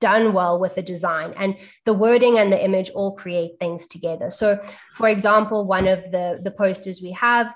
done 0.00 0.32
well 0.32 0.58
with 0.58 0.76
the 0.76 0.82
design 0.82 1.34
and 1.36 1.56
the 1.84 1.94
wording 1.94 2.38
and 2.38 2.52
the 2.52 2.64
image 2.64 2.90
all 2.90 3.16
create 3.16 3.58
things 3.58 3.86
together. 3.86 4.30
So 4.30 4.60
for 4.94 5.08
example, 5.08 5.66
one 5.66 5.88
of 5.88 6.10
the 6.12 6.38
the 6.42 6.52
posters 6.52 7.02
we 7.02 7.10
have 7.12 7.54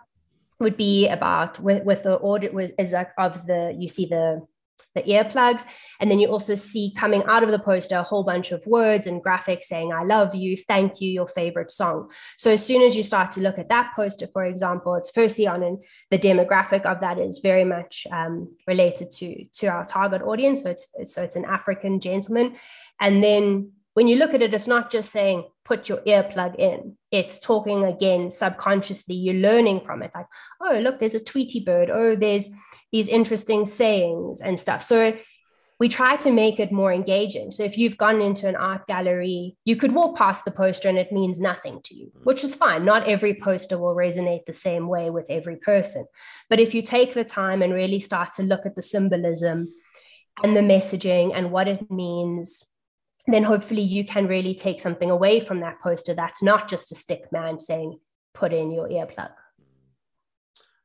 would 0.59 0.77
be 0.77 1.09
about 1.09 1.61
with, 1.61 1.85
with 1.85 2.03
the 2.03 2.17
audit 2.17 2.53
was 2.53 2.73
is 2.79 2.93
like 2.93 3.11
of 3.19 3.47
the 3.47 3.75
you 3.79 3.89
see 3.89 4.07
the 4.07 4.47
the 4.95 5.03
earplugs. 5.03 5.65
And 6.01 6.11
then 6.11 6.19
you 6.19 6.29
also 6.29 6.55
see 6.55 6.93
coming 6.97 7.23
out 7.25 7.43
of 7.43 7.51
the 7.51 7.59
poster 7.59 7.97
a 7.97 8.03
whole 8.03 8.25
bunch 8.25 8.53
of 8.53 8.67
words 8.67 9.07
and 9.07 9.23
graphics 9.23 9.65
saying, 9.65 9.93
I 9.93 10.05
love 10.05 10.35
you, 10.35 10.57
thank 10.57 11.01
you, 11.01 11.11
your 11.11 11.27
favorite 11.27 11.71
song. 11.71 12.11
So 12.37 12.51
as 12.51 12.65
soon 12.65 12.83
as 12.83 12.97
you 12.97 13.03
start 13.03 13.31
to 13.33 13.41
look 13.41 13.59
at 13.59 13.69
that 13.69 13.93
poster, 13.95 14.29
for 14.33 14.45
example, 14.45 14.95
it's 14.95 15.11
firstly 15.11 15.47
on 15.47 15.63
and 15.63 15.79
the 16.11 16.19
demographic 16.19 16.83
of 16.83 17.01
that 17.01 17.19
is 17.19 17.39
very 17.39 17.65
much 17.65 18.07
um, 18.11 18.55
related 18.67 19.11
to, 19.13 19.45
to 19.55 19.67
our 19.67 19.85
target 19.85 20.23
audience. 20.23 20.63
So 20.63 20.71
it's, 20.71 20.87
it's 20.95 21.15
so 21.15 21.23
it's 21.23 21.37
an 21.37 21.45
African 21.45 22.01
gentleman. 22.01 22.57
And 23.01 23.23
then 23.23 23.73
when 23.95 24.09
you 24.09 24.17
look 24.17 24.35
at 24.35 24.43
it, 24.43 24.53
it's 24.53 24.67
not 24.67 24.91
just 24.91 25.11
saying 25.11 25.45
put 25.65 25.89
your 25.89 25.99
earplug 25.99 26.57
in. 26.59 26.97
It's 27.11 27.39
talking 27.39 27.85
again 27.85 28.31
subconsciously. 28.31 29.15
You're 29.15 29.35
learning 29.35 29.81
from 29.81 30.03
it. 30.03 30.11
Like, 30.15 30.27
oh, 30.61 30.79
look, 30.79 30.99
there's 30.99 31.15
a 31.15 31.25
Tweety 31.25 31.61
bird. 31.61 31.91
Oh, 31.91 32.17
there's 32.17 32.49
these 32.93 33.09
interesting 33.09 33.65
sayings 33.65 34.41
and 34.41 34.59
stuff. 34.59 34.83
So 34.83 35.17
we 35.79 35.89
try 35.89 36.17
to 36.17 36.31
make 36.31 36.61
it 36.61 36.73
more 36.73 36.93
engaging. 36.93 37.51
So 37.51 37.63
if 37.63 37.79
you've 37.79 37.97
gone 37.97 38.21
into 38.21 38.49
an 38.49 38.57
art 38.57 38.87
gallery, 38.87 39.57
you 39.65 39.77
could 39.77 39.93
walk 39.93 40.17
past 40.17 40.45
the 40.45 40.51
poster 40.51 40.89
and 40.89 40.99
it 40.99 41.13
means 41.13 41.41
nothing 41.41 41.81
to 41.85 41.95
you, 41.95 42.13
which 42.25 42.45
is 42.45 42.55
fine. 42.55 42.85
Not 42.85 43.09
every 43.09 43.35
poster 43.35 43.79
will 43.79 43.95
resonate 43.95 44.47
the 44.47 44.53
same 44.53 44.89
way 44.89 45.11
with 45.11 45.27
every 45.29 45.57
person. 45.57 46.07
But 46.49 46.61
if 46.61 46.75
you 46.75 46.83
take 46.83 47.15
the 47.15 47.25
time 47.25 47.63
and 47.63 47.73
really 47.73 48.01
start 48.01 48.33
to 48.37 48.43
look 48.43 48.67
at 48.67 48.77
the 48.77 48.83
symbolism 48.83 49.69
and 50.43 50.57
the 50.57 50.61
messaging 50.61 51.33
and 51.35 51.51
what 51.51 51.69
it 51.69 51.91
means 51.91 52.65
then 53.27 53.43
hopefully 53.43 53.83
you 53.83 54.05
can 54.05 54.27
really 54.27 54.55
take 54.55 54.81
something 54.81 55.11
away 55.11 55.41
from 55.41 55.61
that 55.61 55.81
poster 55.81 56.15
that's 56.15 56.43
not 56.43 56.69
just 56.69 56.93
a 56.93 56.95
stick 56.95 57.33
man 57.33 57.59
saying 57.59 57.99
put 58.35 58.53
in 58.53 58.71
your 58.71 58.89
earplug. 58.89 59.31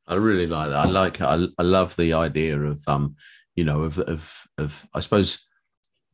I 0.08 0.16
really 0.16 0.48
like 0.48 0.70
that. 0.70 0.86
I 0.86 0.90
like 0.90 1.22
I, 1.22 1.46
I 1.58 1.64
love 1.64 1.96
the 1.96 2.14
idea 2.14 2.60
of 2.60 2.82
um 2.88 3.16
you 3.56 3.64
know 3.64 3.84
of 3.84 4.00
of 4.00 4.48
of 4.58 4.88
i 4.94 5.02
suppose 5.02 5.46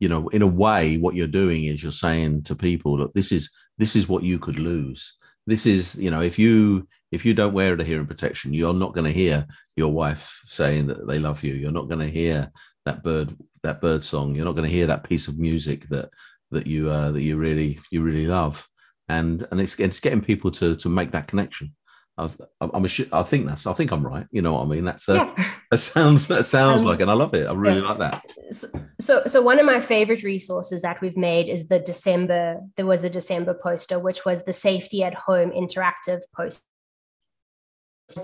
you 0.00 0.08
know 0.08 0.28
in 0.28 0.42
a 0.42 0.46
way 0.46 0.96
what 0.96 1.14
you're 1.14 1.26
doing 1.26 1.64
is 1.64 1.82
you're 1.82 1.92
saying 1.92 2.42
to 2.42 2.54
people 2.54 2.96
that 2.98 3.14
this 3.14 3.32
is 3.32 3.50
this 3.78 3.94
is 3.96 4.08
what 4.08 4.22
you 4.22 4.38
could 4.38 4.58
lose. 4.58 5.14
This 5.46 5.64
is 5.64 5.94
you 5.96 6.10
know 6.10 6.20
if 6.20 6.38
you 6.38 6.88
if 7.12 7.24
you 7.24 7.34
don't 7.34 7.54
wear 7.54 7.76
the 7.76 7.84
hearing 7.84 8.06
protection 8.06 8.52
you're 8.52 8.74
not 8.74 8.94
going 8.94 9.04
to 9.04 9.12
hear 9.12 9.46
your 9.76 9.92
wife 9.92 10.42
saying 10.46 10.88
that 10.88 11.06
they 11.06 11.18
love 11.18 11.44
you. 11.44 11.54
You're 11.54 11.70
not 11.70 11.88
going 11.88 12.00
to 12.00 12.10
hear 12.10 12.50
that 12.84 13.02
bird 13.02 13.36
that 13.66 13.80
bird 13.80 14.02
song. 14.02 14.34
You're 14.34 14.44
not 14.44 14.56
going 14.56 14.68
to 14.68 14.74
hear 14.74 14.86
that 14.86 15.04
piece 15.04 15.28
of 15.28 15.38
music 15.38 15.88
that 15.88 16.10
that 16.50 16.66
you 16.66 16.90
uh, 16.90 17.12
that 17.12 17.22
you 17.22 17.36
really 17.36 17.78
you 17.90 18.02
really 18.02 18.26
love, 18.26 18.66
and 19.08 19.46
and 19.50 19.60
it's 19.60 19.78
it's 19.78 20.00
getting 20.00 20.20
people 20.20 20.50
to 20.52 20.76
to 20.76 20.88
make 20.88 21.12
that 21.12 21.28
connection. 21.28 21.74
I've, 22.18 22.34
I'm 22.62 22.86
a, 22.86 22.88
I 23.12 23.22
think 23.24 23.46
that's 23.46 23.66
I 23.66 23.74
think 23.74 23.90
I'm 23.90 24.06
right. 24.06 24.26
You 24.30 24.40
know 24.40 24.54
what 24.54 24.62
I 24.62 24.66
mean? 24.66 24.84
That's 24.84 25.06
a, 25.08 25.14
yeah. 25.14 25.48
that 25.70 25.78
sounds 25.78 26.28
that 26.28 26.46
sounds 26.46 26.80
um, 26.80 26.86
like, 26.86 27.00
and 27.00 27.10
I 27.10 27.14
love 27.14 27.34
it. 27.34 27.46
I 27.46 27.52
really 27.52 27.82
yeah. 27.82 27.88
like 27.88 27.98
that. 27.98 28.22
So, 28.52 28.68
so, 28.98 29.22
so 29.26 29.42
one 29.42 29.58
of 29.58 29.66
my 29.66 29.80
favorite 29.80 30.22
resources 30.22 30.80
that 30.82 31.00
we've 31.02 31.16
made 31.16 31.48
is 31.48 31.68
the 31.68 31.78
December. 31.78 32.60
There 32.76 32.86
was 32.86 33.02
the 33.02 33.10
December 33.10 33.52
poster, 33.52 33.98
which 33.98 34.24
was 34.24 34.44
the 34.44 34.54
Safety 34.54 35.02
at 35.02 35.14
Home 35.14 35.50
interactive 35.50 36.20
poster 36.34 36.64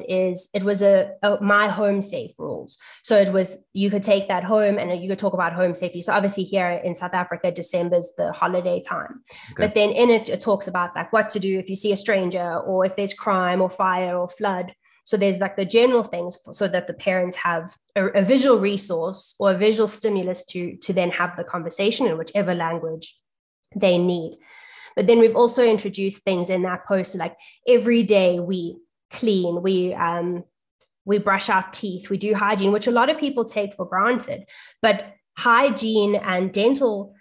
is 0.09 0.49
it 0.55 0.63
was 0.63 0.83
a, 0.83 1.13
a, 1.23 1.39
my 1.41 1.69
home 1.69 2.01
safe 2.01 2.33
rules. 2.39 2.79
So 3.03 3.17
it 3.17 3.33
was 3.33 3.59
you 3.73 3.91
could 3.91 4.03
take 4.03 4.29
that 4.29 4.45
home 4.45 4.79
and 4.79 5.03
you 5.03 5.09
could 5.09 5.19
talk 5.19 5.33
about 5.33 5.53
home 5.53 5.75
safety. 5.75 6.03
So 6.03 6.13
obviously 6.13 6.45
here 6.45 6.81
in 6.85 6.95
south 6.95 7.15
africa 7.15 7.51
december 7.51 7.97
is 7.97 8.13
the 8.17 8.33
holiday 8.33 8.81
time. 8.81 9.23
Okay. 9.53 9.67
but 9.67 9.75
then 9.75 9.91
in 9.91 10.11
it 10.11 10.29
it 10.29 10.41
talks 10.41 10.69
about 10.69 10.95
like 10.95 11.13
what 11.13 11.31
to 11.31 11.41
do 11.41 11.59
if 11.59 11.69
you 11.69 11.77
see 11.77 11.93
a 11.93 11.97
stranger 11.97 12.59
or 12.59 12.85
if 12.87 12.97
there's 12.97 13.15
crime 13.15 13.61
or 13.61 13.71
fire 13.71 14.17
or 14.17 14.29
flood. 14.29 14.73
So 15.05 15.17
there's 15.17 15.39
like 15.39 15.57
the 15.57 15.65
general 15.65 16.05
things 16.05 16.39
so 16.53 16.69
that 16.69 16.87
the 16.87 16.95
parents 16.95 17.37
have 17.37 17.77
a, 17.97 18.07
a 18.07 18.23
visual 18.23 18.59
resource 18.59 19.35
or 19.41 19.51
a 19.51 19.59
visual 19.59 19.89
stimulus 19.89 20.45
to 20.47 20.77
to 20.77 20.93
then 20.93 21.11
have 21.11 21.37
the 21.37 21.45
conversation 21.45 22.07
in 22.07 22.19
whichever 22.19 22.55
language 22.55 23.19
they 23.75 23.99
need. 23.99 24.39
But 24.95 25.07
then 25.07 25.19
we've 25.19 25.37
also 25.37 25.65
introduced 25.65 26.23
things 26.23 26.51
in 26.51 26.63
that 26.63 26.87
post 26.87 27.17
like 27.17 27.35
every 27.67 28.05
day 28.05 28.39
we 28.39 28.77
clean. 29.13 29.63
We 29.63 29.95
um, 29.95 30.45
we 31.05 31.19
brush 31.19 31.49
our 31.49 31.65
teeth. 31.73 32.11
We 32.11 32.17
do 32.17 32.35
hygiene 32.35 32.73
which 32.73 32.87
a 32.87 32.93
lot 32.93 33.11
of 33.11 33.19
people 33.19 33.45
take 33.45 33.75
for 33.75 33.87
granted. 33.87 34.45
But 34.81 35.15
hygiene 35.37 36.17
and 36.17 36.53
dental 36.53 37.15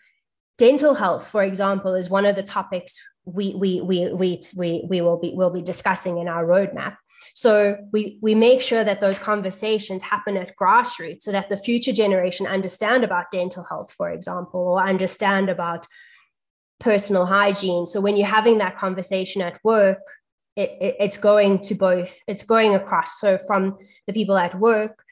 dental 0.57 0.93
health 0.93 1.27
for 1.27 1.43
example 1.43 1.95
is 1.95 2.09
one 2.09 2.25
of 2.25 2.35
the 2.35 2.43
topics 2.43 2.99
we 3.25 3.53
we 3.55 3.81
we 3.81 4.13
we 4.13 4.41
we, 4.57 4.85
we 4.87 5.01
will 5.01 5.17
be 5.17 5.31
will 5.33 5.49
be 5.49 5.61
discussing 5.61 6.17
in 6.17 6.27
our 6.27 6.45
roadmap. 6.45 6.97
So 7.33 7.77
we 7.91 8.19
we 8.21 8.35
make 8.35 8.61
sure 8.61 8.83
that 8.83 9.01
those 9.01 9.19
conversations 9.19 10.03
happen 10.03 10.37
at 10.37 10.55
grassroots 10.57 11.23
so 11.23 11.31
that 11.31 11.49
the 11.49 11.57
future 11.57 11.93
generation 11.93 12.47
understand 12.47 13.03
about 13.03 13.31
dental 13.31 13.63
health 13.63 13.91
for 13.91 14.09
example 14.09 14.61
or 14.61 14.81
understand 14.81 15.49
about 15.49 15.87
personal 16.79 17.27
hygiene. 17.27 17.85
So 17.85 18.01
when 18.01 18.15
you're 18.15 18.27
having 18.27 18.57
that 18.57 18.77
conversation 18.77 19.41
at 19.41 19.59
work 19.63 19.99
it, 20.55 20.69
it, 20.81 20.95
it's 20.99 21.17
going 21.17 21.59
to 21.59 21.75
both 21.75 22.19
it's 22.27 22.43
going 22.43 22.75
across 22.75 23.19
so 23.19 23.37
from 23.47 23.77
the 24.07 24.13
people 24.13 24.37
at 24.37 24.59
work 24.59 25.03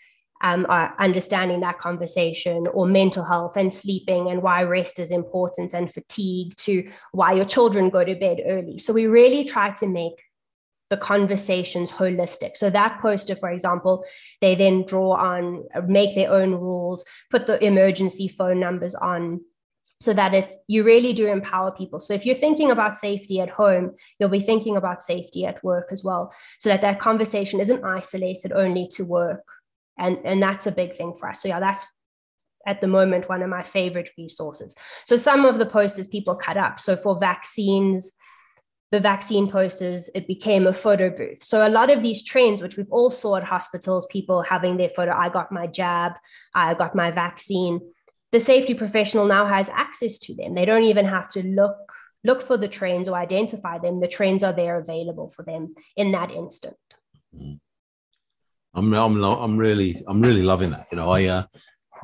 um, 0.41 0.65
are 0.69 0.95
understanding 0.99 1.59
that 1.59 1.79
conversation 1.79 2.65
or 2.73 2.87
mental 2.87 3.25
health 3.25 3.57
and 3.57 3.73
sleeping 3.73 4.29
and 4.29 4.41
why 4.41 4.63
rest 4.63 4.97
is 4.99 5.11
important 5.11 5.73
and 5.73 5.93
fatigue 5.93 6.55
to 6.55 6.89
why 7.11 7.33
your 7.33 7.45
children 7.45 7.89
go 7.89 8.03
to 8.03 8.15
bed 8.15 8.39
early 8.45 8.79
so 8.79 8.93
we 8.93 9.07
really 9.07 9.43
try 9.43 9.71
to 9.71 9.87
make 9.87 10.23
the 10.89 10.97
conversations 10.97 11.91
holistic. 11.91 12.57
So 12.57 12.69
that 12.71 12.99
poster, 12.99 13.35
for 13.35 13.49
example, 13.49 14.03
they 14.41 14.55
then 14.55 14.85
draw 14.85 15.13
on, 15.13 15.63
make 15.87 16.15
their 16.15 16.31
own 16.31 16.51
rules, 16.51 17.05
put 17.29 17.45
the 17.45 17.63
emergency 17.63 18.27
phone 18.27 18.59
numbers 18.59 18.95
on 18.95 19.41
so 19.99 20.13
that 20.13 20.33
it 20.33 20.55
you 20.67 20.83
really 20.83 21.13
do 21.13 21.27
empower 21.27 21.71
people. 21.71 21.99
So 21.99 22.13
if 22.13 22.25
you're 22.25 22.35
thinking 22.35 22.71
about 22.71 22.95
safety 22.95 23.39
at 23.41 23.49
home 23.49 23.95
you'll 24.17 24.29
be 24.29 24.39
thinking 24.39 24.77
about 24.77 25.03
safety 25.03 25.45
at 25.45 25.63
work 25.63 25.89
as 25.91 26.03
well 26.03 26.33
so 26.59 26.69
that 26.69 26.81
that 26.81 26.99
conversation 26.99 27.59
isn't 27.59 27.83
isolated 27.83 28.51
only 28.51 28.87
to 28.95 29.03
work. 29.03 29.45
And 29.97 30.17
and 30.23 30.41
that's 30.41 30.67
a 30.67 30.71
big 30.71 30.95
thing 30.95 31.15
for 31.17 31.29
us. 31.29 31.41
So 31.41 31.49
yeah 31.49 31.59
that's 31.59 31.85
at 32.65 32.81
the 32.81 32.87
moment 32.87 33.29
one 33.29 33.41
of 33.41 33.49
my 33.49 33.63
favorite 33.63 34.09
resources. 34.17 34.75
So 35.05 35.17
some 35.17 35.45
of 35.45 35.59
the 35.59 35.65
posters 35.65 36.07
people 36.07 36.35
cut 36.35 36.57
up. 36.57 36.79
So 36.79 36.95
for 36.95 37.19
vaccines 37.19 38.13
the 38.91 38.99
vaccine 38.99 39.51
posters 39.51 40.09
it 40.15 40.27
became 40.27 40.65
a 40.65 40.73
photo 40.73 41.09
booth. 41.09 41.43
So 41.43 41.67
a 41.67 41.69
lot 41.69 41.91
of 41.91 42.01
these 42.01 42.23
trends 42.23 42.61
which 42.61 42.77
we've 42.77 42.89
all 42.89 43.11
saw 43.11 43.35
at 43.35 43.43
hospitals 43.43 44.07
people 44.07 44.43
having 44.43 44.77
their 44.77 44.89
photo 44.89 45.11
i 45.11 45.27
got 45.27 45.51
my 45.51 45.67
jab 45.67 46.13
i 46.55 46.73
got 46.73 46.95
my 46.95 47.11
vaccine 47.11 47.81
the 48.31 48.39
safety 48.39 48.73
professional 48.73 49.25
now 49.25 49.47
has 49.47 49.69
access 49.69 50.17
to 50.19 50.35
them. 50.35 50.53
They 50.53 50.65
don't 50.65 50.83
even 50.83 51.05
have 51.05 51.29
to 51.31 51.43
look 51.43 51.77
look 52.25 52.41
for 52.41 52.57
the 52.57 52.67
trains 52.67 53.07
or 53.07 53.15
identify 53.17 53.77
them. 53.77 54.01
The 54.01 54.07
trains 54.07 54.43
are 54.43 54.53
there 54.53 54.77
available 54.77 55.31
for 55.33 55.43
them 55.43 55.73
in 55.95 56.11
that 56.11 56.31
instant. 56.31 56.75
Mm. 57.35 57.59
I'm 58.73 58.93
I'm 58.93 59.23
I'm 59.23 59.57
really 59.57 60.03
I'm 60.07 60.21
really 60.21 60.43
loving 60.43 60.71
that. 60.71 60.87
You 60.91 60.97
know, 60.97 61.09
I 61.09 61.25
uh, 61.25 61.43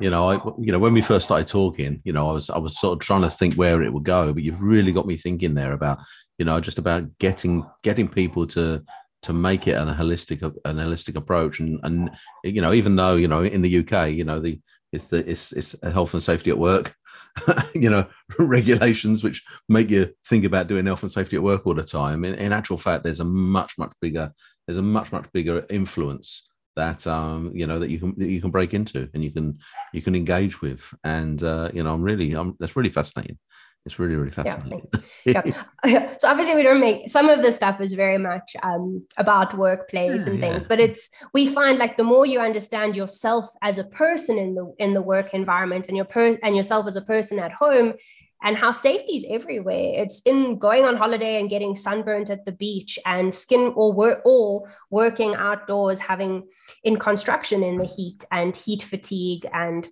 you 0.00 0.10
know, 0.10 0.30
I 0.30 0.34
you 0.58 0.72
know 0.72 0.78
when 0.78 0.94
we 0.94 1.02
first 1.02 1.26
started 1.26 1.48
talking, 1.48 2.00
you 2.04 2.12
know, 2.12 2.28
I 2.28 2.32
was 2.32 2.50
I 2.50 2.58
was 2.58 2.78
sort 2.78 2.94
of 2.94 3.06
trying 3.06 3.22
to 3.22 3.30
think 3.30 3.54
where 3.54 3.82
it 3.82 3.92
would 3.92 4.04
go, 4.04 4.32
but 4.32 4.42
you've 4.42 4.62
really 4.62 4.92
got 4.92 5.06
me 5.06 5.16
thinking 5.16 5.54
there 5.54 5.72
about 5.72 5.98
you 6.38 6.44
know 6.44 6.60
just 6.60 6.78
about 6.78 7.18
getting 7.18 7.64
getting 7.82 8.08
people 8.08 8.46
to 8.48 8.84
to 9.22 9.32
make 9.32 9.66
it 9.66 9.72
an 9.72 9.92
holistic 9.94 10.42
an 10.64 10.76
holistic 10.76 11.16
approach 11.16 11.60
and 11.60 11.80
and 11.82 12.10
you 12.44 12.60
know 12.60 12.72
even 12.72 12.94
though 12.96 13.16
you 13.16 13.28
know 13.28 13.42
in 13.42 13.62
the 13.62 13.78
UK 13.78 14.10
you 14.10 14.24
know 14.24 14.40
the 14.40 14.60
it's 14.92 15.06
the 15.06 15.28
it's 15.28 15.52
it's 15.52 15.74
health 15.82 16.14
and 16.14 16.22
safety 16.22 16.50
at 16.50 16.58
work 16.58 16.94
you 17.74 17.90
know 17.90 18.06
regulations 18.38 19.22
which 19.22 19.44
make 19.68 19.90
you 19.90 20.12
think 20.26 20.44
about 20.44 20.66
doing 20.66 20.86
health 20.86 21.02
and 21.02 21.12
safety 21.12 21.36
at 21.36 21.42
work 21.42 21.66
all 21.66 21.74
the 21.74 21.82
time. 21.82 22.24
In, 22.24 22.34
in 22.34 22.52
actual 22.52 22.78
fact 22.78 23.04
there's 23.04 23.20
a 23.20 23.24
much 23.24 23.76
much 23.78 23.92
bigger 24.00 24.32
there's 24.66 24.78
a 24.78 24.82
much 24.82 25.12
much 25.12 25.30
bigger 25.32 25.64
influence 25.70 26.48
that 26.76 27.06
um 27.06 27.52
you 27.54 27.66
know 27.66 27.78
that 27.78 27.90
you 27.90 27.98
can 27.98 28.14
that 28.18 28.28
you 28.28 28.40
can 28.40 28.50
break 28.50 28.74
into 28.74 29.08
and 29.14 29.24
you 29.24 29.30
can 29.30 29.58
you 29.92 30.02
can 30.02 30.14
engage 30.14 30.60
with. 30.60 30.82
And 31.04 31.42
uh 31.42 31.70
you 31.72 31.82
know 31.82 31.92
i'm 31.94 32.02
really 32.02 32.32
i'm 32.32 32.56
that's 32.58 32.76
really 32.76 32.90
fascinating 32.90 33.38
it's 33.86 33.98
really 34.00 34.16
really 34.16 34.30
fascinating 34.30 34.86
yeah. 35.24 35.42
yeah. 35.84 36.16
so 36.18 36.28
obviously 36.28 36.56
we 36.56 36.62
don't 36.62 36.80
make 36.80 37.08
some 37.08 37.28
of 37.28 37.40
the 37.42 37.52
stuff 37.52 37.80
is 37.80 37.94
very 37.94 38.18
much 38.18 38.54
um, 38.62 39.06
about 39.16 39.56
workplace 39.56 40.26
yeah, 40.26 40.32
and 40.32 40.40
things 40.40 40.64
yeah. 40.64 40.68
but 40.68 40.80
it's 40.80 41.08
we 41.32 41.46
find 41.46 41.78
like 41.78 41.96
the 41.96 42.04
more 42.04 42.26
you 42.26 42.40
understand 42.40 42.96
yourself 42.96 43.48
as 43.62 43.78
a 43.78 43.84
person 43.84 44.36
in 44.38 44.54
the 44.54 44.74
in 44.78 44.92
the 44.92 45.00
work 45.00 45.32
environment 45.32 45.86
and 45.86 45.96
your 45.96 46.04
per 46.04 46.36
and 46.42 46.56
yourself 46.56 46.86
as 46.86 46.96
a 46.96 47.02
person 47.02 47.38
at 47.38 47.52
home 47.52 47.94
and 48.42 48.56
how 48.56 48.72
safety 48.72 49.16
is 49.16 49.26
everywhere 49.30 49.92
it's 50.02 50.20
in 50.22 50.58
going 50.58 50.84
on 50.84 50.96
holiday 50.96 51.38
and 51.38 51.48
getting 51.48 51.76
sunburnt 51.76 52.28
at 52.28 52.44
the 52.44 52.52
beach 52.52 52.98
and 53.06 53.32
skin 53.34 53.72
or 53.76 53.92
work 53.92 54.20
or 54.24 54.68
working 54.90 55.34
outdoors 55.36 56.00
having 56.00 56.42
in 56.82 56.98
construction 56.98 57.62
in 57.62 57.78
the 57.78 57.86
heat 57.86 58.24
and 58.32 58.56
heat 58.56 58.82
fatigue 58.82 59.46
and 59.52 59.88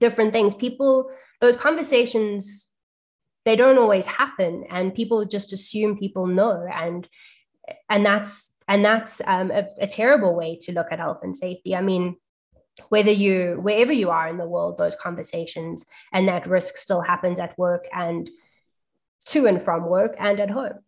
different 0.00 0.32
things 0.32 0.54
people 0.54 1.10
those 1.42 1.56
conversations 1.56 2.71
they 3.44 3.56
don't 3.56 3.78
always 3.78 4.06
happen 4.06 4.64
and 4.70 4.94
people 4.94 5.24
just 5.24 5.52
assume 5.52 5.98
people 5.98 6.26
know 6.26 6.66
and 6.72 7.08
and 7.88 8.04
that's 8.04 8.54
and 8.68 8.84
that's 8.84 9.20
um, 9.26 9.50
a, 9.50 9.66
a 9.80 9.86
terrible 9.86 10.34
way 10.34 10.56
to 10.62 10.72
look 10.72 10.88
at 10.90 10.98
health 10.98 11.20
and 11.22 11.36
safety. 11.36 11.74
I 11.74 11.82
mean 11.82 12.16
whether 12.88 13.10
you 13.10 13.58
wherever 13.60 13.92
you 13.92 14.10
are 14.10 14.28
in 14.28 14.38
the 14.38 14.48
world 14.48 14.78
those 14.78 14.96
conversations 14.96 15.84
and 16.12 16.26
that 16.28 16.46
risk 16.46 16.76
still 16.76 17.02
happens 17.02 17.38
at 17.38 17.56
work 17.58 17.86
and 17.92 18.30
to 19.26 19.46
and 19.46 19.62
from 19.62 19.86
work 19.86 20.14
and 20.18 20.40
at 20.40 20.50
home. 20.50 20.78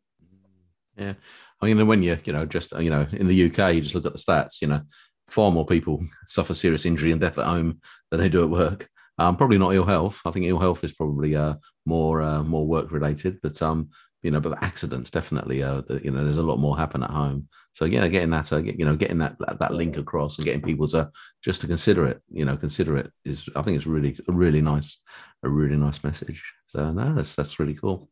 Yeah. 0.96 1.14
I 1.60 1.66
mean 1.66 1.86
when 1.86 2.02
you 2.02 2.18
you 2.24 2.32
know 2.32 2.46
just 2.46 2.72
you 2.72 2.90
know 2.90 3.06
in 3.12 3.28
the 3.28 3.46
uk 3.46 3.74
you 3.74 3.80
just 3.80 3.94
look 3.94 4.06
at 4.06 4.12
the 4.12 4.18
stats 4.18 4.60
you 4.60 4.68
know 4.68 4.82
far 5.26 5.50
more 5.50 5.66
people 5.66 6.04
suffer 6.26 6.54
serious 6.54 6.86
injury 6.86 7.12
and 7.12 7.20
death 7.20 7.38
at 7.38 7.46
home 7.46 7.80
than 8.10 8.20
they 8.20 8.28
do 8.28 8.44
at 8.44 8.50
work 8.50 8.88
um, 9.18 9.36
probably 9.36 9.58
not 9.58 9.74
ill 9.74 9.84
health. 9.84 10.20
I 10.24 10.30
think 10.30 10.46
ill 10.46 10.58
health 10.58 10.84
is 10.84 10.92
probably 10.92 11.36
uh, 11.36 11.54
more 11.86 12.22
uh, 12.22 12.42
more 12.42 12.66
work 12.66 12.90
related, 12.92 13.38
but 13.42 13.60
um, 13.62 13.90
you 14.22 14.30
know, 14.30 14.40
but 14.40 14.62
accidents 14.62 15.10
definitely. 15.10 15.62
Uh, 15.62 15.82
the, 15.82 16.00
you 16.02 16.10
know, 16.10 16.24
there's 16.24 16.38
a 16.38 16.42
lot 16.42 16.58
more 16.58 16.76
happen 16.76 17.02
at 17.02 17.10
home. 17.10 17.48
So 17.72 17.84
yeah, 17.84 18.06
getting 18.08 18.30
that, 18.30 18.52
uh, 18.52 18.58
you 18.58 18.84
know, 18.84 18.96
getting 18.96 19.18
that 19.18 19.36
that 19.58 19.74
link 19.74 19.96
across 19.96 20.38
and 20.38 20.44
getting 20.44 20.62
people 20.62 20.88
to 20.88 21.10
just 21.42 21.60
to 21.60 21.66
consider 21.66 22.06
it, 22.06 22.22
you 22.30 22.44
know, 22.44 22.56
consider 22.56 22.96
it 22.96 23.12
is, 23.24 23.48
I 23.54 23.62
think 23.62 23.76
it's 23.76 23.86
really 23.86 24.16
a 24.28 24.32
really 24.32 24.60
nice, 24.60 25.00
a 25.42 25.48
really 25.48 25.76
nice 25.76 26.02
message. 26.02 26.42
So 26.68 26.90
no, 26.90 27.14
that's 27.14 27.34
that's 27.34 27.58
really 27.58 27.74
cool. 27.74 28.08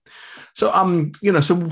So 0.54 0.72
um, 0.72 1.12
you 1.22 1.32
know, 1.32 1.40
so 1.40 1.68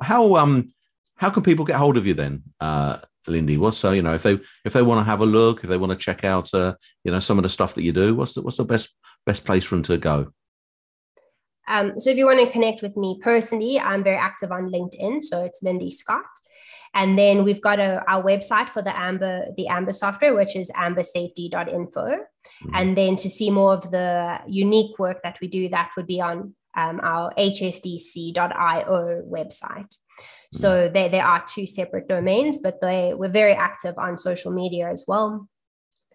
how 0.00 0.36
um, 0.36 0.72
how 1.16 1.30
can 1.30 1.42
people 1.42 1.64
get 1.64 1.76
hold 1.76 1.96
of 1.96 2.06
you 2.06 2.14
then? 2.14 2.42
Uh, 2.60 2.98
Lindy? 3.26 3.56
What's 3.56 3.78
so 3.78 3.92
you 3.92 4.02
know 4.02 4.14
if 4.14 4.22
they 4.22 4.38
if 4.64 4.72
they 4.72 4.82
want 4.82 5.00
to 5.00 5.10
have 5.10 5.20
a 5.20 5.26
look, 5.26 5.62
if 5.62 5.70
they 5.70 5.76
want 5.76 5.92
to 5.92 5.98
check 5.98 6.24
out 6.24 6.52
uh, 6.54 6.74
you 7.04 7.12
know 7.12 7.20
some 7.20 7.38
of 7.38 7.42
the 7.42 7.48
stuff 7.48 7.74
that 7.74 7.82
you 7.82 7.92
do, 7.92 8.14
what's 8.14 8.34
the, 8.34 8.42
what's 8.42 8.56
the 8.56 8.64
best 8.64 8.90
best 9.26 9.44
place 9.44 9.64
for 9.64 9.76
them 9.76 9.84
to 9.84 9.98
go? 9.98 10.32
Um, 11.68 11.98
so 11.98 12.10
if 12.10 12.16
you 12.16 12.26
want 12.26 12.40
to 12.40 12.50
connect 12.50 12.82
with 12.82 12.96
me 12.96 13.18
personally, 13.22 13.78
I'm 13.78 14.02
very 14.02 14.16
active 14.16 14.50
on 14.50 14.70
LinkedIn, 14.70 15.22
so 15.22 15.44
it's 15.44 15.62
Lindy 15.62 15.90
Scott. 15.90 16.24
And 16.94 17.18
then 17.18 17.44
we've 17.44 17.62
got 17.62 17.78
a, 17.78 18.02
our 18.06 18.22
website 18.22 18.68
for 18.68 18.82
the 18.82 18.96
Amber 18.98 19.46
the 19.56 19.68
Amber 19.68 19.92
software, 19.92 20.34
which 20.34 20.56
is 20.56 20.70
ambersafety.info. 20.70 22.04
Mm-hmm. 22.04 22.74
And 22.74 22.96
then 22.96 23.16
to 23.16 23.30
see 23.30 23.50
more 23.50 23.72
of 23.74 23.90
the 23.90 24.40
unique 24.46 24.98
work 24.98 25.22
that 25.22 25.38
we 25.40 25.48
do, 25.48 25.68
that 25.70 25.92
would 25.96 26.06
be 26.06 26.20
on 26.20 26.54
um, 26.76 27.00
our 27.02 27.32
hsdc.io 27.38 29.22
website. 29.28 29.96
So 30.52 30.88
mm. 30.88 30.92
they, 30.92 31.08
there 31.08 31.24
are 31.24 31.44
two 31.46 31.66
separate 31.66 32.08
domains, 32.08 32.58
but 32.58 32.80
they 32.80 33.14
we're 33.14 33.28
very 33.28 33.54
active 33.54 33.96
on 33.98 34.18
social 34.18 34.52
media 34.52 34.90
as 34.90 35.04
well. 35.08 35.48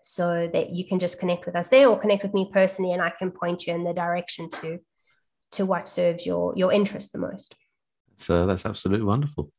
So 0.04 0.50
that 0.54 0.70
you 0.70 0.86
can 0.86 1.00
just 1.00 1.20
connect 1.20 1.46
with 1.46 1.56
us 1.56 1.68
there 1.68 1.90
or 1.90 2.00
connect 2.00 2.24
with 2.24 2.34
me 2.34 2.50
personally 2.54 2.94
and 2.94 3.02
I 3.02 3.12
can 3.20 3.30
point 3.30 3.68
you 3.68 3.74
in 3.74 3.84
the 3.84 3.94
direction 3.94 4.50
to 4.62 4.80
to 5.54 5.66
what 5.66 5.90
serves 5.90 6.26
your 6.26 6.54
your 6.56 6.72
interest 6.72 7.12
the 7.12 7.20
most. 7.20 7.56
So 8.18 8.48
that's 8.48 8.66
absolutely 8.66 9.06
wonderful. 9.06 9.52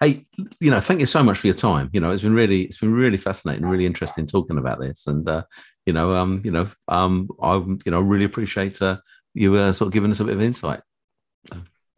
Hey, 0.00 0.24
you 0.60 0.70
know, 0.70 0.80
thank 0.80 1.00
you 1.00 1.06
so 1.06 1.22
much 1.22 1.38
for 1.38 1.46
your 1.46 1.54
time. 1.56 1.90
You 1.92 2.00
know, 2.00 2.10
it's 2.10 2.22
been 2.22 2.32
really, 2.32 2.62
it's 2.62 2.78
been 2.78 2.94
really 2.94 3.18
fascinating, 3.18 3.66
really 3.66 3.84
interesting 3.84 4.26
talking 4.26 4.56
about 4.56 4.80
this. 4.80 5.06
And 5.06 5.28
uh, 5.28 5.42
you 5.84 5.92
know, 5.92 6.14
um, 6.14 6.40
you 6.44 6.50
know, 6.50 6.68
um, 6.88 7.28
I, 7.42 7.56
you 7.56 7.90
know, 7.90 8.00
really 8.00 8.24
appreciate 8.24 8.80
uh, 8.80 8.98
you 9.34 9.54
uh, 9.56 9.72
sort 9.72 9.88
of 9.88 9.92
giving 9.92 10.10
us 10.10 10.20
a 10.20 10.24
bit 10.24 10.34
of 10.34 10.42
insight. 10.42 10.80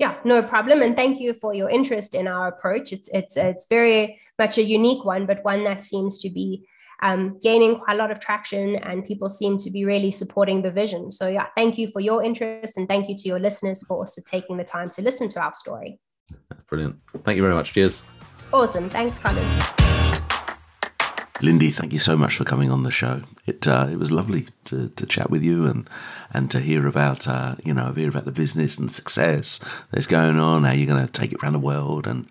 Yeah, 0.00 0.14
no 0.24 0.42
problem. 0.42 0.80
And 0.80 0.96
thank 0.96 1.20
you 1.20 1.34
for 1.34 1.52
your 1.52 1.68
interest 1.68 2.14
in 2.14 2.26
our 2.26 2.48
approach. 2.48 2.90
It's 2.90 3.10
it's 3.12 3.36
it's 3.36 3.66
very 3.66 4.18
much 4.38 4.56
a 4.56 4.62
unique 4.62 5.04
one, 5.04 5.26
but 5.26 5.44
one 5.44 5.62
that 5.64 5.82
seems 5.82 6.16
to 6.22 6.30
be 6.30 6.66
um, 7.02 7.38
gaining 7.42 7.76
quite 7.76 7.94
a 7.94 7.98
lot 7.98 8.10
of 8.10 8.18
traction 8.18 8.76
and 8.76 9.04
people 9.04 9.28
seem 9.28 9.58
to 9.58 9.70
be 9.70 9.84
really 9.84 10.10
supporting 10.10 10.62
the 10.62 10.70
vision. 10.70 11.10
So 11.10 11.28
yeah, 11.28 11.48
thank 11.54 11.76
you 11.76 11.86
for 11.86 12.00
your 12.00 12.24
interest 12.24 12.78
and 12.78 12.88
thank 12.88 13.10
you 13.10 13.16
to 13.16 13.28
your 13.28 13.38
listeners 13.38 13.84
for 13.86 13.98
also 13.98 14.22
taking 14.24 14.56
the 14.56 14.64
time 14.64 14.88
to 14.90 15.02
listen 15.02 15.28
to 15.30 15.40
our 15.40 15.54
story. 15.54 16.00
Brilliant. 16.66 16.96
Thank 17.24 17.36
you 17.36 17.42
very 17.42 17.54
much. 17.54 17.74
Cheers. 17.74 18.02
Awesome. 18.54 18.88
Thanks, 18.88 19.18
Colin. 19.18 19.79
Lindy, 21.42 21.70
thank 21.70 21.94
you 21.94 21.98
so 21.98 22.18
much 22.18 22.36
for 22.36 22.44
coming 22.44 22.70
on 22.70 22.82
the 22.82 22.90
show. 22.90 23.22
It 23.46 23.66
uh, 23.66 23.88
it 23.90 23.98
was 23.98 24.12
lovely 24.12 24.48
to, 24.66 24.90
to 24.90 25.06
chat 25.06 25.30
with 25.30 25.42
you 25.42 25.64
and 25.64 25.88
and 26.34 26.50
to 26.50 26.60
hear 26.60 26.86
about 26.86 27.26
uh, 27.26 27.56
you 27.64 27.72
know 27.72 27.92
hear 27.92 28.10
about 28.10 28.26
the 28.26 28.32
business 28.32 28.76
and 28.76 28.90
the 28.90 28.92
success 28.92 29.58
that's 29.90 30.06
going 30.06 30.38
on, 30.38 30.64
how 30.64 30.72
you're 30.72 30.86
going 30.86 31.04
to 31.04 31.10
take 31.10 31.32
it 31.32 31.42
around 31.42 31.54
the 31.54 31.58
world, 31.58 32.06
and 32.06 32.28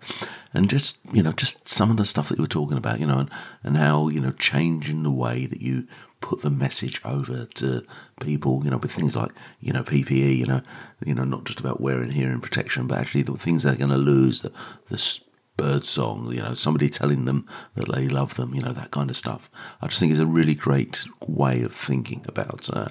and 0.54 0.70
just 0.70 0.98
you 1.12 1.24
know 1.24 1.32
just 1.32 1.68
some 1.68 1.90
of 1.90 1.96
the 1.96 2.04
stuff 2.04 2.28
that 2.28 2.38
you 2.38 2.44
were 2.44 2.48
talking 2.48 2.78
about, 2.78 3.00
you 3.00 3.06
know, 3.06 3.18
and, 3.18 3.30
and 3.64 3.76
how 3.76 4.06
you 4.06 4.20
know 4.20 4.30
changing 4.32 5.02
the 5.02 5.10
way 5.10 5.44
that 5.46 5.60
you 5.60 5.88
put 6.20 6.42
the 6.42 6.50
message 6.50 7.00
over 7.04 7.46
to 7.46 7.82
people, 8.20 8.62
you 8.64 8.70
know, 8.70 8.76
with 8.76 8.92
things 8.92 9.16
like 9.16 9.32
you 9.60 9.72
know 9.72 9.82
PPE, 9.82 10.36
you 10.36 10.46
know, 10.46 10.62
you 11.04 11.14
know 11.14 11.24
not 11.24 11.44
just 11.44 11.58
about 11.58 11.80
wearing 11.80 12.10
hearing 12.12 12.40
protection, 12.40 12.86
but 12.86 12.98
actually 12.98 13.22
the 13.22 13.32
things 13.32 13.64
they're 13.64 13.74
going 13.74 13.90
to 13.90 13.96
lose, 13.96 14.42
the 14.42 14.52
the 14.88 15.20
bird 15.60 15.84
song, 15.84 16.32
you 16.32 16.40
know, 16.40 16.54
somebody 16.54 16.88
telling 16.88 17.26
them 17.26 17.44
that 17.74 17.92
they 17.92 18.08
love 18.08 18.34
them, 18.36 18.54
you 18.54 18.62
know, 18.62 18.72
that 18.72 18.90
kind 18.90 19.10
of 19.10 19.16
stuff. 19.16 19.50
I 19.82 19.88
just 19.88 20.00
think 20.00 20.10
it's 20.10 20.20
a 20.20 20.26
really 20.26 20.54
great 20.54 21.02
way 21.26 21.62
of 21.62 21.74
thinking 21.74 22.24
about, 22.26 22.70
uh, 22.72 22.88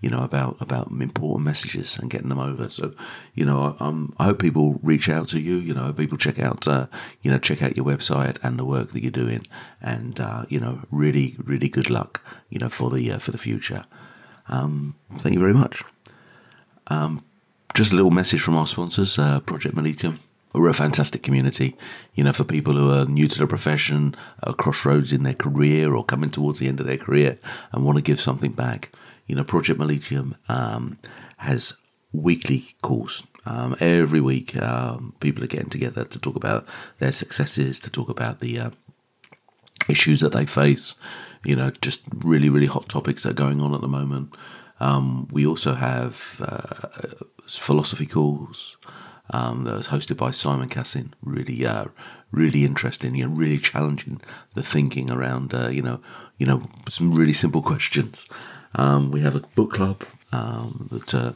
you 0.00 0.08
know, 0.08 0.22
about 0.22 0.56
about 0.60 0.90
important 0.90 1.44
messages 1.44 1.98
and 1.98 2.10
getting 2.10 2.30
them 2.30 2.38
over. 2.38 2.70
So, 2.70 2.94
you 3.34 3.44
know, 3.44 3.76
um, 3.80 4.14
I 4.18 4.24
hope 4.24 4.38
people 4.38 4.80
reach 4.82 5.08
out 5.08 5.28
to 5.28 5.40
you. 5.40 5.56
You 5.56 5.74
know, 5.74 5.92
people 5.92 6.16
check 6.16 6.38
out, 6.38 6.66
uh, 6.66 6.86
you 7.22 7.30
know, 7.30 7.38
check 7.38 7.62
out 7.62 7.76
your 7.76 7.86
website 7.86 8.36
and 8.42 8.58
the 8.58 8.64
work 8.64 8.92
that 8.92 9.02
you're 9.02 9.10
doing, 9.10 9.46
and 9.82 10.18
uh, 10.18 10.46
you 10.48 10.58
know, 10.58 10.80
really, 10.90 11.36
really 11.44 11.68
good 11.68 11.90
luck, 11.90 12.22
you 12.48 12.58
know, 12.58 12.70
for 12.70 12.90
the 12.90 13.12
uh, 13.12 13.18
for 13.18 13.32
the 13.32 13.38
future. 13.38 13.84
Um, 14.48 14.94
thank 15.18 15.34
you 15.34 15.40
very 15.40 15.54
much. 15.54 15.82
Um, 16.86 17.24
just 17.74 17.92
a 17.92 17.96
little 17.96 18.10
message 18.10 18.40
from 18.40 18.56
our 18.56 18.66
sponsors, 18.66 19.18
uh, 19.18 19.40
Project 19.40 19.74
Mollitiam 19.74 20.18
we're 20.56 20.70
a 20.70 20.74
fantastic 20.74 21.22
community. 21.22 21.76
You 22.14 22.24
know, 22.24 22.32
for 22.32 22.44
people 22.44 22.74
who 22.74 22.90
are 22.90 23.04
new 23.04 23.28
to 23.28 23.38
the 23.38 23.46
profession, 23.46 24.16
at 24.42 24.48
a 24.50 24.54
crossroads 24.54 25.12
in 25.12 25.22
their 25.22 25.34
career, 25.34 25.94
or 25.94 26.04
coming 26.04 26.30
towards 26.30 26.58
the 26.58 26.68
end 26.68 26.80
of 26.80 26.86
their 26.86 26.98
career 26.98 27.38
and 27.72 27.84
want 27.84 27.96
to 27.96 28.02
give 28.02 28.20
something 28.20 28.52
back. 28.52 28.92
You 29.26 29.36
know, 29.36 29.44
Project 29.44 29.78
Mollitiam 29.78 30.36
um, 30.48 30.98
has 31.38 31.74
weekly 32.12 32.74
calls. 32.82 33.24
Um, 33.44 33.76
every 33.78 34.20
week, 34.20 34.56
um, 34.56 35.14
people 35.20 35.44
are 35.44 35.48
getting 35.48 35.70
together 35.70 36.04
to 36.04 36.18
talk 36.18 36.36
about 36.36 36.66
their 36.98 37.12
successes, 37.12 37.78
to 37.80 37.90
talk 37.90 38.08
about 38.08 38.40
the 38.40 38.58
uh, 38.58 38.70
issues 39.88 40.20
that 40.20 40.32
they 40.32 40.46
face. 40.46 40.96
You 41.44 41.54
know, 41.54 41.70
just 41.80 42.02
really, 42.12 42.48
really 42.48 42.66
hot 42.66 42.88
topics 42.88 43.22
that 43.22 43.30
are 43.30 43.34
going 43.34 43.60
on 43.60 43.74
at 43.74 43.82
the 43.82 43.88
moment. 43.88 44.34
Um, 44.80 45.28
we 45.30 45.46
also 45.46 45.74
have 45.74 46.40
uh, 46.44 46.88
philosophy 47.46 48.06
calls 48.06 48.76
um, 49.30 49.64
that 49.64 49.74
was 49.74 49.88
hosted 49.88 50.16
by 50.16 50.30
Simon 50.30 50.68
Cassin. 50.68 51.14
Really, 51.22 51.66
uh, 51.66 51.86
really 52.30 52.64
interesting. 52.64 53.14
You 53.14 53.26
know, 53.26 53.34
really 53.34 53.58
challenging 53.58 54.20
the 54.54 54.62
thinking 54.62 55.10
around 55.10 55.54
uh, 55.54 55.68
you 55.68 55.82
know, 55.82 56.00
you 56.38 56.46
know, 56.46 56.62
some 56.88 57.14
really 57.14 57.32
simple 57.32 57.62
questions. 57.62 58.28
Um, 58.74 59.10
we 59.10 59.20
have 59.20 59.36
a 59.36 59.40
book 59.54 59.72
club 59.72 60.04
um, 60.32 60.88
that. 60.90 61.14
Uh, 61.14 61.32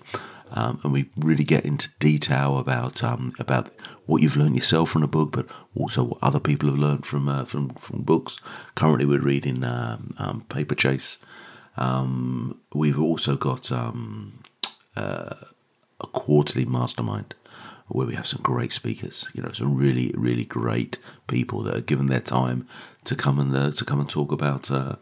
um, 0.52 0.80
and 0.82 0.92
we 0.92 1.08
really 1.16 1.44
get 1.44 1.64
into 1.64 1.90
detail 2.00 2.58
about 2.58 3.04
um, 3.04 3.32
about 3.38 3.68
what 4.06 4.20
you've 4.20 4.36
learned 4.36 4.56
yourself 4.56 4.90
from 4.90 5.02
the 5.02 5.06
book, 5.06 5.30
but 5.30 5.46
also 5.76 6.02
what 6.02 6.18
other 6.22 6.40
people 6.40 6.68
have 6.68 6.78
learned 6.78 7.06
from 7.06 7.28
uh, 7.28 7.44
from 7.44 7.70
from 7.74 8.02
books. 8.02 8.40
Currently, 8.74 9.06
we're 9.06 9.20
reading 9.20 9.62
um, 9.62 10.12
um 10.18 10.44
Paperchase. 10.48 11.18
Um, 11.76 12.58
we've 12.74 12.98
also 12.98 13.36
got 13.36 13.70
um, 13.70 14.42
uh, 14.96 15.36
a 16.00 16.06
quarterly 16.08 16.64
mastermind 16.64 17.34
where 17.90 18.06
we 18.06 18.14
have 18.14 18.26
some 18.26 18.40
great 18.42 18.72
speakers. 18.72 19.28
You 19.34 19.42
know, 19.42 19.52
some 19.52 19.76
really, 19.76 20.12
really 20.16 20.44
great 20.44 20.98
people 21.26 21.62
that 21.62 21.76
are 21.76 21.82
given 21.82 22.06
their 22.06 22.20
time 22.20 22.66
to 23.04 23.14
come 23.14 23.38
and 23.38 23.54
uh, 23.54 23.70
to 23.72 23.84
come 23.84 24.00
and 24.00 24.08
talk 24.08 24.32
about. 24.32 24.70
Uh, 24.70 24.96